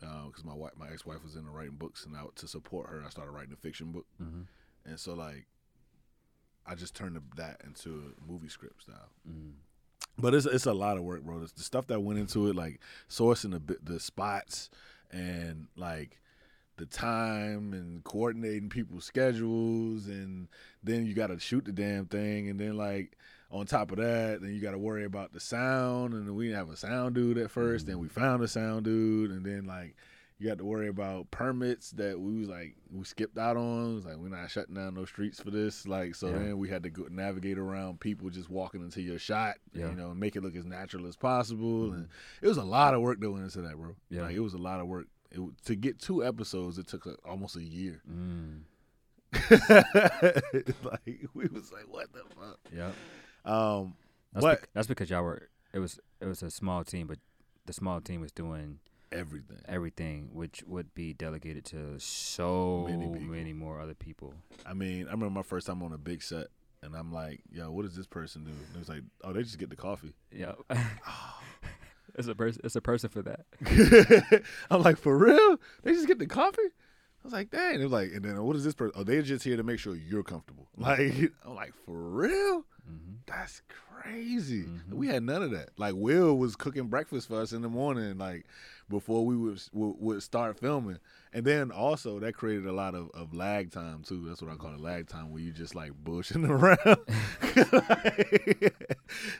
because 0.00 0.44
my 0.44 0.54
wife, 0.54 0.72
my 0.76 0.88
ex 0.88 1.04
wife 1.06 1.22
was 1.22 1.36
into 1.36 1.50
writing 1.50 1.76
books, 1.76 2.04
and 2.04 2.16
I, 2.16 2.22
to 2.36 2.48
support 2.48 2.90
her, 2.90 3.02
I 3.04 3.10
started 3.10 3.30
writing 3.30 3.52
a 3.52 3.56
fiction 3.56 3.92
book. 3.92 4.06
hmm 4.18 4.42
And 4.84 4.98
so 5.00 5.14
like, 5.14 5.46
I 6.66 6.74
just 6.74 6.94
turned 6.94 7.20
that 7.36 7.60
into 7.64 8.14
a 8.18 8.30
movie 8.30 8.48
script 8.48 8.82
style. 8.82 9.10
hmm 9.26 9.50
But 10.18 10.34
it's 10.34 10.46
it's 10.46 10.66
a 10.66 10.74
lot 10.74 10.96
of 10.96 11.04
work, 11.04 11.22
bro. 11.22 11.42
It's 11.42 11.52
the 11.52 11.62
stuff 11.62 11.86
that 11.88 12.00
went 12.00 12.18
into 12.18 12.48
it, 12.48 12.56
like 12.56 12.80
sourcing 13.08 13.52
the 13.52 13.78
the 13.82 14.00
spots 14.00 14.70
and 15.10 15.68
like 15.76 16.20
the 16.76 16.86
time 16.86 17.72
and 17.72 18.04
coordinating 18.04 18.68
people's 18.68 19.04
schedules, 19.04 20.08
and 20.08 20.48
then 20.82 21.06
you 21.06 21.14
got 21.14 21.28
to 21.28 21.38
shoot 21.38 21.64
the 21.64 21.72
damn 21.72 22.06
thing, 22.06 22.50
and 22.50 22.60
then 22.60 22.76
like 22.76 23.16
on 23.50 23.64
top 23.66 23.90
of 23.92 23.98
that, 23.98 24.40
then 24.40 24.52
you 24.54 24.60
got 24.60 24.72
to 24.72 24.78
worry 24.78 25.04
about 25.04 25.32
the 25.32 25.40
sound, 25.40 26.14
and 26.14 26.34
we 26.34 26.46
didn't 26.46 26.58
have 26.58 26.70
a 26.70 26.76
sound 26.76 27.14
dude 27.14 27.38
at 27.38 27.52
1st 27.52 27.86
Then 27.86 27.98
we 27.98 28.08
found 28.08 28.42
a 28.42 28.48
sound 28.48 28.84
dude, 28.84 29.30
and 29.30 29.44
then 29.44 29.64
like 29.66 29.94
you 30.38 30.46
got 30.48 30.58
to 30.58 30.64
worry 30.66 30.88
about 30.88 31.30
permits 31.30 31.92
that 31.92 32.20
we 32.20 32.40
was 32.40 32.48
like 32.48 32.74
we 32.92 33.02
skipped 33.04 33.38
out 33.38 33.56
on. 33.56 33.92
It 33.92 33.94
was 33.94 34.04
like 34.04 34.16
we're 34.16 34.28
not 34.28 34.50
shutting 34.50 34.74
down 34.74 34.94
no 34.94 35.06
streets 35.06 35.40
for 35.40 35.50
this. 35.50 35.86
Like 35.86 36.14
so, 36.14 36.28
Yeah. 36.28 36.38
then 36.38 36.58
we 36.58 36.68
had 36.68 36.82
to 36.82 36.90
go 36.90 37.06
navigate 37.10 37.56
around 37.56 38.00
people 38.00 38.28
just 38.28 38.50
walking 38.50 38.82
into 38.82 39.00
your 39.00 39.18
shot, 39.18 39.54
Yeah. 39.72 39.88
you 39.88 39.94
know, 39.96 40.10
and 40.10 40.20
make 40.20 40.36
it 40.36 40.42
look 40.42 40.54
as 40.56 40.66
natural 40.66 41.06
as 41.06 41.16
possible. 41.16 41.92
And 41.92 42.08
it 42.42 42.48
was 42.48 42.58
a 42.58 42.64
lot 42.64 42.92
of 42.92 43.00
work 43.00 43.20
that 43.20 43.30
went 43.30 43.44
into 43.44 43.62
that, 43.62 43.76
bro. 43.76 43.96
Yeah. 44.10 44.22
like 44.22 44.36
it 44.36 44.40
was 44.40 44.52
a 44.54 44.58
lot 44.58 44.80
of 44.80 44.88
work. 44.88 45.06
It, 45.30 45.40
to 45.64 45.74
get 45.74 45.98
two 45.98 46.22
episodes, 46.24 46.76
it 46.78 46.86
took 46.86 47.06
like, 47.06 47.16
almost 47.24 47.56
a 47.56 47.62
year. 47.64 48.02
Mm. 48.10 48.60
like 50.84 51.20
we 51.34 51.46
was 51.48 51.72
like, 51.72 51.84
what 51.88 52.12
the 52.12 52.22
fuck? 52.38 52.58
Yep. 52.74 52.94
Um, 53.46 53.94
That's, 54.32 54.44
but 54.44 54.60
bec- 54.60 54.68
that's 54.74 54.86
because 54.86 55.08
y'all 55.10 55.22
were. 55.22 55.48
It 55.72 55.78
was 55.78 56.00
it 56.20 56.26
was 56.26 56.42
a 56.42 56.50
small 56.50 56.84
team, 56.84 57.06
but 57.06 57.18
the 57.66 57.72
small 57.72 58.00
team 58.00 58.20
was 58.20 58.32
doing 58.32 58.78
everything. 59.12 59.58
everything, 59.68 60.30
which 60.32 60.62
would 60.66 60.94
be 60.94 61.12
delegated 61.12 61.64
to 61.66 61.98
so 61.98 62.86
Many 62.88 63.06
many, 63.06 63.52
more 63.52 63.80
other 63.80 63.94
people. 63.94 64.34
I 64.64 64.74
mean, 64.74 65.06
I 65.08 65.12
remember 65.12 65.30
my 65.30 65.42
first 65.42 65.66
time 65.66 65.82
on 65.82 65.92
a 65.92 65.98
big 65.98 66.22
set, 66.22 66.48
and 66.82 66.94
I'm 66.94 67.12
like, 67.12 67.40
yo, 67.50 67.70
what 67.70 67.82
does 67.84 67.96
this 67.96 68.06
person 68.06 68.44
do? 68.44 68.50
And 68.50 68.74
it 68.74 68.78
was 68.78 68.88
like, 68.88 69.02
oh, 69.24 69.32
they 69.32 69.42
just 69.42 69.58
get 69.58 69.70
the 69.70 69.76
coffee. 69.76 70.14
Yeah. 70.32 70.52
it's 72.14 72.28
a 72.28 72.34
person. 72.34 72.60
It's 72.64 72.76
a 72.76 72.80
person 72.80 73.10
for 73.10 73.22
that. 73.22 74.42
I'm 74.70 74.82
like, 74.82 74.96
for 74.98 75.16
real? 75.16 75.58
They 75.82 75.92
just 75.92 76.06
get 76.06 76.18
the 76.18 76.26
coffee? 76.26 76.62
I 76.62 77.24
was 77.26 77.32
like, 77.32 77.50
dang. 77.50 77.80
It 77.80 77.82
was 77.82 77.92
like, 77.92 78.12
and 78.12 78.24
then 78.24 78.42
what 78.42 78.56
is 78.56 78.64
this 78.64 78.74
person? 78.74 78.92
Oh, 78.96 79.02
they're 79.04 79.22
just 79.22 79.44
here 79.44 79.56
to 79.56 79.62
make 79.64 79.78
sure 79.80 79.94
you're 79.96 80.22
comfortable. 80.22 80.68
Like, 80.76 81.32
I'm 81.44 81.54
like, 81.54 81.74
for 81.84 81.96
real? 81.96 82.64
Hmm 82.86 83.14
That's 83.26 83.60
crazy. 83.68 84.64
Mhm. 84.64 84.92
We 84.94 85.08
had 85.08 85.22
none 85.24 85.42
of 85.42 85.50
that. 85.50 85.70
Like 85.76 85.94
Will 85.96 86.36
was 86.38 86.54
cooking 86.56 86.86
breakfast 86.86 87.28
for 87.28 87.40
us 87.40 87.52
in 87.52 87.62
the 87.62 87.68
morning, 87.68 88.18
like 88.18 88.46
before 88.88 89.26
we 89.26 89.36
would 89.36 89.60
would, 89.72 89.96
would 89.98 90.22
start 90.22 90.58
filming. 90.60 90.98
And 91.32 91.44
then 91.44 91.70
also 91.72 92.18
that 92.20 92.34
created 92.34 92.66
a 92.66 92.72
lot 92.72 92.94
of, 92.94 93.10
of 93.12 93.34
lag 93.34 93.70
time 93.72 94.02
too. 94.04 94.24
That's 94.28 94.40
what 94.40 94.50
I 94.52 94.56
call 94.56 94.72
it, 94.74 94.80
lag 94.80 95.08
time, 95.08 95.32
where 95.32 95.42
you 95.42 95.52
just 95.52 95.74
like 95.74 95.92
bushing 96.04 96.44
around. 96.50 96.78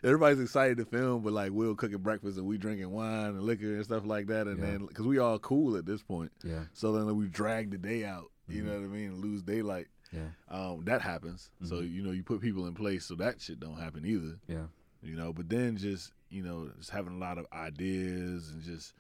Everybody's 0.03 0.41
excited 0.41 0.79
to 0.79 0.85
film, 0.85 1.23
but 1.23 1.33
like 1.33 1.53
Will 1.53 1.75
cooking 1.75 1.99
breakfast 1.99 2.39
and 2.39 2.47
we 2.47 2.59
drinking 2.59 2.91
wine 2.91 3.31
and 3.31 3.43
liquor 3.43 3.75
and 3.75 3.85
stuff 3.85 4.05
like 4.05 4.27
that. 4.29 4.47
And 4.47 4.59
Yeah. 4.59 4.65
then 4.67 4.87
because 4.87 5.07
we 5.07 5.19
all 5.19 5.39
cool 5.39 5.77
at 5.77 5.87
this 5.87 6.03
point, 6.03 6.33
Yeah. 6.43 6.65
so 6.73 6.93
then 6.93 7.15
we 7.17 7.29
drag 7.29 7.71
the 7.71 7.79
day 7.79 8.05
out. 8.05 8.31
You 8.49 8.63
Mhm. 8.63 8.67
know 8.67 8.73
what 8.75 8.85
I 8.85 8.89
mean? 8.89 9.21
Lose 9.21 9.43
daylight. 9.43 9.89
Yeah. 10.13 10.29
Um, 10.49 10.85
that 10.85 11.03
happens. 11.03 11.51
So 11.65 11.77
Mhm. 11.77 11.93
you 11.93 12.03
know 12.03 12.11
you 12.13 12.23
put 12.23 12.41
people 12.41 12.67
in 12.67 12.75
place 12.75 13.05
so 13.05 13.15
that 13.17 13.41
shit 13.41 13.59
don't 13.61 13.77
happen 13.79 14.05
either 14.07 14.39
Yeah. 14.49 14.67
you 15.03 15.17
know. 15.17 15.33
But 15.33 15.49
then 15.49 15.77
just 15.77 16.13
you 16.29 16.43
know, 16.43 16.71
just 16.79 16.91
having 16.91 17.15
a 17.15 17.19
lot 17.19 17.39
of 17.39 17.47
ideas 17.53 18.51
and 18.51 18.61
just 18.63 18.95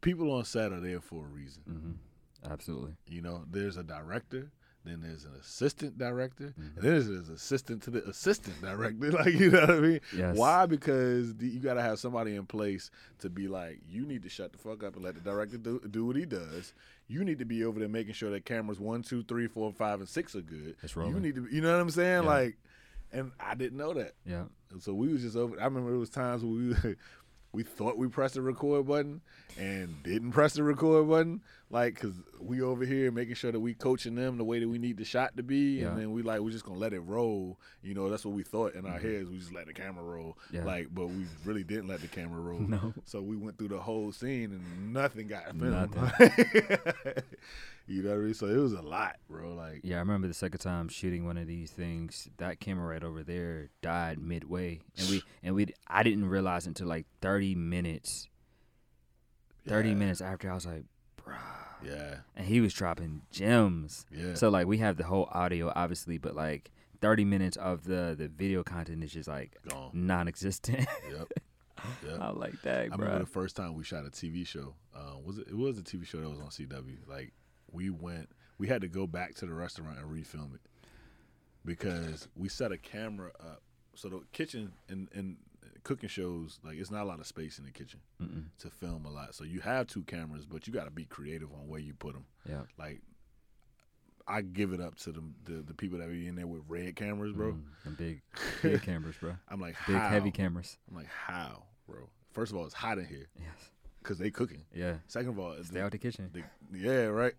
people 0.00 0.30
on 0.32 0.44
set 0.44 0.72
are 0.72 0.80
there 0.80 1.00
for 1.00 1.24
a 1.24 1.28
reason. 1.28 1.62
hmm 1.64 2.50
Absolutely. 2.50 2.96
You 3.06 3.22
know, 3.22 3.44
there's 3.50 3.76
a 3.76 3.84
director, 3.84 4.50
then 4.84 5.00
there's 5.00 5.24
an 5.24 5.32
assistant 5.40 5.96
director, 5.98 6.54
Mhm. 6.58 6.76
and 6.76 6.76
then 6.76 6.82
there's 6.92 7.08
an 7.08 7.26
assistant 7.34 7.82
to 7.84 7.90
the 7.90 8.04
assistant 8.08 8.60
director. 8.60 9.10
Like, 9.12 9.34
you 9.34 9.50
know 9.50 9.60
what 9.60 9.70
I 9.70 9.80
mean? 9.80 10.00
Yes. 10.16 10.36
Why? 10.36 10.66
Because 10.66 11.34
the, 11.36 11.46
you 11.46 11.60
got 11.60 11.74
to 11.74 11.82
have 11.82 11.98
somebody 11.98 12.34
in 12.36 12.46
place 12.46 12.90
to 13.20 13.30
be 13.30 13.46
like, 13.48 13.80
you 13.88 14.04
need 14.06 14.22
to 14.24 14.28
shut 14.28 14.52
the 14.52 14.58
fuck 14.58 14.82
up 14.82 14.94
and 14.96 15.04
let 15.04 15.14
the 15.14 15.20
director 15.20 15.56
do, 15.58 15.80
do 15.90 16.04
what 16.06 16.16
he 16.16 16.24
does. 16.26 16.72
You 17.08 17.24
need 17.24 17.38
to 17.40 17.44
be 17.44 17.64
over 17.64 17.78
there 17.78 17.88
making 17.88 18.14
sure 18.14 18.30
that 18.30 18.44
cameras 18.44 18.80
one, 18.80 19.02
two, 19.02 19.22
three, 19.22 19.46
four, 19.46 19.72
five, 19.72 20.00
and 20.00 20.08
six 20.08 20.34
are 20.34 20.40
good. 20.40 20.76
It's 20.82 20.96
You 20.96 21.20
need 21.20 21.34
to, 21.36 21.46
you 21.50 21.60
know 21.60 21.72
what 21.74 21.80
I'm 21.82 21.90
saying? 21.90 22.22
Yeah. 22.24 22.28
Like, 22.28 22.56
and 23.12 23.30
I 23.38 23.54
didn't 23.54 23.76
know 23.76 23.92
that. 23.94 24.14
Yeah. 24.24 24.44
And 24.70 24.82
so 24.82 24.94
we 24.94 25.12
was 25.12 25.20
just 25.22 25.36
over. 25.36 25.60
I 25.60 25.64
remember 25.64 25.92
it 25.94 25.98
was 25.98 26.08
times 26.08 26.42
where 26.42 26.52
we 26.54 26.96
we 27.52 27.62
thought 27.62 27.98
we 27.98 28.08
pressed 28.08 28.34
the 28.34 28.40
record 28.42 28.86
button 28.86 29.20
and 29.58 30.02
didn't 30.02 30.32
press 30.32 30.54
the 30.54 30.62
record 30.62 31.08
button, 31.08 31.42
like 31.70 31.94
because 31.94 32.14
we 32.40 32.62
over 32.62 32.84
here 32.84 33.10
making 33.12 33.34
sure 33.34 33.52
that 33.52 33.60
we 33.60 33.74
coaching 33.74 34.14
them 34.14 34.38
the 34.38 34.44
way 34.44 34.58
that 34.58 34.68
we 34.68 34.78
need 34.78 34.96
the 34.96 35.04
shot 35.04 35.36
to 35.36 35.42
be, 35.42 35.80
Yeah. 35.80 35.88
and 35.88 35.98
then 35.98 36.12
we 36.12 36.22
like 36.22 36.40
we're 36.40 36.50
just 36.50 36.64
gonna 36.64 36.78
let 36.78 36.92
it 36.94 37.00
roll. 37.00 37.58
You 37.82 37.92
know, 37.94 38.08
that's 38.08 38.24
what 38.24 38.34
we 38.34 38.42
thought 38.42 38.74
in 38.74 38.86
our 38.86 38.98
heads. 38.98 39.28
We 39.28 39.38
just 39.38 39.52
let 39.52 39.66
the 39.66 39.74
camera 39.74 40.02
roll, 40.02 40.38
Mm-hmm. 40.46 40.56
Yeah. 40.56 40.64
like, 40.64 40.88
but 40.94 41.08
we 41.08 41.26
really 41.44 41.62
didn't 41.64 41.88
let 41.88 42.00
the 42.00 42.08
camera 42.08 42.40
roll. 42.40 42.60
No. 42.60 42.94
So 43.04 43.20
we 43.20 43.36
went 43.36 43.58
through 43.58 43.68
the 43.68 43.80
whole 43.80 44.12
scene 44.12 44.52
and 44.52 44.92
nothing 44.94 45.28
got 45.28 45.44
filmed. 45.56 45.94
you 47.86 48.02
know 48.02 48.10
what 48.10 48.18
I 48.18 48.20
mean? 48.20 48.34
So 48.34 48.46
it 48.46 48.56
was 48.56 48.72
a 48.72 48.82
lot, 48.82 49.16
bro. 49.28 49.54
Like, 49.54 49.80
Yeah, 49.82 49.96
I 49.96 49.98
remember 50.00 50.28
the 50.28 50.34
second 50.34 50.60
time 50.60 50.88
shooting 50.88 51.24
one 51.24 51.36
of 51.36 51.46
these 51.46 51.70
things. 51.70 52.28
That 52.38 52.60
camera 52.60 52.86
right 52.88 53.02
over 53.04 53.22
there 53.22 53.70
died 53.82 54.18
midway, 54.18 54.80
and 54.98 55.08
we 55.08 55.22
and 55.42 55.54
we 55.54 55.66
I 55.86 56.02
didn't 56.02 56.28
realize 56.28 56.66
until 56.66 56.86
like 56.88 57.06
thirty 57.20 57.54
minutes. 57.54 58.28
Thirty 59.66 59.90
Yeah. 59.90 59.94
minutes 59.94 60.20
after, 60.20 60.50
I 60.50 60.54
was 60.54 60.66
like, 60.66 60.84
bruh. 61.24 61.36
yeah, 61.84 62.16
And 62.36 62.46
he 62.46 62.60
was 62.60 62.74
dropping 62.74 63.22
gems. 63.30 64.06
yeah. 64.10 64.34
So 64.34 64.48
like 64.48 64.66
we 64.66 64.78
have 64.78 64.96
the 64.96 65.04
whole 65.04 65.28
audio, 65.32 65.72
obviously, 65.74 66.18
but 66.18 66.34
like 66.34 66.70
thirty 67.00 67.24
minutes 67.24 67.56
of 67.56 67.84
the 67.84 68.14
the 68.18 68.28
video 68.28 68.62
content 68.64 69.04
is 69.04 69.12
just 69.12 69.28
like 69.28 69.56
gone. 69.68 69.90
non-existent. 69.92 70.86
Yep. 71.10 71.28
Yep. 72.06 72.20
I 72.20 72.30
like 72.30 72.62
that, 72.62 72.84
I 72.84 72.88
bro. 72.96 72.98
remember 73.06 73.24
the 73.24 73.30
first 73.30 73.56
time 73.56 73.74
we 73.74 73.82
shot 73.82 74.04
a 74.06 74.10
TV 74.10 74.46
show. 74.46 74.74
Uh, 74.94 75.18
was 75.24 75.38
it? 75.38 75.48
It 75.48 75.56
was 75.56 75.78
a 75.78 75.82
TV 75.82 76.06
show 76.06 76.20
that 76.20 76.28
was 76.30 76.38
on 76.38 76.46
CW. 76.46 77.08
Like 77.08 77.32
we 77.72 77.90
went, 77.90 78.28
we 78.58 78.68
had 78.68 78.80
to 78.82 78.88
go 78.88 79.06
back 79.06 79.34
to 79.36 79.46
the 79.46 79.54
restaurant 79.54 79.98
and 79.98 80.06
refilm 80.10 80.54
it 80.54 80.60
because 81.64 82.28
we 82.36 82.48
set 82.48 82.72
a 82.72 82.78
camera 82.78 83.30
up. 83.40 83.62
So 83.94 84.08
the 84.08 84.20
kitchen 84.32 84.72
and 84.88 85.08
and 85.14 85.36
cooking 85.84 86.08
shows 86.08 86.60
like 86.64 86.78
it's 86.78 86.90
not 86.90 87.02
a 87.02 87.04
lot 87.04 87.18
of 87.20 87.26
space 87.26 87.58
in 87.58 87.64
the 87.64 87.70
kitchen 87.70 88.00
Mm-mm. 88.22 88.44
to 88.60 88.70
film 88.70 89.04
a 89.04 89.10
lot. 89.10 89.34
So 89.34 89.44
you 89.44 89.60
have 89.60 89.86
two 89.86 90.02
cameras, 90.02 90.46
but 90.46 90.66
you 90.66 90.72
got 90.72 90.84
to 90.84 90.90
be 90.90 91.04
creative 91.04 91.52
on 91.52 91.68
where 91.68 91.80
you 91.80 91.92
put 91.94 92.14
them. 92.14 92.24
Yeah, 92.48 92.62
Like 92.78 93.00
I 94.26 94.40
give 94.42 94.72
it 94.72 94.80
up 94.80 94.94
to 95.00 95.12
the 95.12 95.22
the, 95.44 95.52
the 95.62 95.74
people 95.74 95.98
that 95.98 96.08
be 96.10 96.26
in 96.28 96.36
there 96.36 96.46
with 96.46 96.62
red 96.68 96.96
cameras, 96.96 97.32
bro. 97.32 97.56
Mm, 97.86 97.96
big, 97.98 98.22
big 98.62 98.82
cameras, 98.86 99.16
bro. 99.20 99.34
I'm 99.48 99.60
like, 99.60 99.74
Big 99.86 99.96
how? 99.96 100.08
heavy 100.08 100.30
cameras. 100.30 100.78
I'm 100.88 100.96
like, 100.96 101.08
how, 101.08 101.64
bro? 101.88 102.08
First 102.32 102.52
of 102.52 102.58
all, 102.58 102.64
it's 102.64 102.74
hot 102.74 102.98
in 102.98 103.04
here 103.04 103.26
Yes. 103.38 103.70
Because 104.02 104.18
they 104.18 104.30
cooking. 104.30 104.64
Yeah. 104.74 104.96
Second 105.06 105.30
of 105.30 105.38
all, 105.38 105.52
it's 105.52 105.68
Stay 105.68 105.80
out 105.80 105.92
the 105.92 105.98
kitchen. 105.98 106.30
The, 106.32 106.42
yeah, 106.76 107.04
right. 107.06 107.34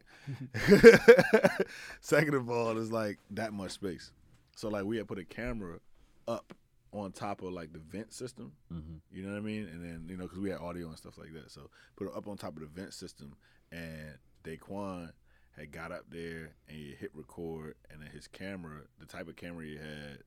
Second 2.01 2.35
of 2.35 2.49
all, 2.49 2.77
it's 2.77 2.91
like 2.91 3.19
that 3.31 3.53
much 3.53 3.71
space. 3.71 4.11
So 4.55 4.69
like 4.69 4.85
we 4.85 4.97
had 4.97 5.07
put 5.07 5.19
a 5.19 5.25
camera 5.25 5.79
up 6.27 6.53
on 6.91 7.11
top 7.11 7.41
of 7.41 7.51
like 7.53 7.73
the 7.73 7.79
vent 7.79 8.13
system. 8.13 8.53
hmm 8.69 8.97
You 9.11 9.23
know 9.23 9.31
what 9.31 9.37
I 9.37 9.41
mean? 9.41 9.67
And 9.67 9.83
then 9.83 10.05
you 10.07 10.17
know 10.17 10.23
because 10.23 10.39
we 10.39 10.49
had 10.49 10.59
audio 10.59 10.87
and 10.87 10.97
stuff 10.97 11.17
like 11.17 11.33
that, 11.33 11.51
so 11.51 11.69
put 11.95 12.07
it 12.07 12.13
up 12.15 12.27
on 12.27 12.37
top 12.37 12.55
of 12.55 12.61
the 12.61 12.67
vent 12.67 12.93
system. 12.93 13.35
And 13.71 14.17
Daquan 14.43 15.11
had 15.57 15.71
got 15.71 15.91
up 15.91 16.05
there 16.09 16.51
and 16.67 16.77
he 16.77 16.95
hit 16.99 17.11
record, 17.13 17.75
and 17.91 18.01
then 18.01 18.09
his 18.09 18.27
camera, 18.27 18.81
the 18.99 19.05
type 19.05 19.27
of 19.27 19.35
camera 19.35 19.65
he 19.65 19.75
had, 19.75 20.19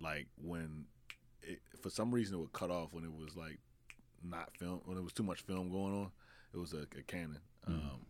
like 0.00 0.26
when 0.42 0.86
it, 1.42 1.60
for 1.80 1.90
some 1.90 2.10
reason 2.12 2.36
it 2.36 2.40
would 2.40 2.52
cut 2.52 2.70
off 2.70 2.92
when 2.92 3.04
it 3.04 3.12
was 3.12 3.36
like 3.36 3.58
not 4.22 4.56
film 4.56 4.80
when 4.84 4.96
there 4.96 5.04
was 5.04 5.12
too 5.12 5.22
much 5.22 5.42
film 5.42 5.70
going 5.70 5.94
on. 5.94 6.10
It 6.54 6.58
was 6.58 6.72
a, 6.72 6.86
a 6.98 7.02
Canon, 7.06 7.38
um, 7.66 8.00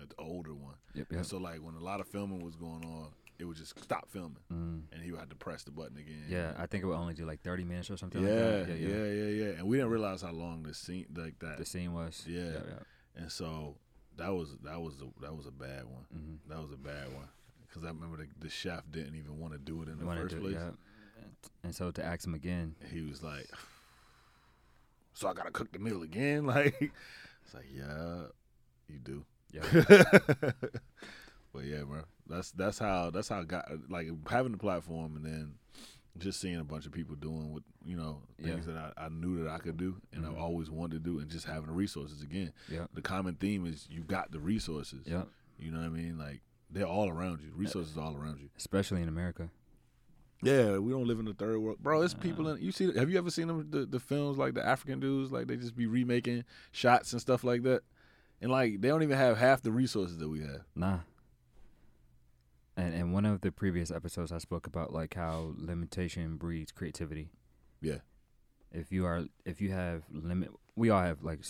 an 0.00 0.08
older 0.18 0.54
one. 0.54 0.74
Yep. 0.94 1.06
And 1.10 1.26
so 1.26 1.38
like 1.38 1.62
when 1.62 1.74
a 1.74 1.80
lot 1.82 2.00
of 2.00 2.06
filming 2.08 2.44
was 2.44 2.54
going 2.56 2.84
on, 2.84 3.08
it 3.38 3.44
would 3.44 3.56
just 3.56 3.78
stop 3.82 4.08
filming, 4.10 4.38
Mm. 4.52 4.82
and 4.92 5.00
he 5.02 5.10
would 5.12 5.20
have 5.20 5.28
to 5.28 5.36
press 5.36 5.62
the 5.62 5.70
button 5.70 5.96
again. 5.96 6.24
Yeah, 6.28 6.52
I 6.58 6.66
think 6.66 6.82
it 6.82 6.86
would 6.88 6.96
only 6.96 7.14
do 7.14 7.24
like 7.24 7.40
thirty 7.42 7.62
minutes 7.64 7.88
or 7.90 7.96
something 7.96 8.20
yeah, 8.20 8.28
like 8.34 8.66
that. 8.66 8.78
yeah, 8.78 8.88
yeah, 9.04 9.26
yeah, 9.46 9.58
And 9.58 9.66
we 9.68 9.76
didn't 9.76 9.92
realize 9.92 10.22
how 10.22 10.32
long 10.32 10.64
the 10.64 10.74
scene 10.74 11.06
like 11.16 11.38
that. 11.40 11.56
The 11.58 11.64
scene 11.64 11.92
was. 11.92 12.24
Yeah. 12.26 12.40
Yeah. 12.42 12.50
yeah. 12.52 13.22
And 13.22 13.30
so 13.32 13.76
that 14.16 14.30
was 14.34 14.56
that 14.64 14.80
was 14.80 14.94
a, 15.00 15.20
that 15.22 15.36
was 15.36 15.46
a 15.46 15.52
bad 15.52 15.84
one. 15.84 16.04
Mm-hmm. 16.12 16.50
That 16.52 16.60
was 16.60 16.72
a 16.72 16.76
bad 16.76 17.14
one 17.14 17.28
because 17.68 17.84
I 17.84 17.88
remember 17.88 18.16
the, 18.16 18.26
the 18.40 18.48
chef 18.50 18.82
didn't 18.90 19.14
even 19.14 19.38
want 19.38 19.52
to 19.52 19.58
do 19.60 19.82
it 19.82 19.88
in 19.88 19.98
the 19.98 20.04
first 20.04 20.36
place. 20.40 20.54
yeah. 20.54 20.70
And 21.62 21.72
so 21.74 21.90
to 21.92 22.04
ask 22.04 22.26
him 22.26 22.34
again, 22.34 22.74
He 22.92 23.02
was 23.02 23.22
like, 23.22 23.48
"So 25.18 25.28
I 25.28 25.32
gotta 25.34 25.50
cook 25.50 25.72
the 25.72 25.78
meal 25.78 26.02
again?" 26.02 26.46
Like, 26.54 26.74
it's 27.44 27.54
like, 27.54 27.66
yeah, 27.74 28.22
you 28.88 28.98
do. 28.98 29.24
yeah, 29.52 29.62
but 31.52 31.64
yeah, 31.64 31.82
bro, 31.82 32.02
that's 32.28 32.50
that's 32.52 32.78
how 32.78 33.10
that's 33.10 33.28
how 33.28 33.40
I 33.40 33.44
got 33.44 33.68
like 33.88 34.08
having 34.28 34.52
the 34.52 34.58
platform 34.58 35.16
and 35.16 35.24
then 35.24 35.54
just 36.18 36.40
seeing 36.40 36.56
a 36.58 36.64
bunch 36.64 36.84
of 36.84 36.92
people 36.92 37.14
doing 37.14 37.52
what 37.52 37.62
you 37.84 37.96
know 37.96 38.20
things 38.42 38.66
that 38.66 38.76
I, 38.76 39.04
I 39.06 39.08
knew 39.08 39.42
that 39.44 39.50
I 39.50 39.58
could 39.58 39.76
do 39.76 39.96
and 40.12 40.24
Mhm. 40.24 40.36
I 40.36 40.40
always 40.40 40.68
wanted 40.70 41.04
to 41.04 41.10
do 41.10 41.20
and 41.20 41.30
just 41.30 41.46
having 41.46 41.66
the 41.66 41.72
resources 41.72 42.22
again. 42.22 42.52
yeah, 42.68 42.86
The 42.92 43.02
common 43.02 43.34
theme 43.36 43.66
is 43.66 43.86
you 43.90 44.02
got 44.02 44.30
the 44.32 44.40
resources. 44.40 45.04
yeah. 45.06 45.22
You 45.58 45.70
know 45.70 45.78
what 45.78 45.86
I 45.86 45.90
mean? 45.90 46.18
Like 46.18 46.40
they're 46.70 46.86
all 46.86 47.08
around 47.08 47.40
you. 47.40 47.50
Resources 47.54 47.96
all 47.96 48.16
around 48.16 48.40
you. 48.40 48.50
Especially 48.56 49.00
in 49.02 49.08
America. 49.08 49.48
Yeah, 50.42 50.78
we 50.78 50.92
don't 50.92 51.06
live 51.06 51.18
in 51.18 51.24
the 51.24 51.34
third 51.34 51.58
world, 51.58 51.78
bro. 51.80 52.02
It's 52.02 52.14
people 52.14 52.48
in. 52.48 52.62
You 52.62 52.70
see? 52.70 52.92
Have 52.96 53.10
you 53.10 53.18
ever 53.18 53.30
seen 53.30 53.48
them 53.48 53.66
the, 53.70 53.86
the 53.86 53.98
films 53.98 54.38
like 54.38 54.54
the 54.54 54.64
African 54.64 55.00
dudes? 55.00 55.32
Like 55.32 55.48
they 55.48 55.56
just 55.56 55.76
be 55.76 55.86
remaking 55.86 56.44
shots 56.70 57.12
and 57.12 57.20
stuff 57.20 57.42
like 57.42 57.62
that, 57.64 57.82
and 58.40 58.50
like 58.50 58.80
they 58.80 58.88
don't 58.88 59.02
even 59.02 59.18
have 59.18 59.36
half 59.36 59.62
the 59.62 59.72
resources 59.72 60.18
that 60.18 60.28
we 60.28 60.40
have. 60.40 60.62
Nah. 60.76 60.98
And 62.76 62.94
in 62.94 63.10
one 63.10 63.26
of 63.26 63.40
the 63.40 63.50
previous 63.50 63.90
episodes, 63.90 64.30
I 64.30 64.38
spoke 64.38 64.68
about 64.68 64.92
like 64.92 65.14
how 65.14 65.54
limitation 65.56 66.36
breeds 66.36 66.70
creativity. 66.70 67.30
Yeah. 67.80 67.98
If 68.70 68.92
you 68.92 69.04
are, 69.06 69.24
if 69.44 69.60
you 69.60 69.72
have 69.72 70.04
limit, 70.12 70.50
we 70.76 70.88
all 70.88 71.02
have 71.02 71.24
like 71.24 71.40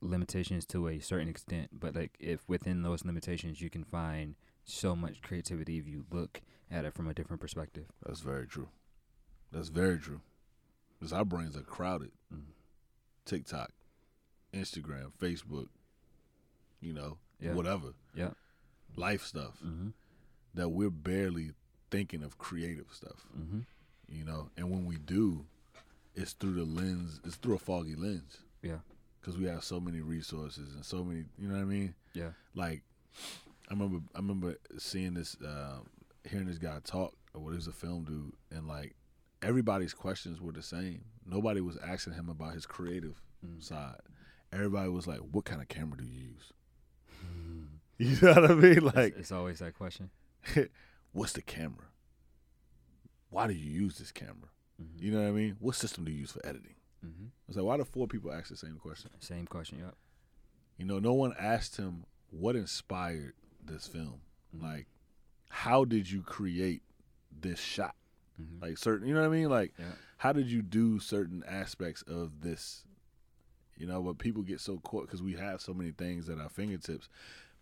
limitations 0.00 0.64
to 0.66 0.88
a 0.88 0.98
certain 0.98 1.28
extent, 1.28 1.68
but 1.78 1.94
like 1.94 2.16
if 2.18 2.48
within 2.48 2.82
those 2.82 3.04
limitations 3.04 3.60
you 3.60 3.68
can 3.68 3.84
find 3.84 4.36
so 4.64 4.96
much 4.96 5.20
creativity 5.20 5.78
if 5.78 5.86
you 5.86 6.06
look 6.10 6.40
at 6.70 6.84
it 6.84 6.94
from 6.94 7.08
a 7.08 7.14
different 7.14 7.40
perspective. 7.40 7.84
That's 8.04 8.20
very 8.20 8.46
true. 8.46 8.68
That's 9.52 9.68
very 9.68 9.98
true. 9.98 10.20
Because 10.98 11.12
our 11.12 11.24
brains 11.24 11.56
are 11.56 11.62
crowded. 11.62 12.10
Mm. 12.32 12.42
TikTok, 13.24 13.70
Instagram, 14.52 15.12
Facebook, 15.20 15.68
you 16.80 16.92
know, 16.92 17.18
Yeah. 17.40 17.54
whatever, 17.54 17.94
Yeah. 18.14 18.32
life 18.96 19.22
stuff 19.24 19.58
Mm-hmm. 19.64 19.90
that 20.54 20.68
we're 20.70 20.90
barely 20.90 21.52
thinking 21.90 22.22
of 22.22 22.38
creative 22.38 22.92
stuff. 22.92 23.26
Mm-hmm. 23.36 23.60
You 24.08 24.24
know, 24.24 24.50
and 24.56 24.70
when 24.70 24.84
we 24.86 24.96
do, 24.96 25.46
it's 26.14 26.32
through 26.32 26.54
the 26.54 26.64
lens. 26.64 27.20
It's 27.24 27.36
through 27.36 27.54
a 27.54 27.58
foggy 27.58 27.94
lens. 27.94 28.38
Yeah. 28.62 28.80
because 29.20 29.36
we 29.36 29.44
have 29.46 29.62
so 29.62 29.78
many 29.80 30.00
resources 30.00 30.74
and 30.74 30.82
so 30.84 31.04
many. 31.04 31.26
You 31.38 31.48
know 31.48 31.54
what 31.56 31.60
I 31.60 31.64
mean? 31.66 31.94
Yeah. 32.14 32.30
Like, 32.54 32.82
I 33.68 33.74
remember, 33.74 34.00
I 34.14 34.18
remember 34.18 34.56
seeing 34.78 35.12
this, 35.14 35.36
uh, 35.42 35.80
hearing 36.28 36.46
this 36.46 36.58
guy 36.58 36.78
talk. 36.84 37.14
Or 37.34 37.42
what 37.42 37.54
is 37.54 37.66
a 37.68 37.72
film 37.72 38.04
dude, 38.04 38.32
and 38.50 38.66
like 38.66 38.94
everybody's 39.42 39.94
questions 39.94 40.40
were 40.40 40.52
the 40.52 40.62
same. 40.62 41.04
Nobody 41.24 41.60
was 41.60 41.76
asking 41.78 42.14
him 42.14 42.28
about 42.28 42.54
his 42.54 42.66
creative 42.66 43.22
Mm. 43.46 43.62
side. 43.62 44.00
Everybody 44.52 44.90
was 44.90 45.06
like, 45.06 45.20
"What 45.20 45.44
kind 45.46 45.62
of 45.62 45.68
camera 45.68 45.96
do 45.96 46.04
you 46.04 46.20
use?" 46.34 46.52
Mm. 47.24 47.66
You 47.98 48.16
know 48.20 48.40
what 48.40 48.50
I 48.50 48.54
mean? 48.54 48.80
Like, 48.84 49.16
it's, 49.16 49.30
always 49.32 49.58
that 49.60 49.74
question. 49.76 50.10
what's 51.12 51.32
the 51.32 51.42
camera? 51.42 51.86
Why 53.30 53.46
do 53.46 53.52
you 53.54 53.70
use 53.70 53.98
this 53.98 54.10
camera? 54.12 54.48
Mm-hmm. 54.82 55.04
You 55.04 55.12
know 55.12 55.22
what 55.22 55.28
I 55.28 55.32
mean? 55.32 55.56
What 55.60 55.74
system 55.76 56.04
do 56.04 56.10
you 56.10 56.18
use 56.18 56.32
for 56.32 56.44
editing? 56.46 56.74
Mm-hmm. 57.04 57.26
It's 57.48 57.56
like, 57.56 57.66
why 57.66 57.76
do 57.76 57.84
four 57.84 58.06
people 58.08 58.32
ask 58.32 58.48
the 58.48 58.56
same 58.56 58.76
question? 58.78 59.10
Same 59.20 59.46
question. 59.46 59.78
Yep. 59.78 59.94
You 60.78 60.86
know, 60.86 60.98
no 60.98 61.12
one 61.12 61.34
asked 61.38 61.76
him 61.76 62.04
what 62.30 62.56
inspired 62.56 63.34
this 63.62 63.86
film. 63.86 64.20
Mhm. 64.56 64.62
Like, 64.62 64.86
how 65.50 65.84
did 65.84 66.10
you 66.10 66.22
create 66.22 66.82
this 67.40 67.60
shot? 67.60 67.94
Mhm. 68.40 68.62
Like 68.62 68.78
certain, 68.78 69.06
you 69.06 69.14
know 69.14 69.20
what 69.20 69.26
I 69.34 69.36
mean? 69.38 69.50
Like, 69.50 69.74
Yeah. 69.78 69.92
how 70.16 70.32
did 70.32 70.46
you 70.50 70.62
do 70.62 70.98
certain 70.98 71.42
aspects 71.44 72.02
of 72.02 72.40
this? 72.40 72.84
You 73.76 73.86
know, 73.86 74.02
but 74.02 74.18
people 74.18 74.42
get 74.42 74.60
so 74.60 74.78
caught 74.78 75.06
because 75.06 75.22
we 75.22 75.34
have 75.34 75.60
so 75.60 75.72
many 75.74 75.90
things 75.92 76.28
at 76.28 76.38
our 76.38 76.48
fingertips. 76.48 77.08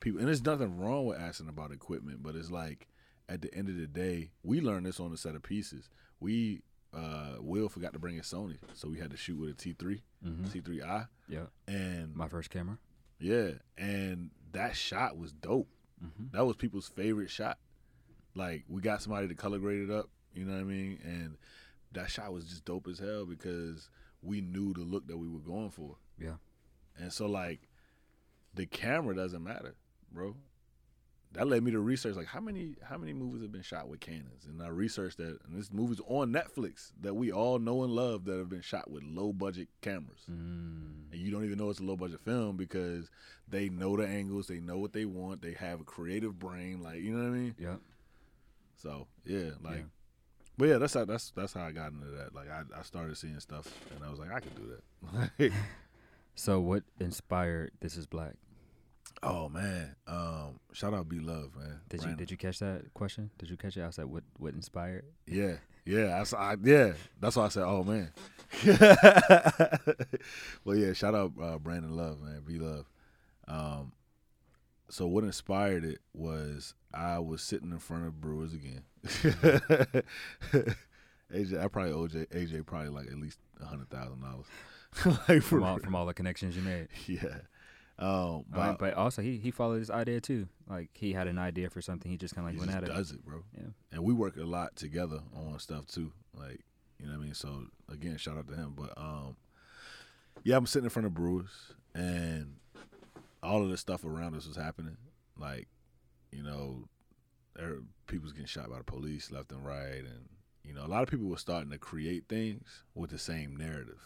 People, 0.00 0.18
and 0.20 0.28
there's 0.28 0.44
nothing 0.44 0.78
wrong 0.78 1.06
with 1.06 1.18
asking 1.18 1.48
about 1.48 1.72
equipment, 1.72 2.22
but 2.22 2.36
it's 2.36 2.50
like 2.50 2.86
at 3.28 3.40
the 3.42 3.52
end 3.54 3.68
of 3.68 3.76
the 3.76 3.86
day, 3.86 4.30
we 4.42 4.60
learned 4.60 4.86
this 4.86 5.00
on 5.00 5.12
a 5.12 5.16
set 5.16 5.34
of 5.34 5.42
pieces. 5.42 5.88
We 6.20 6.62
uh 6.92 7.36
Will 7.40 7.68
forgot 7.68 7.92
to 7.92 7.98
bring 7.98 8.18
a 8.18 8.22
Sony, 8.22 8.58
so 8.74 8.88
we 8.88 8.98
had 8.98 9.10
to 9.10 9.16
shoot 9.16 9.36
with 9.38 9.50
a 9.50 9.54
T3, 9.54 10.00
Mm-hmm. 10.24 10.44
T3i, 10.46 11.08
Yeah. 11.28 11.46
and 11.66 12.14
My 12.16 12.28
first 12.28 12.50
camera. 12.50 12.78
yeah, 13.20 13.52
and 13.76 14.30
that 14.52 14.74
shot 14.76 15.16
was 15.18 15.32
dope. 15.32 15.68
Mm-hmm. 16.02 16.28
That 16.36 16.46
was 16.46 16.56
people's 16.56 16.88
favorite 16.88 17.30
shot. 17.30 17.58
Like 18.34 18.64
we 18.68 18.80
got 18.80 19.02
somebody 19.02 19.28
to 19.28 19.34
color 19.34 19.58
grade 19.58 19.88
it 19.88 19.90
up. 19.90 20.08
You 20.34 20.44
know 20.44 20.52
what 20.54 20.60
I 20.60 20.64
mean? 20.64 20.98
And 21.04 21.36
that 21.92 22.10
shot 22.10 22.32
was 22.32 22.44
just 22.44 22.64
dope 22.64 22.86
as 22.88 22.98
hell 22.98 23.24
because 23.26 23.88
we 24.22 24.40
knew 24.40 24.72
the 24.74 24.80
look 24.82 25.06
that 25.08 25.16
we 25.16 25.28
were 25.28 25.40
going 25.40 25.70
for. 25.70 25.96
Yeah. 26.18 26.34
And 26.98 27.12
so 27.12 27.26
like 27.26 27.60
the 28.54 28.66
camera 28.66 29.14
doesn't 29.14 29.42
matter, 29.42 29.74
bro. 30.12 30.36
That 31.32 31.46
led 31.46 31.62
me 31.62 31.70
to 31.72 31.78
research 31.78 32.16
like 32.16 32.26
how 32.26 32.40
many 32.40 32.76
how 32.82 32.96
many 32.96 33.12
movies 33.12 33.42
have 33.42 33.52
been 33.52 33.60
shot 33.62 33.86
with 33.86 34.00
Canons, 34.00 34.46
and 34.48 34.62
I 34.62 34.68
researched 34.68 35.18
that, 35.18 35.38
and 35.46 35.58
this 35.58 35.70
movies 35.70 36.00
on 36.06 36.32
Netflix 36.32 36.90
that 37.02 37.12
we 37.14 37.30
all 37.30 37.58
know 37.58 37.84
and 37.84 37.92
love 37.92 38.24
that 38.24 38.38
have 38.38 38.48
been 38.48 38.62
shot 38.62 38.90
with 38.90 39.02
low 39.02 39.34
budget 39.34 39.68
cameras, 39.82 40.22
Mm. 40.30 41.12
and 41.12 41.20
you 41.20 41.30
don't 41.30 41.44
even 41.44 41.58
know 41.58 41.68
it's 41.68 41.80
a 41.80 41.82
low 41.82 41.96
budget 41.96 42.20
film 42.20 42.56
because 42.56 43.10
they 43.46 43.68
know 43.68 43.94
the 43.94 44.06
angles, 44.08 44.46
they 44.46 44.58
know 44.58 44.78
what 44.78 44.94
they 44.94 45.04
want, 45.04 45.42
they 45.42 45.52
have 45.52 45.80
a 45.82 45.84
creative 45.84 46.38
brain, 46.38 46.82
like 46.82 47.02
you 47.02 47.12
know 47.14 47.22
what 47.22 47.36
I 47.36 47.38
mean. 47.38 47.54
Yep. 47.58 47.80
So 48.78 49.06
yeah, 49.26 49.50
like, 49.62 49.76
Yeah. 49.78 49.82
but 50.56 50.68
yeah, 50.68 50.78
that's 50.78 50.94
how 50.94 51.04
that's 51.04 51.30
that's 51.32 51.52
how 51.52 51.62
I 51.64 51.72
got 51.72 51.92
into 51.92 52.06
that. 52.06 52.34
Like 52.34 52.48
I, 52.50 52.62
I 52.78 52.82
started 52.82 53.16
seeing 53.18 53.38
stuff, 53.40 53.70
and 53.94 54.04
I 54.04 54.10
was 54.10 54.18
like, 54.18 54.32
I 54.32 54.40
could 54.40 54.54
do 54.56 54.72
that. 55.10 55.52
So 56.34 56.60
what 56.60 56.84
inspired 57.00 57.72
This 57.80 57.96
Is 57.96 58.06
Black? 58.06 58.34
oh 59.24 59.48
man, 59.48 59.96
um, 60.06 60.60
shout 60.72 60.94
out 60.94 61.08
B 61.08 61.18
Love, 61.18 61.56
man. 61.56 61.80
Did 61.88 62.04
you 62.04 62.14
did 62.14 62.30
you 62.30 62.36
catch 62.36 62.60
that 62.60 62.94
question? 62.94 63.30
Did 63.38 63.50
you 63.50 63.56
catch 63.56 63.76
it? 63.76 63.82
I 63.82 63.90
said 63.90 64.04
what 64.04 64.22
what 64.38 64.54
inspired? 64.54 65.04
Yeah, 65.26 65.56
yeah, 65.84 66.22
I, 66.32 66.36
I, 66.36 66.56
yeah. 66.62 66.92
That's 67.18 67.34
why 67.34 67.46
I 67.46 67.48
said, 67.48 67.64
"Oh 67.64 67.82
man." 67.82 68.12
well, 70.64 70.76
yeah. 70.76 70.92
Shout 70.92 71.16
out 71.16 71.32
uh, 71.42 71.58
Brandon 71.58 71.96
Love, 71.96 72.20
man. 72.20 72.42
B 72.46 72.58
Love. 72.58 72.86
Um, 73.48 73.92
so 74.90 75.06
what 75.06 75.24
inspired 75.24 75.84
it 75.84 76.00
was 76.14 76.74
I 76.94 77.18
was 77.18 77.42
sitting 77.42 77.70
in 77.72 77.78
front 77.78 78.06
of 78.06 78.20
Brewers 78.20 78.54
again. 78.54 78.82
AJ, 81.32 81.62
I 81.62 81.68
probably 81.68 81.92
OJ 81.92 82.26
AJ 82.28 82.66
probably 82.66 82.88
like 82.88 83.06
at 83.06 83.18
least 83.18 83.38
a 83.60 83.66
hundred 83.66 83.90
thousand 83.90 84.22
dollars. 84.22 84.46
like 85.28 85.42
From 85.42 85.62
all 85.62 85.78
from 85.78 85.94
all 85.94 86.06
the 86.06 86.14
connections 86.14 86.56
you 86.56 86.62
made. 86.62 86.88
yeah. 87.06 87.40
Um, 88.00 88.44
but, 88.48 88.60
I 88.60 88.66
mean, 88.68 88.76
but 88.78 88.94
also 88.94 89.22
he 89.22 89.38
he 89.38 89.50
followed 89.50 89.80
his 89.80 89.90
idea 89.90 90.20
too. 90.20 90.48
Like 90.68 90.90
he 90.94 91.12
had 91.12 91.26
an 91.26 91.38
idea 91.38 91.68
for 91.68 91.82
something, 91.82 92.10
he 92.10 92.16
just 92.16 92.34
kind 92.34 92.48
of 92.48 92.54
like 92.54 92.60
went 92.60 92.76
at 92.76 92.84
it. 92.84 92.94
does 92.94 93.10
it, 93.10 93.24
bro. 93.24 93.42
Yeah. 93.56 93.68
and 93.92 94.04
we 94.04 94.14
work 94.14 94.36
a 94.36 94.44
lot 94.44 94.76
together 94.76 95.20
on 95.34 95.58
stuff 95.58 95.86
too. 95.86 96.12
Like, 96.34 96.60
you 96.98 97.06
know 97.06 97.12
what 97.12 97.20
I 97.20 97.24
mean? 97.24 97.34
So 97.34 97.64
again, 97.90 98.16
shout 98.16 98.38
out 98.38 98.48
to 98.48 98.54
him. 98.54 98.74
But 98.76 98.94
um 98.96 99.36
yeah, 100.44 100.56
I'm 100.56 100.66
sitting 100.66 100.84
in 100.84 100.90
front 100.90 101.06
of 101.06 101.14
Brewers 101.14 101.50
and 101.94 102.54
all 103.42 103.62
of 103.62 103.70
the 103.70 103.76
stuff 103.76 104.04
around 104.04 104.34
us 104.34 104.46
was 104.46 104.56
happening. 104.56 104.96
Like, 105.38 105.68
you 106.32 106.42
know, 106.42 106.88
there 107.54 107.78
people 108.06 108.24
was 108.24 108.32
getting 108.32 108.46
shot 108.46 108.70
by 108.70 108.78
the 108.78 108.84
police 108.84 109.30
left 109.30 109.52
and 109.52 109.64
right 109.64 109.98
and 109.98 110.28
you 110.64 110.74
know, 110.74 110.84
a 110.84 110.88
lot 110.88 111.02
of 111.02 111.08
people 111.08 111.28
were 111.28 111.38
starting 111.38 111.70
to 111.70 111.78
create 111.78 112.24
things 112.28 112.82
with 112.94 113.10
the 113.10 113.18
same 113.18 113.56
narrative, 113.56 114.00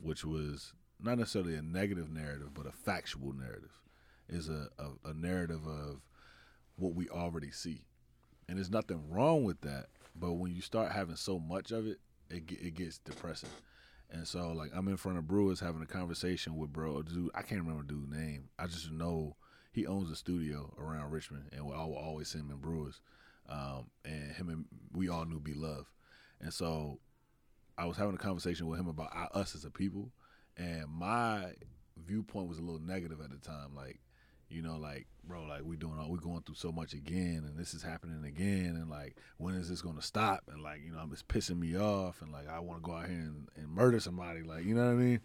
which 0.00 0.24
was 0.24 0.72
not 1.00 1.18
necessarily 1.18 1.54
a 1.54 1.62
negative 1.62 2.10
narrative, 2.10 2.48
but 2.54 2.66
a 2.66 2.72
factual 2.72 3.32
narrative. 3.32 3.70
Is 4.26 4.48
a, 4.48 4.68
a, 4.78 5.10
a 5.10 5.14
narrative 5.14 5.66
of 5.66 6.00
what 6.76 6.94
we 6.94 7.10
already 7.10 7.50
see 7.50 7.84
and 8.48 8.58
there's 8.58 8.70
nothing 8.70 9.02
wrong 9.10 9.44
with 9.44 9.60
that. 9.62 9.86
But 10.16 10.32
when 10.34 10.54
you 10.54 10.60
start 10.60 10.92
having 10.92 11.16
so 11.16 11.38
much 11.38 11.70
of 11.70 11.86
it, 11.86 11.98
it 12.30 12.44
it 12.50 12.74
gets 12.74 12.98
depressing. 12.98 13.50
And 14.10 14.26
so 14.26 14.52
like 14.52 14.70
I'm 14.74 14.88
in 14.88 14.96
front 14.96 15.18
of 15.18 15.26
Brewers 15.26 15.60
having 15.60 15.82
a 15.82 15.86
conversation 15.86 16.56
with 16.56 16.72
bro, 16.72 17.02
dude. 17.02 17.30
I 17.34 17.42
can't 17.42 17.62
remember 17.62 17.82
dude's 17.82 18.10
name. 18.10 18.48
I 18.58 18.66
just 18.66 18.90
know 18.90 19.36
he 19.72 19.86
owns 19.86 20.10
a 20.10 20.16
studio 20.16 20.72
around 20.78 21.10
Richmond, 21.10 21.46
and 21.52 21.62
I 21.62 21.84
will 21.84 21.96
always 21.96 22.28
see 22.28 22.38
him 22.38 22.50
in 22.50 22.58
Brewers. 22.58 23.00
Um, 23.48 23.90
and 24.04 24.32
him 24.32 24.48
and 24.48 24.64
we 24.92 25.08
all 25.08 25.26
knew 25.26 25.40
B 25.40 25.52
Love, 25.54 25.90
and 26.40 26.52
so 26.52 27.00
I 27.76 27.86
was 27.86 27.96
having 27.96 28.14
a 28.14 28.18
conversation 28.18 28.66
with 28.68 28.80
him 28.80 28.88
about 28.88 29.10
us 29.34 29.54
as 29.54 29.64
a 29.64 29.70
people, 29.70 30.12
and 30.56 30.86
my 30.88 31.52
viewpoint 31.96 32.48
was 32.48 32.58
a 32.58 32.62
little 32.62 32.80
negative 32.80 33.20
at 33.20 33.30
the 33.30 33.36
time. 33.36 33.74
Like, 33.74 33.98
you 34.48 34.62
know, 34.62 34.76
like, 34.76 35.06
bro, 35.26 35.44
like 35.44 35.62
we 35.64 35.76
doing 35.76 35.98
all 35.98 36.10
we 36.10 36.18
going 36.18 36.42
through 36.42 36.54
so 36.54 36.72
much 36.72 36.92
again, 36.92 37.44
and 37.46 37.56
this 37.56 37.74
is 37.74 37.82
happening 37.82 38.24
again, 38.24 38.76
and 38.80 38.90
like, 38.90 39.16
when 39.38 39.54
is 39.54 39.68
this 39.68 39.82
gonna 39.82 40.02
stop? 40.02 40.44
And 40.52 40.62
like, 40.62 40.80
you 40.84 40.92
know, 40.92 41.06
it's 41.12 41.22
pissing 41.22 41.58
me 41.58 41.78
off, 41.78 42.22
and 42.22 42.32
like, 42.32 42.48
I 42.48 42.60
want 42.60 42.82
to 42.82 42.88
go 42.88 42.96
out 42.96 43.06
here 43.06 43.16
and, 43.16 43.48
and 43.56 43.68
murder 43.68 44.00
somebody, 44.00 44.42
like, 44.42 44.64
you 44.64 44.74
know 44.74 44.86
what 44.86 44.92
I 44.92 44.94
mean? 44.94 45.20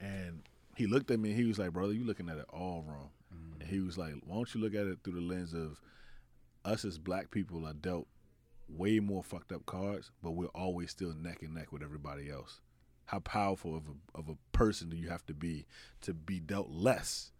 And 0.00 0.42
he 0.76 0.86
looked 0.86 1.10
at 1.10 1.18
me, 1.18 1.30
and 1.30 1.38
he 1.38 1.46
was 1.46 1.58
like, 1.58 1.72
brother, 1.72 1.92
you 1.92 2.04
looking 2.04 2.28
at 2.28 2.36
it 2.36 2.46
all 2.50 2.84
wrong. 2.86 3.10
Mm-hmm. 3.34 3.60
And 3.62 3.70
he 3.70 3.80
was 3.80 3.96
like, 3.96 4.14
why 4.24 4.36
don't 4.36 4.54
you 4.54 4.60
look 4.60 4.74
at 4.74 4.86
it 4.86 4.98
through 5.02 5.14
the 5.14 5.20
lens 5.20 5.54
of 5.54 5.80
us 6.64 6.84
as 6.84 6.98
black 6.98 7.30
people 7.30 7.66
are 7.66 7.72
dealt 7.72 8.06
way 8.68 9.00
more 9.00 9.22
fucked 9.22 9.52
up 9.52 9.64
cards, 9.66 10.10
but 10.22 10.32
we're 10.32 10.46
always 10.46 10.90
still 10.90 11.14
neck 11.14 11.38
and 11.42 11.54
neck 11.54 11.72
with 11.72 11.82
everybody 11.82 12.30
else. 12.30 12.60
How 13.06 13.20
powerful 13.20 13.76
of 13.76 13.84
a 13.86 14.18
of 14.18 14.28
a 14.28 14.36
person 14.50 14.88
do 14.88 14.96
you 14.96 15.08
have 15.08 15.24
to 15.26 15.34
be 15.34 15.66
to 16.00 16.12
be 16.12 16.40
dealt 16.40 16.70
less, 16.70 17.30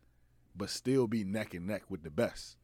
but 0.56 0.70
still 0.70 1.06
be 1.06 1.24
neck 1.24 1.54
and 1.54 1.66
neck 1.66 1.82
with 1.88 2.02
the 2.02 2.10
best? 2.10 2.56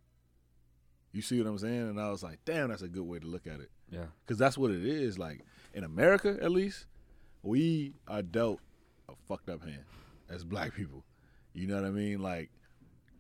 You 1.13 1.21
see 1.23 1.39
what 1.41 1.49
I'm 1.49 1.59
saying? 1.59 1.89
And 1.91 2.01
I 2.01 2.11
was 2.11 2.23
like, 2.23 2.39
damn, 2.45 2.71
that's 2.71 2.83
a 2.83 2.89
good 2.89 3.03
way 3.05 3.19
to 3.19 3.27
look 3.27 3.47
at 3.47 3.61
it. 3.61 3.71
Yeah. 3.91 4.07
Because 4.25 4.39
that's 4.39 4.57
what 4.57 4.71
it 4.71 4.85
is. 4.85 5.19
Like, 5.19 5.45
in 5.75 5.85
America, 5.85 6.39
at 6.41 6.51
least, 6.51 6.87
we 7.43 7.93
are 8.09 8.23
dealt 8.23 8.61
a 9.09 9.13
fucked 9.29 9.51
up 9.51 9.63
hand 9.63 9.85
as 10.31 10.43
black 10.45 10.75
people. 10.77 11.05
You 11.53 11.67
know 11.67 11.75
what 11.77 11.85
I 11.85 11.91
mean? 11.91 12.21
Like, 12.23 12.51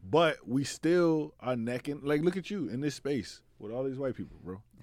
but 0.08 0.38
we 0.48 0.64
still 0.64 1.34
are 1.40 1.54
necking. 1.54 2.00
Like, 2.02 2.22
look 2.22 2.36
at 2.38 2.50
you 2.50 2.68
in 2.68 2.80
this 2.80 2.94
space 2.94 3.42
with 3.58 3.70
all 3.72 3.84
these 3.84 3.98
white 3.98 4.16
people, 4.16 4.36
bro. 4.42 4.62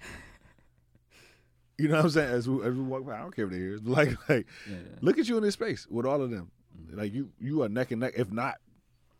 You 1.78 1.88
know 1.88 1.96
what 1.96 2.04
I'm 2.04 2.10
saying? 2.10 2.30
As 2.30 2.46
we, 2.46 2.62
as 2.62 2.74
we 2.74 2.82
walk 2.82 3.06
by, 3.06 3.14
I 3.16 3.20
don't 3.20 3.34
care 3.34 3.46
if 3.46 3.50
they're 3.52 3.58
here. 3.58 3.78
Like, 3.82 4.10
like, 4.28 4.46
Yeah. 4.68 4.76
look 5.00 5.18
at 5.18 5.28
you 5.30 5.38
in 5.38 5.42
this 5.42 5.54
space 5.54 5.86
with 5.88 6.04
all 6.04 6.20
of 6.20 6.30
them. 6.30 6.50
Mm-hmm. 6.78 6.98
Like, 6.98 7.14
you, 7.14 7.30
you 7.40 7.62
are 7.62 7.70
neck 7.70 7.90
and 7.90 8.00
neck, 8.02 8.12
if 8.16 8.30
not 8.30 8.56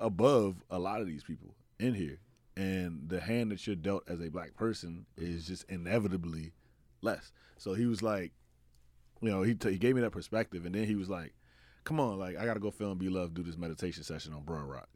above 0.01 0.57
a 0.71 0.79
lot 0.79 1.01
of 1.01 1.07
these 1.07 1.23
people 1.23 1.55
in 1.79 1.95
here. 1.95 2.19
And 2.57 3.09
the 3.09 3.21
hand 3.21 3.53
that 3.53 3.65
you're 3.67 3.77
dealt 3.77 4.09
as 4.09 4.21
a 4.21 4.29
black 4.29 4.55
person 4.57 5.07
is 5.17 5.47
just 5.47 5.65
inevitably 5.71 6.53
less. 7.01 7.33
So 7.59 7.75
he 7.75 7.87
was 7.87 8.03
like, 8.03 8.33
you 9.23 9.31
know, 9.31 9.43
he 9.43 9.55
t- 9.55 9.71
he 9.73 9.79
gave 9.79 9.95
me 9.95 10.01
that 10.01 10.11
perspective, 10.11 10.65
and 10.67 10.75
then 10.75 10.85
he 10.87 10.95
was 10.97 11.09
like, 11.09 11.35
"Come 11.85 12.01
on, 12.01 12.19
like 12.19 12.37
I 12.37 12.45
gotta 12.47 12.61
go 12.61 12.71
film 12.71 12.99
B 12.99 13.09
Love, 13.09 13.35
do 13.35 13.43
this 13.43 13.57
meditation 13.59 14.03
session 14.03 14.33
on 14.33 14.43
Broad 14.43 14.65
Rock." 14.65 14.89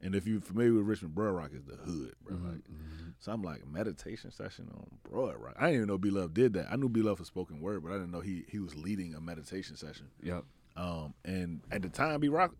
And 0.00 0.14
if 0.14 0.26
you're 0.28 0.40
familiar 0.40 0.74
with 0.74 0.84
Richmond, 0.86 1.14
Broad 1.16 1.32
Rock 1.32 1.50
is 1.52 1.64
the 1.64 1.74
hood, 1.74 2.14
bro. 2.22 2.36
Mhm, 2.36 2.44
Like, 2.44 2.64
mhm. 2.70 3.14
so 3.18 3.32
I'm 3.32 3.42
like, 3.42 3.66
meditation 3.66 4.30
session 4.30 4.68
on 4.72 4.86
Broad 5.02 5.36
Rock. 5.36 5.54
I 5.58 5.66
didn't 5.66 5.74
even 5.76 5.88
know 5.88 5.98
B 5.98 6.10
Love 6.10 6.34
did 6.34 6.52
that. 6.52 6.70
I 6.70 6.76
knew 6.76 6.88
B 6.88 7.02
Love 7.02 7.18
for 7.18 7.24
spoken 7.24 7.60
word, 7.60 7.82
but 7.82 7.90
I 7.90 7.94
didn't 7.96 8.12
know 8.12 8.20
he 8.20 8.44
he 8.48 8.60
was 8.60 8.76
leading 8.76 9.14
a 9.14 9.20
meditation 9.20 9.76
session. 9.76 10.06
Yep. 10.22 10.44
Um, 10.78 11.14
and 11.24 11.60
at 11.72 11.82
the 11.82 11.88
time, 11.88 12.20
B 12.20 12.28
Rock, 12.28 12.52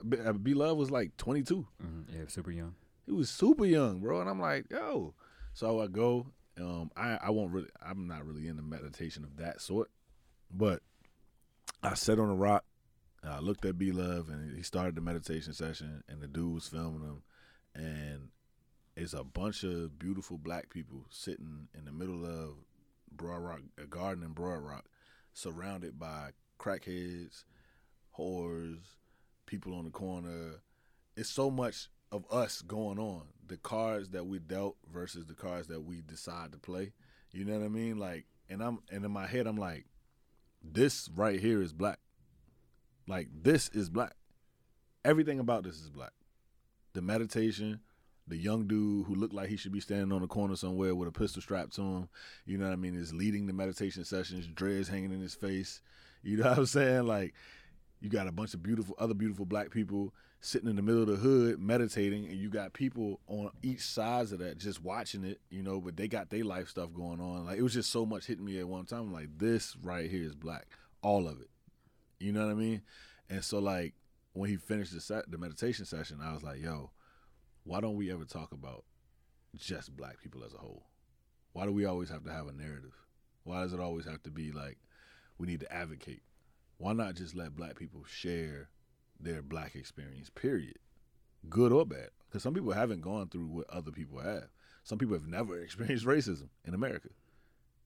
B 0.43 0.53
Love 0.55 0.77
was 0.77 0.91
like 0.91 1.17
22. 1.17 1.67
hmm 1.81 2.01
Yeah. 2.13 2.25
Super 2.27 2.51
young. 2.51 2.75
He 3.07 3.13
was 3.13 3.31
super 3.31 3.65
young, 3.65 4.01
bro. 4.01 4.21
And 4.21 4.29
I'm 4.29 4.41
like, 4.41 4.67
yo. 4.71 5.15
So 5.55 5.81
I 5.81 5.87
go. 5.87 6.27
Um, 6.61 6.91
I 6.97 7.19
I 7.23 7.31
won't 7.31 7.53
really. 7.53 7.69
I'm 7.81 8.09
not 8.09 8.27
really 8.27 8.49
into 8.49 8.63
meditation 8.63 9.23
of 9.23 9.37
that 9.37 9.61
sort, 9.61 9.91
but 10.51 10.83
I 11.83 11.95
sat 11.95 12.19
on 12.19 12.29
a 12.29 12.35
rock. 12.35 12.65
And 13.23 13.33
I 13.33 13.39
looked 13.39 13.65
at 13.65 13.79
B 13.79 13.93
Love, 13.93 14.29
and 14.29 14.57
he 14.57 14.63
started 14.63 14.95
the 14.97 15.01
meditation 15.01 15.53
session, 15.53 16.03
and 16.09 16.21
the 16.21 16.29
dude 16.29 16.55
was 16.55 16.69
filming 16.69 17.03
him, 17.03 17.23
and 17.75 18.29
it's 18.97 19.13
a 19.13 19.25
bunch 19.25 19.65
of 19.65 19.99
beautiful 19.99 20.39
black 20.39 20.71
people 20.71 21.05
sitting 21.11 21.67
in 21.77 21.85
the 21.85 21.93
middle 21.93 22.25
of 22.25 22.55
Broad 23.11 23.39
Rock, 23.39 23.61
a 23.81 23.87
garden 23.87 24.23
in 24.25 24.33
Broad 24.33 24.61
Rock, 24.61 24.85
surrounded 25.33 25.99
by 25.99 26.31
crackheads, 26.61 27.43
whores, 28.19 28.79
people 29.47 29.75
on 29.75 29.85
the 29.85 29.91
corner. 29.91 30.63
It's 31.17 31.31
so 31.31 31.51
much 31.51 31.89
of 32.13 32.25
us 32.31 32.63
going 32.63 32.99
on. 32.99 33.23
The 33.47 33.57
cards 33.57 34.11
that 34.11 34.27
we 34.27 34.39
dealt 34.39 34.77
versus 34.93 35.27
the 35.27 35.35
cards 35.35 35.69
that 35.69 35.83
we 35.83 36.01
decide 36.01 36.53
to 36.53 36.59
play. 36.59 36.93
You 37.33 37.45
know 37.45 37.59
what 37.59 37.65
I 37.65 37.69
mean? 37.69 37.99
Like, 37.99 38.27
and 38.49 38.63
I'm 38.63 38.81
and 38.91 39.05
in 39.05 39.11
my 39.11 39.27
head 39.27 39.47
I'm 39.47 39.57
like, 39.57 39.87
this 40.63 41.09
right 41.15 41.41
here 41.41 41.63
is 41.63 41.73
black. 41.73 41.99
Like 43.07 43.29
this 43.43 43.69
is 43.71 43.89
black. 43.89 44.15
Everything 45.05 45.39
about 45.39 45.65
this 45.65 45.77
is 45.77 45.91
black. 45.91 46.13
The 46.95 47.03
meditation, 47.03 47.81
the 48.27 48.37
young 48.37 48.67
dude 48.67 49.07
who 49.07 49.15
looked 49.15 49.35
like 49.35 49.49
he 49.49 49.57
should 49.57 49.73
be 49.73 49.81
standing 49.81 50.13
on 50.13 50.23
the 50.23 50.27
corner 50.27 50.57
somewhere 50.57 50.95
with 50.95 51.09
a 51.09 51.13
pistol 51.13 51.41
strapped 51.41 51.75
to 51.77 51.83
him, 51.83 52.09
you 52.45 52.59
know 52.59 52.67
what 52.67 52.73
I 52.73 52.77
mean, 52.77 52.95
is 52.95 53.15
leading 53.15 53.47
the 53.47 53.53
meditation 53.53 54.05
sessions, 54.05 54.47
dreads 54.47 54.89
hanging 54.89 55.13
in 55.13 55.21
his 55.21 55.35
face. 55.35 55.81
You 56.23 56.39
know 56.39 56.49
what 56.49 56.59
I'm 56.59 56.67
saying? 56.67 57.07
Like, 57.07 57.35
you 58.01 58.09
got 58.09 58.29
a 58.29 58.33
bunch 58.33 58.55
of 58.55 58.63
beautiful, 58.63 58.95
other 58.99 59.15
beautiful 59.15 59.45
black 59.45 59.71
people 59.71 60.15
sitting 60.41 60.69
in 60.69 60.77
the 60.77 60.83
middle 60.83 61.03
of 61.03 61.09
the 61.09 61.17
hood 61.17 61.59
meditating, 61.59 62.27
and 62.27 62.37
you 62.37 62.49
got 62.49 62.73
people 62.73 63.21
on 63.27 63.51
each 63.63 63.81
sides 63.81 64.31
of 64.33 64.39
that 64.39 64.59
just 64.59 64.83
watching 64.83 65.25
it, 65.25 65.41
you 65.51 65.63
know, 65.63 65.81
but 65.81 65.97
they 65.97 66.07
got 66.07 66.31
their 66.31 66.45
life 66.45 66.69
stuff 66.69 66.93
going 66.95 67.21
on. 67.21 67.47
Like, 67.47 67.59
it 67.59 67.63
was 67.63 67.75
just 67.75 67.91
so 67.91 68.07
much 68.07 68.27
hitting 68.27 68.45
me 68.45 68.59
at 68.61 68.69
one 68.69 68.85
time. 68.85 69.01
I'm 69.01 69.13
like, 69.13 69.37
this 69.37 69.77
right 69.83 70.09
here 70.09 70.25
is 70.25 70.35
black. 70.35 70.67
All 71.03 71.27
of 71.27 71.41
it. 71.41 71.51
You 72.21 72.33
know 72.33 72.45
what 72.45 72.53
I 72.53 72.55
mean? 72.55 72.83
And 73.29 73.45
so, 73.45 73.59
like, 73.59 73.95
when 74.33 74.49
he 74.49 74.57
finished 74.57 74.93
the, 74.93 75.25
the 75.29 75.39
meditation 75.39 75.85
session, 75.85 76.19
I 76.23 76.33
was 76.33 76.45
like, 76.45 76.61
yo, 76.61 76.91
why 77.65 77.81
don't 77.81 77.97
we 77.97 78.13
ever 78.13 78.25
talk 78.25 78.53
about 78.53 78.85
just 79.57 79.97
black 79.97 80.21
people 80.23 80.45
as 80.45 80.55
a 80.55 80.59
whole? 80.59 80.85
Why 81.53 81.67
do 81.67 81.73
we 81.73 81.85
always 81.85 82.11
have 82.11 82.25
to 82.25 82.33
have 82.33 82.47
a 82.47 82.53
narrative? 82.53 82.95
Why 83.43 83.63
does 83.63 83.73
it 83.73 83.81
always 83.81 84.07
have 84.07 84.23
to 84.25 84.31
be 84.31 84.53
like 84.53 84.79
we 85.39 85.47
need 85.47 85.61
to 85.61 85.73
advocate? 85.73 86.23
Why 86.79 86.93
not 86.93 87.15
just 87.15 87.35
let 87.35 87.57
black 87.57 87.77
people 87.77 88.05
share 88.09 88.69
their 89.21 89.43
black 89.43 89.75
experience, 89.75 90.31
period? 90.31 90.79
Good 91.49 91.73
or 91.73 91.85
bad. 91.85 92.11
Because 92.29 92.43
some 92.43 92.55
people 92.55 92.73
haven't 92.73 93.01
gone 93.01 93.29
through 93.29 93.47
what 93.47 93.71
other 93.71 93.91
people 93.91 94.21
have. 94.21 94.49
Some 94.85 94.99
people 94.99 95.15
have 95.15 95.27
never 95.27 95.59
experienced 95.63 96.07
racism 96.07 96.49
in 96.65 96.75
America. 96.75 97.09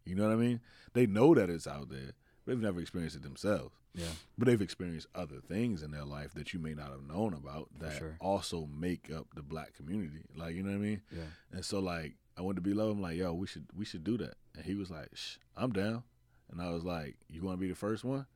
You 0.05 0.15
know 0.15 0.27
what 0.27 0.33
I 0.33 0.37
mean? 0.37 0.61
They 0.95 1.07
know 1.07 1.35
that 1.35 1.51
it's 1.51 1.67
out 1.67 1.89
there. 1.91 2.13
They've 2.45 2.59
never 2.59 2.81
experienced 2.81 3.17
it 3.17 3.23
themselves. 3.23 3.75
Yeah. 3.95 4.07
But 4.37 4.49
they've 4.49 4.61
experienced 4.61 5.07
other 5.15 5.41
things 5.47 5.83
in 5.83 5.91
their 5.91 6.05
life 6.05 6.35
that 6.35 6.53
you 6.53 6.59
may 6.59 6.75
not 6.75 6.91
have 6.91 7.07
known 7.07 7.35
about 7.35 7.69
that 7.79 7.99
sure. 7.99 8.17
also 8.21 8.67
make 8.67 9.11
up 9.15 9.29
the 9.35 9.43
black 9.43 9.75
community. 9.75 10.23
Like, 10.35 10.55
you 10.55 10.63
know 10.63 10.71
what 10.71 10.77
I 10.77 10.81
mean? 10.81 11.03
Yeah. 11.15 11.23
And 11.53 11.65
so 11.65 11.79
like 11.79 12.15
I 12.37 12.43
went 12.43 12.57
to 12.57 12.63
B 12.63 12.73
Love. 12.73 12.91
I'm 12.91 13.03
like, 13.03 13.17
yo, 13.17 13.33
we 13.33 13.47
should 13.47 13.67
we 13.77 13.85
should 13.85 14.05
do 14.05 14.17
that. 14.19 14.35
And 14.57 14.65
he 14.65 14.75
was 14.75 14.91
like, 14.91 15.09
Shh, 15.15 15.37
I'm 15.57 15.73
down. 15.73 16.03
And 16.51 16.61
I 16.61 16.71
was 16.71 16.85
like, 16.85 17.17
you 17.29 17.43
want 17.43 17.59
to 17.59 17.61
be 17.61 17.69
the 17.69 17.75
first 17.75 18.05
one? 18.05 18.27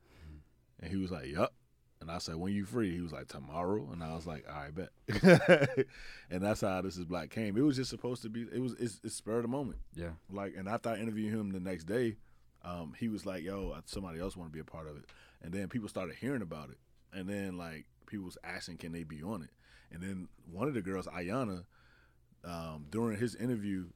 And 0.81 0.91
he 0.91 0.97
was 0.97 1.11
like, 1.11 1.27
yup. 1.27 1.55
And 2.01 2.11
I 2.11 2.19
said, 2.19 2.37
when 2.37 2.53
you 2.53 2.67
free? 2.67 2.95
He 2.95 3.01
was 3.01 3.13
like, 3.13 3.29
tomorrow. 3.29 3.89
And 3.91 4.03
I 4.03 4.15
was 4.15 4.27
like, 4.27 4.45
all 4.49 4.55
right, 4.55 4.75
bet. 4.75 5.87
and 6.31 6.43
that's 6.43 6.61
how 6.61 6.83
this 6.83 6.97
is 6.97 7.07
black 7.07 7.31
came. 7.31 7.57
It 7.57 7.63
was 7.63 7.77
just 7.77 7.91
supposed 7.91 8.23
to 8.23 8.29
be. 8.29 8.43
It 8.43 8.61
was 8.61 8.75
it's, 8.79 9.01
it's 9.03 9.15
spur 9.15 9.37
of 9.37 9.43
the 9.43 9.49
moment. 9.49 9.79
Yeah. 9.95 10.11
Like, 10.31 10.55
and 10.57 10.69
after 10.69 10.91
I 10.91 10.97
interviewed 10.97 11.33
him 11.33 11.51
the 11.51 11.61
next 11.61 11.85
day, 11.85 12.17
um, 12.63 12.93
he 12.99 13.09
was 13.09 13.25
like, 13.25 13.43
yo, 13.43 13.75
somebody 13.87 14.21
else 14.21 14.37
want 14.37 14.51
to 14.51 14.53
be 14.53 14.61
a 14.61 14.65
part 14.65 14.89
of 14.89 14.97
it. 14.97 15.05
And 15.43 15.53
then 15.53 15.69
people 15.69 15.89
started 15.89 16.17
hearing 16.17 16.43
about 16.43 16.71
it. 16.71 16.79
And 17.13 17.29
then 17.29 17.57
like 17.57 17.87
people 18.07 18.27
was 18.27 18.39
asking, 18.45 18.79
can 18.79 18.93
they 18.93 19.05
be 19.05 19.23
on 19.23 19.43
it? 19.43 19.51
And 19.93 20.03
then 20.03 20.29
one 20.51 20.69
of 20.69 20.75
the 20.75 20.83
girls, 20.83 21.07
Ayana, 21.07 21.65
um, 22.45 22.87
during 22.91 23.19
his 23.19 23.35
interview, 23.35 23.87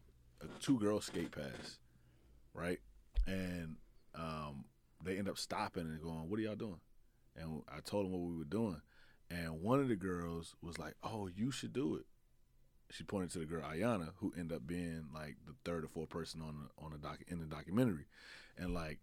uh, 0.43 0.47
two 0.61 0.79
girls 0.79 1.07
skate 1.07 1.33
past, 1.33 1.79
right? 2.55 2.79
And 3.27 3.77
um, 4.15 4.65
they 5.03 5.19
end 5.19 5.29
up 5.29 5.39
stopping 5.39 5.83
and 5.83 6.03
going, 6.03 6.29
"What 6.29 6.39
are 6.39 6.43
y'all 6.43 6.57
doing?" 6.57 6.81
And 7.37 7.63
I 7.69 7.81
told 7.81 8.07
them 8.07 8.13
what 8.13 8.31
we 8.31 8.37
were 8.37 8.45
doing, 8.45 8.81
and 9.31 9.63
one 9.63 9.81
of 9.81 9.89
the 9.89 9.97
girls 9.97 10.55
was 10.63 10.79
like, 10.79 10.95
"Oh, 11.03 11.29
you 11.29 11.51
should 11.51 11.73
do 11.73 11.97
it." 11.97 12.07
She 12.91 13.05
pointed 13.05 13.31
to 13.33 13.39
the 13.41 13.47
girl 13.47 13.63
Ayana, 13.63 14.15
who 14.17 14.33
ended 14.37 14.57
up 14.57 14.67
being 14.67 15.09
like 15.15 15.37
the 15.47 15.55
third 15.65 15.85
or 15.85 15.89
fourth 15.89 16.09
person 16.09 16.43
on 16.43 16.57
the 16.59 16.85
on 16.85 16.93
the 16.93 16.99
doc 16.99 17.19
in 17.29 17.39
the 17.39 17.47
documentary, 17.47 18.07
and 18.57 18.75
like 18.75 18.99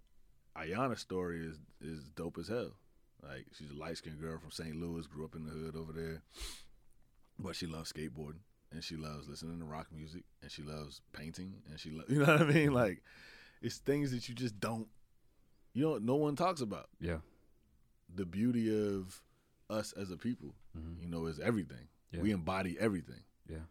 Ayana's 0.55 0.99
story 0.99 1.45
is 1.45 1.57
is 1.81 2.09
dope 2.09 2.37
as 2.37 2.49
hell. 2.49 2.73
Like 3.23 3.47
she's 3.57 3.71
a 3.71 3.75
light 3.75 3.97
skinned 3.97 4.19
girl 4.19 4.39
from 4.39 4.51
St. 4.51 4.75
Louis, 4.75 5.07
grew 5.07 5.25
up 5.25 5.35
in 5.35 5.45
the 5.45 5.51
hood 5.51 5.75
over 5.75 5.91
there, 5.91 6.21
but 7.39 7.55
she 7.55 7.65
loves 7.65 7.91
skateboarding 7.91 8.41
and 8.71 8.83
she 8.83 8.95
loves 8.95 9.27
listening 9.27 9.59
to 9.59 9.65
rock 9.65 9.87
music 9.93 10.23
and 10.41 10.51
she 10.51 10.61
loves 10.61 11.01
painting 11.13 11.53
and 11.69 11.79
she 11.79 11.91
loves 11.91 12.09
you 12.09 12.19
know 12.19 12.25
what 12.25 12.41
I 12.41 12.45
mean 12.45 12.73
like 12.73 13.01
it's 13.61 13.77
things 13.77 14.11
that 14.11 14.27
you 14.29 14.35
just 14.35 14.59
don't 14.59 14.87
you 15.77 15.83
know 15.83 15.97
no 15.99 16.15
one 16.15 16.35
talks 16.35 16.61
about 16.61 16.89
Yeah. 16.99 17.19
the 18.13 18.25
beauty 18.25 18.65
of 18.95 19.21
us 19.69 19.93
as 19.93 20.11
a 20.11 20.17
people 20.17 20.55
Mhm. 20.77 21.01
you 21.01 21.07
know 21.07 21.25
is 21.27 21.39
everything 21.39 21.87
Yeah. 22.11 22.21
we 22.21 22.31
embody 22.31 22.77
everything 22.79 23.21
Yeah. 23.47 23.65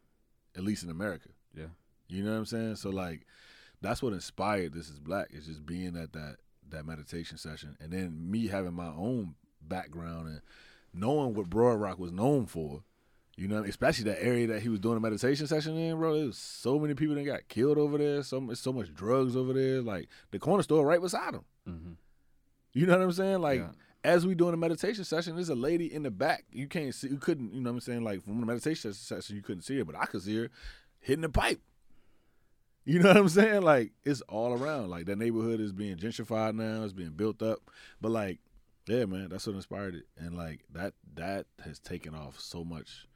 at 0.55 0.63
least 0.63 0.85
in 0.85 0.91
America 0.91 1.31
Yeah. 1.55 1.69
you 2.09 2.23
know 2.23 2.33
what 2.33 2.39
I'm 2.39 2.47
saying 2.47 2.77
so 2.77 2.91
like 2.91 3.27
that's 3.81 4.03
what 4.03 4.13
inspired 4.13 4.73
this 4.73 4.89
is 4.89 4.99
black 5.01 5.29
it's 5.31 5.47
just 5.47 5.67
being 5.67 5.97
at 5.97 6.13
that 6.13 6.37
that 6.69 6.87
meditation 6.87 7.39
session 7.39 7.77
and 7.81 7.93
then 7.93 8.31
me 8.31 8.47
having 8.49 8.75
my 8.75 8.89
own 8.89 9.35
background 9.63 10.29
and 10.29 10.41
knowing 10.93 11.35
what 11.35 11.51
Broad 11.51 11.81
Rock 11.81 11.99
was 11.99 12.13
known 12.13 12.47
for 12.47 12.85
you 13.39 13.49
know, 13.49 13.63
especially 13.65 14.05
that 14.05 14.25
area 14.25 14.47
that 14.47 14.63
he 14.63 14.71
was 14.71 14.81
doing 14.81 14.97
a 14.97 15.01
meditation 15.01 15.47
session 15.47 15.77
in, 15.77 15.99
bro. 15.99 16.15
There's 16.15 16.39
so 16.39 16.79
many 16.79 16.95
people 16.95 17.15
that 17.17 17.25
got 17.25 17.47
killed 17.49 17.77
over 17.77 17.99
there. 17.99 18.23
So 18.23 18.55
so 18.55 18.73
much 18.73 18.95
drugs 18.95 19.37
over 19.37 19.53
there. 19.53 19.83
Like 19.83 20.09
the 20.31 20.39
corner 20.39 20.63
store 20.63 20.87
right 20.87 21.03
beside 21.03 21.35
him. 21.35 21.45
Mm-hmm. 21.69 21.93
You 22.73 22.87
know 22.87 22.97
what 22.99 23.03
I'm 23.05 23.13
saying? 23.13 23.41
Like 23.41 23.61
Yeah. 23.61 23.71
as 24.05 24.27
we 24.27 24.35
doing 24.35 24.55
a 24.55 24.57
meditation 24.59 25.05
session, 25.05 25.35
there's 25.35 25.49
a 25.49 25.55
lady 25.55 25.93
in 25.93 26.03
the 26.03 26.11
back. 26.11 26.45
You 26.53 26.67
can't 26.69 26.95
see. 26.95 27.09
You 27.09 27.17
couldn't. 27.19 27.55
You 27.55 27.61
know 27.61 27.71
what 27.71 27.77
I'm 27.77 27.81
saying? 27.81 28.05
Like 28.05 28.23
from 28.25 28.41
the 28.41 28.47
meditation 28.47 28.93
session, 28.93 29.37
you 29.37 29.43
couldn't 29.43 29.63
see 29.63 29.79
her, 29.79 29.85
but 29.85 29.97
I 29.97 30.07
could 30.07 30.23
see 30.23 30.37
her 30.37 30.51
hitting 31.01 31.23
the 31.23 31.29
pipe. 31.29 31.61
You 32.85 33.01
know 33.01 33.09
what 33.09 33.17
I'm 33.17 33.29
saying? 33.29 33.63
Like 33.63 33.93
it's 34.05 34.21
all 34.23 34.53
around. 34.53 34.91
Like 34.91 35.07
that 35.07 35.19
neighborhood 35.19 35.61
is 35.61 35.73
being 35.73 35.97
gentrified 35.97 36.55
now. 36.55 36.85
It's 36.85 36.93
being 36.93 37.11
built 37.11 37.43
up. 37.43 37.59
But 38.01 38.13
like, 38.13 38.39
yeah, 38.87 39.07
man, 39.07 39.29
that's 39.31 39.47
what 39.47 39.57
inspired 39.57 39.97
it. 39.97 40.05
And 40.17 40.37
like 40.37 40.61
that 40.73 40.95
that 41.15 41.47
has 41.65 41.79
taken 41.81 42.15
off 42.15 42.39
so 42.39 42.63
much 42.63 43.09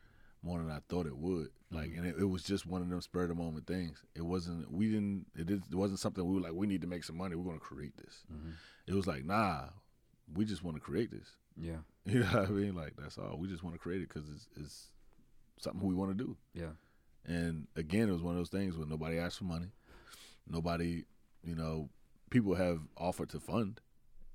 more 0.43 0.59
than 0.59 0.71
I 0.71 0.79
thought 0.89 1.07
it 1.07 1.17
would. 1.17 1.49
Like, 1.71 1.91
and 1.97 2.07
it, 2.07 2.17
it 2.19 2.25
was 2.25 2.43
just 2.43 2.67
one 2.67 2.83
of 2.83 2.89
them 2.89 3.01
spur 3.01 3.23
of 3.25 3.29
the 3.29 3.35
moment 3.35 3.67
things. 3.67 4.03
It 4.15 4.23
wasn't. 4.23 4.71
We 4.73 4.87
didn't. 4.89 5.27
It, 5.37 5.47
did, 5.47 5.63
it 5.71 5.75
wasn't 5.77 6.01
something 6.01 6.25
we 6.27 6.35
were 6.35 6.41
like. 6.41 6.53
We 6.55 6.67
need 6.67 6.81
to 6.81 6.87
make 6.87 7.05
some 7.05 7.17
money. 7.17 7.37
We're 7.37 7.45
going 7.45 7.59
to 7.59 7.65
create 7.65 7.97
this. 7.97 8.21
Mhm. 8.33 8.53
It 8.87 8.95
was 8.95 9.07
like, 9.07 9.25
nah, 9.25 9.67
we 10.35 10.45
just 10.45 10.65
want 10.65 10.77
to 10.77 10.81
create 10.81 11.11
this. 11.11 11.29
Yeah. 11.57 11.77
You 12.07 12.21
know 12.21 12.27
what 12.27 12.49
I 12.49 12.51
mean? 12.53 12.75
Like 12.75 12.95
that's 12.99 13.19
all. 13.19 13.37
We 13.39 13.47
just 13.47 13.63
want 13.63 13.75
to 13.75 13.79
create 13.79 14.01
it 14.01 14.09
because 14.09 14.29
it's, 14.31 14.49
it's 14.57 14.87
something 15.61 15.87
we 15.87 15.95
want 15.95 16.17
to 16.17 16.25
do. 16.25 16.37
Yeah. 16.55 16.73
And 17.27 17.67
again, 17.77 18.09
it 18.09 18.13
was 18.13 18.23
one 18.23 18.33
of 18.35 18.39
those 18.41 18.49
things 18.49 18.77
where 18.77 18.87
nobody 18.87 19.19
asked 19.19 19.37
for 19.39 19.45
money. 19.45 19.67
Nobody, 20.49 21.05
you 21.45 21.55
know, 21.55 21.91
people 22.31 22.55
have 22.55 22.81
offered 22.97 23.29
to 23.31 23.39
fund, 23.41 23.81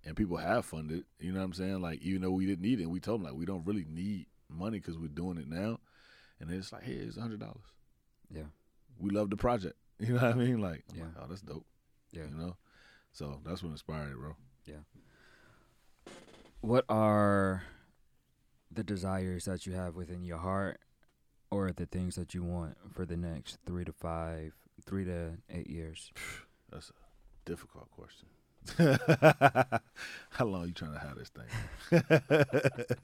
and 0.06 0.16
people 0.16 0.38
have 0.38 0.64
funded. 0.66 1.04
You 1.20 1.32
know 1.34 1.40
what 1.40 1.46
I'm 1.46 1.54
saying? 1.54 1.82
Like 1.82 2.02
even 2.04 2.22
though 2.22 2.32
we 2.32 2.46
didn't 2.46 2.62
need 2.62 2.80
it, 2.80 2.86
we 2.90 3.00
told 3.00 3.20
them 3.22 3.26
like 3.26 3.36
we 3.36 3.46
don't 3.46 3.66
really 3.66 3.86
need 3.90 4.28
money 4.48 4.80
because 4.80 4.98
we're 4.98 5.08
doing 5.08 5.38
it 5.38 5.50
now. 5.50 5.80
And 6.40 6.52
it's 6.52 6.72
like, 6.72 6.84
hey, 6.84 6.94
it's 6.94 7.18
a 7.18 7.22
hundred 7.22 7.40
dollars. 7.40 7.64
Yeah. 8.34 8.44
We 9.00 9.10
love 9.12 9.30
the 9.30 9.38
project. 9.38 9.76
You 10.00 10.08
know 10.14 10.16
what 10.16 10.24
I 10.24 10.34
mean? 10.34 10.60
Like, 10.60 10.84
Yeah. 10.94 11.04
like, 11.04 11.14
oh, 11.22 11.26
that's 11.30 11.42
dope. 11.42 11.66
Yeah. 12.12 12.24
You 12.30 12.36
know. 12.38 12.58
So 13.14 13.40
that's 13.46 13.64
what 13.64 13.70
inspired 13.72 14.12
it, 14.12 14.18
bro. 14.18 14.36
Yeah. 14.66 14.84
What 16.60 16.84
are 16.90 17.64
the 18.72 18.84
desires 18.84 19.46
that 19.46 19.66
you 19.66 19.72
have 19.74 19.96
within 19.96 20.24
your 20.26 20.40
heart 20.40 20.80
or 21.50 21.72
the 21.72 21.86
things 21.86 22.16
that 22.16 22.34
you 22.34 22.44
want 22.44 22.76
for 22.94 23.06
the 23.06 23.16
next 23.16 23.58
three 23.66 23.86
to 23.86 23.94
five, 23.94 24.54
three 24.86 25.06
to 25.06 25.38
eight 25.50 25.70
years? 25.70 26.12
That's 26.72 26.90
a 26.90 26.94
difficult 27.50 27.90
question. 27.92 28.28
How 30.32 30.46
long 30.46 30.64
are 30.64 30.68
you 30.68 30.74
trying 30.74 30.94
to 30.94 31.00
have 31.00 31.16
this 31.18 31.30
thing? 31.30 32.96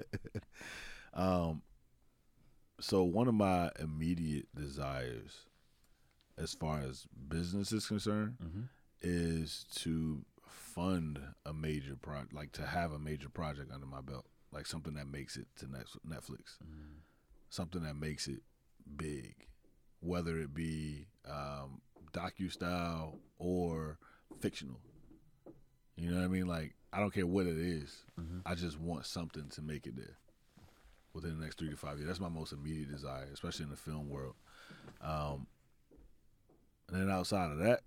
um, 1.13 1.61
so 2.82 3.03
one 3.03 3.27
of 3.27 3.34
my 3.34 3.69
immediate 3.79 4.47
desires, 4.55 5.45
as 6.38 6.53
far 6.53 6.79
as 6.79 7.05
business 7.27 7.71
is 7.71 7.88
concerned, 7.88 8.36
Mm-hmm. 8.43 8.61
is 9.01 9.65
to 9.75 10.23
fund 10.47 11.19
a 11.45 11.53
major 11.53 11.95
project, 11.95 12.34
like 12.34 12.51
to 12.53 12.65
have 12.65 12.91
a 12.91 12.99
major 12.99 13.29
project 13.29 13.71
under 13.73 13.86
my 13.86 14.01
belt, 14.01 14.25
like 14.51 14.65
something 14.65 14.93
that 14.95 15.07
makes 15.07 15.38
it 15.38 15.47
to 15.57 15.65
Netflix, 15.65 16.57
something 17.49 17.84
that 17.84 17.95
makes 17.95 18.27
it 18.27 18.41
big, 18.95 19.36
whether 19.99 20.38
it 20.38 20.53
be 20.53 21.07
um, 21.29 21.82
docu 22.13 22.51
style 22.51 23.19
or 23.38 23.97
fictional. 24.39 24.79
You 25.95 26.09
know 26.11 26.17
what 26.17 26.25
I 26.25 26.27
mean? 26.29 26.47
Like 26.47 26.73
I 26.93 26.99
don't 26.99 27.13
care 27.13 27.27
what 27.27 27.47
it 27.47 27.57
is. 27.57 28.03
Mm-hmm. 28.19 28.39
I 28.45 28.55
just 28.55 28.79
want 28.79 29.05
something 29.05 29.49
to 29.49 29.61
make 29.61 29.86
it 29.88 29.95
there 29.95 30.17
within 31.14 31.38
the 31.38 31.43
next 31.43 31.57
three 31.59 31.70
to 31.70 31.78
five 31.78 31.97
years. 31.97 32.07
That's 32.07 32.20
my 32.20 32.30
most 32.30 32.53
immediate 32.53 32.89
desire, 32.91 33.28
especially 33.34 33.64
in 33.64 33.72
the 33.72 33.78
film 33.78 34.09
world. 34.09 34.36
Um, 35.01 35.47
and 36.89 37.01
then 37.01 37.09
outside 37.09 37.51
of 37.51 37.59
that, 37.59 37.82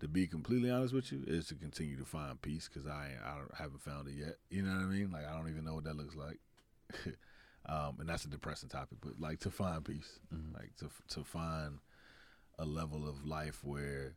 to 0.00 0.08
be 0.08 0.26
completely 0.26 0.70
honest 0.70 0.94
with 0.94 1.10
you, 1.12 1.24
is 1.26 1.48
to 1.48 1.54
continue 1.54 1.96
to 1.96 2.04
find 2.04 2.40
peace 2.40 2.68
because 2.72 2.86
I 2.88 3.12
I 3.24 3.38
haven't 3.60 3.82
found 3.82 4.08
it 4.08 4.14
yet. 4.14 4.36
You 4.50 4.62
know 4.62 4.72
what 4.72 4.82
I 4.82 4.86
mean? 4.86 5.10
Like 5.10 5.26
I 5.26 5.32
don't 5.36 5.48
even 5.48 5.64
know 5.64 5.74
what 5.74 5.84
that 5.84 5.96
looks 5.96 6.14
like. 6.14 6.38
um, 7.66 7.96
and 8.00 8.08
that's 8.08 8.24
a 8.24 8.28
depressing 8.28 8.68
topic, 8.68 8.98
but 9.00 9.20
like 9.20 9.40
to 9.40 9.50
find 9.50 9.84
peace, 9.84 10.18
Mhm. 10.32 10.54
like 10.54 10.76
to 10.76 10.88
to 11.14 11.24
find 11.24 11.78
a 12.58 12.64
level 12.64 13.08
of 13.08 13.24
life 13.24 13.62
where 13.64 14.14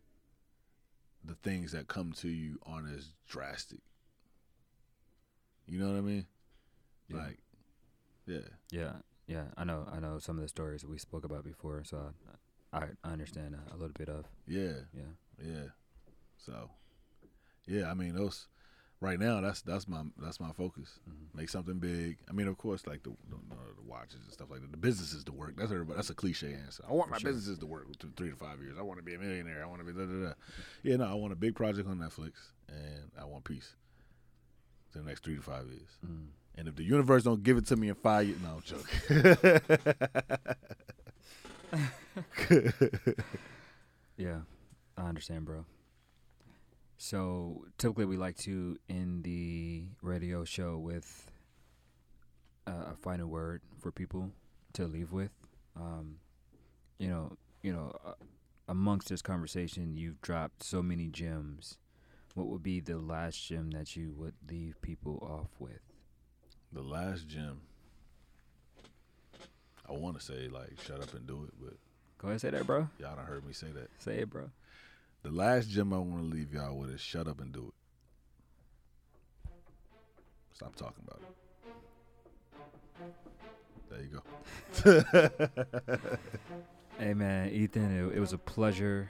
the 1.24 1.36
things 1.36 1.72
that 1.72 1.88
come 1.88 2.12
to 2.14 2.28
you 2.30 2.60
aren't 2.66 2.90
as 2.90 3.14
drastic. 3.28 3.82
You 5.68 5.80
know 5.80 5.92
what 5.92 5.98
I 5.98 6.02
mean? 6.02 6.26
Yeah. 7.08 7.18
Like, 7.18 7.41
yeah, 8.32 8.48
Yeah, 8.72 8.94
yeah, 9.28 9.44
I 9.58 9.64
know. 9.64 9.88
I 9.92 10.00
know 10.00 10.20
some 10.20 10.38
of 10.38 10.42
the 10.44 10.48
stories 10.50 10.86
we 10.86 10.98
spoke 10.98 11.24
about 11.26 11.44
before, 11.44 11.84
so 11.84 12.14
I, 12.74 12.86
I 13.04 13.10
understand 13.12 13.56
a 13.70 13.74
little 13.74 13.94
bit 13.98 14.10
of. 14.10 14.26
yeah, 14.48 14.74
Yeah, 14.94 15.14
yeah. 15.44 15.66
So, 16.38 16.70
yeah, 17.68 17.90
I 17.90 17.94
mean 17.94 18.16
those. 18.16 18.48
Right 19.00 19.20
now, 19.20 19.42
that's 19.42 19.64
that's 19.64 19.88
my 19.88 20.04
that's 20.22 20.40
my 20.40 20.52
focus. 20.52 21.00
Mhm. 21.10 21.36
Make 21.36 21.50
something 21.50 21.80
big. 21.80 22.20
I 22.30 22.34
mean, 22.34 22.48
of 22.48 22.58
course, 22.60 22.86
like 22.86 23.02
the, 23.02 23.10
the, 23.32 23.36
the 23.76 23.82
watches 23.88 24.20
and 24.24 24.32
stuff 24.32 24.52
like 24.52 24.62
that. 24.62 24.70
The 24.72 24.78
businesses 24.78 25.24
to 25.24 25.32
work. 25.32 25.56
That's 25.58 25.72
everybody. 25.72 25.96
That's 25.96 26.12
a 26.12 26.14
cliche 26.14 26.54
answer. 26.54 26.84
I 26.88 26.92
want 26.94 27.08
For 27.08 27.14
my 27.14 27.18
sure. 27.18 27.32
businesses 27.32 27.58
to 27.60 27.66
work 27.66 27.88
three 28.16 28.30
to 28.30 28.36
five 28.36 28.60
years. 28.62 28.76
I 28.78 28.84
want 28.84 29.00
to 29.00 29.04
be 29.04 29.16
a 29.16 29.18
millionaire. 29.20 29.64
I 29.64 29.66
want 29.66 29.80
to 29.80 29.92
be 29.92 29.92
da 30.00 30.06
da 30.06 30.28
da. 30.28 30.34
Yeah, 30.84 30.98
no, 30.98 31.06
I 31.06 31.16
want 31.16 31.34
a 31.34 31.36
big 31.36 31.56
project 31.56 31.90
on 31.90 31.98
Netflix, 31.98 32.34
and 32.70 33.10
I 33.20 33.26
want 33.26 33.44
peace. 33.44 33.74
To 34.92 35.00
the 35.00 35.04
next 35.06 35.24
three 35.24 35.36
to 35.36 35.42
five 35.42 35.66
years. 35.66 35.90
mm. 36.06 36.28
And 36.56 36.68
if 36.68 36.76
the 36.76 36.84
universe 36.84 37.24
don't 37.24 37.44
give 37.44 37.58
it 37.58 37.66
to 37.68 37.76
me 37.76 37.90
in 37.90 37.96
five 37.96 38.28
years, 38.28 38.40
no 38.42 38.62
I'm 38.62 38.62
joking. 42.22 43.16
Yeah, 44.18 44.42
I 44.98 45.04
understand, 45.04 45.46
bro. 45.46 45.66
So 46.98 47.66
typically, 47.78 48.06
we 48.06 48.18
like 48.18 48.38
to 48.40 48.78
end 48.90 49.24
the 49.24 49.86
radio 50.02 50.44
show 50.44 50.78
with 50.78 51.32
uh, 52.68 52.92
a 52.94 52.96
final 53.02 53.28
word 53.28 53.62
for 53.80 53.92
people 53.92 54.32
to 54.74 54.86
leave 54.86 55.12
with. 55.12 55.32
Um, 55.76 56.18
you 57.00 57.08
know, 57.08 57.38
you 57.64 57.74
know, 57.74 57.96
uh, 58.06 58.14
amongst 58.68 59.10
this 59.10 59.22
conversation, 59.24 59.98
you've 59.98 60.22
dropped 60.22 60.64
so 60.64 60.84
many 60.84 61.08
gems. 61.08 61.78
What 62.36 62.48
would 62.48 62.64
be 62.64 62.80
the 62.80 62.98
last 63.00 63.44
gem 63.48 63.72
that 63.72 63.96
you 63.96 64.14
would 64.16 64.36
leave 64.48 64.80
people 64.82 65.18
off 65.22 65.60
with? 65.60 65.82
The 66.74 66.82
last 66.82 67.28
gem. 67.28 67.62
I 69.90 69.94
want 69.94 70.18
to 70.20 70.24
say 70.26 70.48
like 70.48 70.80
shut 70.86 71.02
up 71.02 71.14
and 71.14 71.28
do 71.28 71.44
it, 71.48 71.54
but 71.62 71.74
Go 72.18 72.28
ahead, 72.28 72.34
and 72.34 72.42
say 72.42 72.50
that, 72.52 72.68
bro. 72.68 72.88
y'all 73.00 73.16
don't 73.16 73.26
heard 73.26 73.46
me 73.46 73.54
say 73.54 73.68
that. 73.74 73.90
Say 74.00 74.20
it, 74.20 74.30
bro. 74.30 74.50
The 75.24 75.32
last 75.32 75.70
gem 75.70 75.92
I 75.94 75.98
want 75.98 76.30
to 76.30 76.36
leave 76.36 76.54
y'all 76.54 76.76
with 76.78 76.92
is 76.92 77.02
shut 77.02 77.28
up 77.28 77.42
and 77.42 77.52
do 77.52 77.68
it. 77.68 77.74
Stop 80.54 80.76
talking 80.76 81.04
about 81.08 81.22
it. 81.22 81.36
There 83.90 84.02
you 84.02 84.22
go. 86.04 86.18
Hey 87.00 87.16
man, 87.16 87.50
Ethan, 87.50 87.98
it, 88.12 88.18
it 88.18 88.20
was 88.20 88.32
a 88.34 88.38
pleasure. 88.38 89.10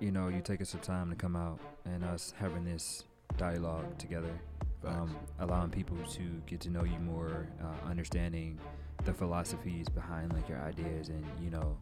You 0.00 0.10
know, 0.10 0.28
you 0.28 0.42
taking 0.42 0.66
some 0.66 0.80
time 0.80 1.08
to 1.08 1.16
come 1.16 1.34
out 1.34 1.58
and 1.86 2.04
us 2.04 2.34
having 2.36 2.62
this 2.66 3.04
dialogue 3.38 3.96
together, 3.96 4.38
um, 4.86 5.14
allowing 5.38 5.70
people 5.70 5.96
to 6.14 6.22
get 6.46 6.60
to 6.62 6.70
know 6.70 6.84
you 6.84 6.98
more, 7.00 7.48
uh, 7.62 7.88
understanding 7.88 8.58
the 9.04 9.12
philosophies 9.12 9.88
behind 9.88 10.32
like 10.32 10.48
your 10.48 10.60
ideas, 10.60 11.08
and 11.08 11.24
you 11.40 11.50
know, 11.50 11.76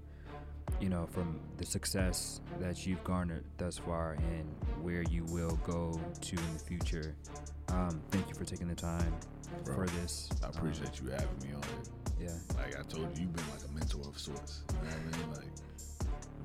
you 0.81 0.89
know, 0.89 1.07
from 1.11 1.39
the 1.59 1.67
success 1.67 2.41
that 2.61 2.87
you've 2.87 3.03
garnered 3.05 3.45
thus 3.59 3.79
far 3.79 4.13
and 4.13 4.45
where 4.83 5.03
you 5.03 5.25
will 5.25 5.59
go 5.67 6.01
to 6.21 6.37
in 6.37 6.53
the 6.55 6.59
future. 6.61 7.15
Um, 7.69 8.01
thank 8.11 8.29
you 8.29 8.35
for 8.35 8.45
taking 8.45 8.69
the 8.69 8.75
time 8.75 9.15
Bro, 9.65 9.75
for 9.75 9.87
this. 10.01 10.29
I 10.43 10.47
Um, 10.47 10.53
appreciate 10.57 11.01
you 11.01 11.11
having 11.11 11.29
me 11.43 11.55
on 11.55 11.63
it. 11.63 11.89
yeah. 12.21 12.37
Like 12.57 12.79
I 12.79 12.83
told 12.83 13.17
you, 13.17 13.25
you've 13.25 13.33
been 13.35 13.45
like 13.51 13.65
a 13.69 13.73
mentor 13.73 14.09
of 14.09 14.19
sorts. 14.19 14.63
You 14.71 14.89
know 14.89 14.95
what 14.97 15.15
I 15.15 15.19
mean? 15.19 15.31
Like 15.37 15.47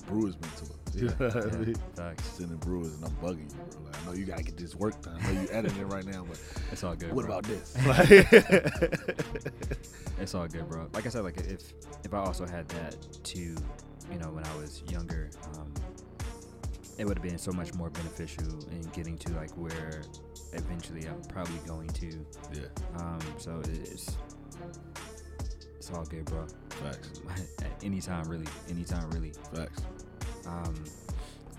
Brewers 0.08 0.36
mentor. 0.40 0.68
You 0.96 1.08
know 1.08 1.14
what 1.28 1.54
I 1.54 1.58
mean? 1.58 1.76
facts. 1.96 2.24
Sending 2.30 2.58
Brewers 2.58 2.94
and 2.96 3.04
I'm 3.06 3.12
bugging 3.22 3.50
you, 3.52 3.58
bro. 3.72 3.82
Like 3.86 4.02
I 4.02 4.06
know 4.06 4.14
you 4.14 4.26
gotta 4.26 4.44
get 4.44 4.56
this 4.58 4.76
work 4.76 5.02
done. 5.02 5.18
I 5.22 5.34
know 5.34 5.42
you 5.42 5.48
editing 5.52 5.78
it 5.82 5.86
right 5.88 6.06
now, 6.06 6.24
but 6.28 6.40
It's 6.72 6.84
all 6.84 6.96
good. 6.96 7.12
what 7.14 7.26
bro. 7.26 7.38
about 7.40 7.44
this? 7.46 7.76
It's 10.18 10.34
all 10.34 10.48
good, 10.48 10.68
bro. 10.70 10.88
Like 10.94 11.06
I 11.06 11.10
said, 11.10 11.24
like 11.26 11.38
if 11.38 11.74
if 12.06 12.14
I 12.14 12.20
also 12.20 12.46
had 12.46 12.68
that 12.70 12.96
too, 13.24 13.56
you 14.12 14.18
know, 14.18 14.30
when 14.30 14.46
I 14.46 14.56
was 14.56 14.82
younger, 14.90 15.30
um, 15.56 15.74
it 16.98 17.04
would 17.06 17.18
have 17.18 17.24
been 17.24 17.38
so 17.38 17.52
much 17.52 17.74
more 17.74 17.90
beneficial 17.90 18.46
in 18.72 18.82
getting 18.94 19.18
to 19.18 19.34
like 19.34 19.52
where 19.52 20.04
eventually 20.54 21.06
I'm 21.08 21.22
probably 21.28 21.60
going 21.68 21.90
to. 21.90 22.26
yeah, 22.54 22.62
Um, 22.96 23.20
so 23.38 23.62
it's 23.66 24.16
it's 25.88 25.96
all 25.96 26.06
good, 26.06 26.26
bro. 26.26 26.48
facts, 26.70 27.22
At 27.62 27.84
anytime, 27.84 28.28
really, 28.28 28.48
anytime, 28.70 29.08
really. 29.12 29.34
facts. 29.54 29.84
Um, 30.48 30.74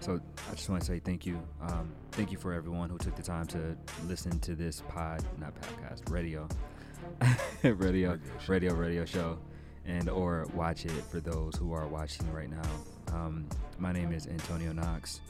so 0.01 0.21
I 0.51 0.55
just 0.55 0.69
want 0.69 0.83
to 0.83 0.87
say 0.87 0.99
thank 0.99 1.25
you. 1.25 1.41
Um, 1.61 1.93
thank 2.11 2.33
you 2.33 2.39
for 2.39 2.53
everyone 2.53 2.91
who 2.91 2.99
took 2.99 3.15
the 3.15 3.23
time 3.23 3.47
to 3.49 3.77
listen 4.09 4.39
to 4.41 4.57
this 4.57 4.83
pod, 4.89 5.23
not 5.39 5.53
podcast, 5.55 6.11
radio, 6.11 6.49
radio, 7.63 7.79
Radio 7.79 8.19
show. 8.41 8.53
radio, 8.53 8.75
radio 8.75 9.05
show, 9.05 9.39
and 9.87 10.09
or 10.11 10.47
watch 10.55 10.85
it 10.87 11.05
for 11.09 11.21
those 11.21 11.55
who 11.55 11.73
are 11.73 11.87
watching 11.87 12.31
right 12.33 12.51
now. 12.51 12.69
Um, 13.15 13.47
my 13.79 13.93
name 13.93 14.13
is 14.13 14.27
Antonio 14.27 14.73
Knox. 14.73 15.21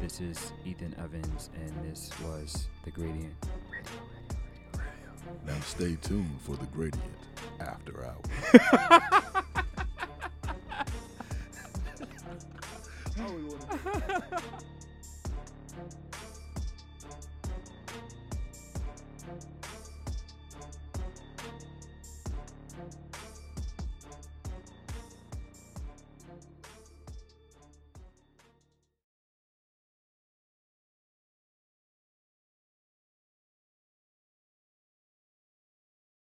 This 0.00 0.22
is 0.22 0.52
Ethan 0.64 0.94
Evans, 0.98 1.50
and 1.54 1.90
this 1.90 2.10
was 2.24 2.66
the 2.84 2.90
Gradient. 2.92 3.34
Now 5.46 5.60
stay 5.60 5.96
tuned 6.00 6.40
for 6.40 6.56
the 6.56 6.66
gradient 6.66 7.17
after 7.60 8.04
hours. 8.04 8.24
Oh, 13.20 13.58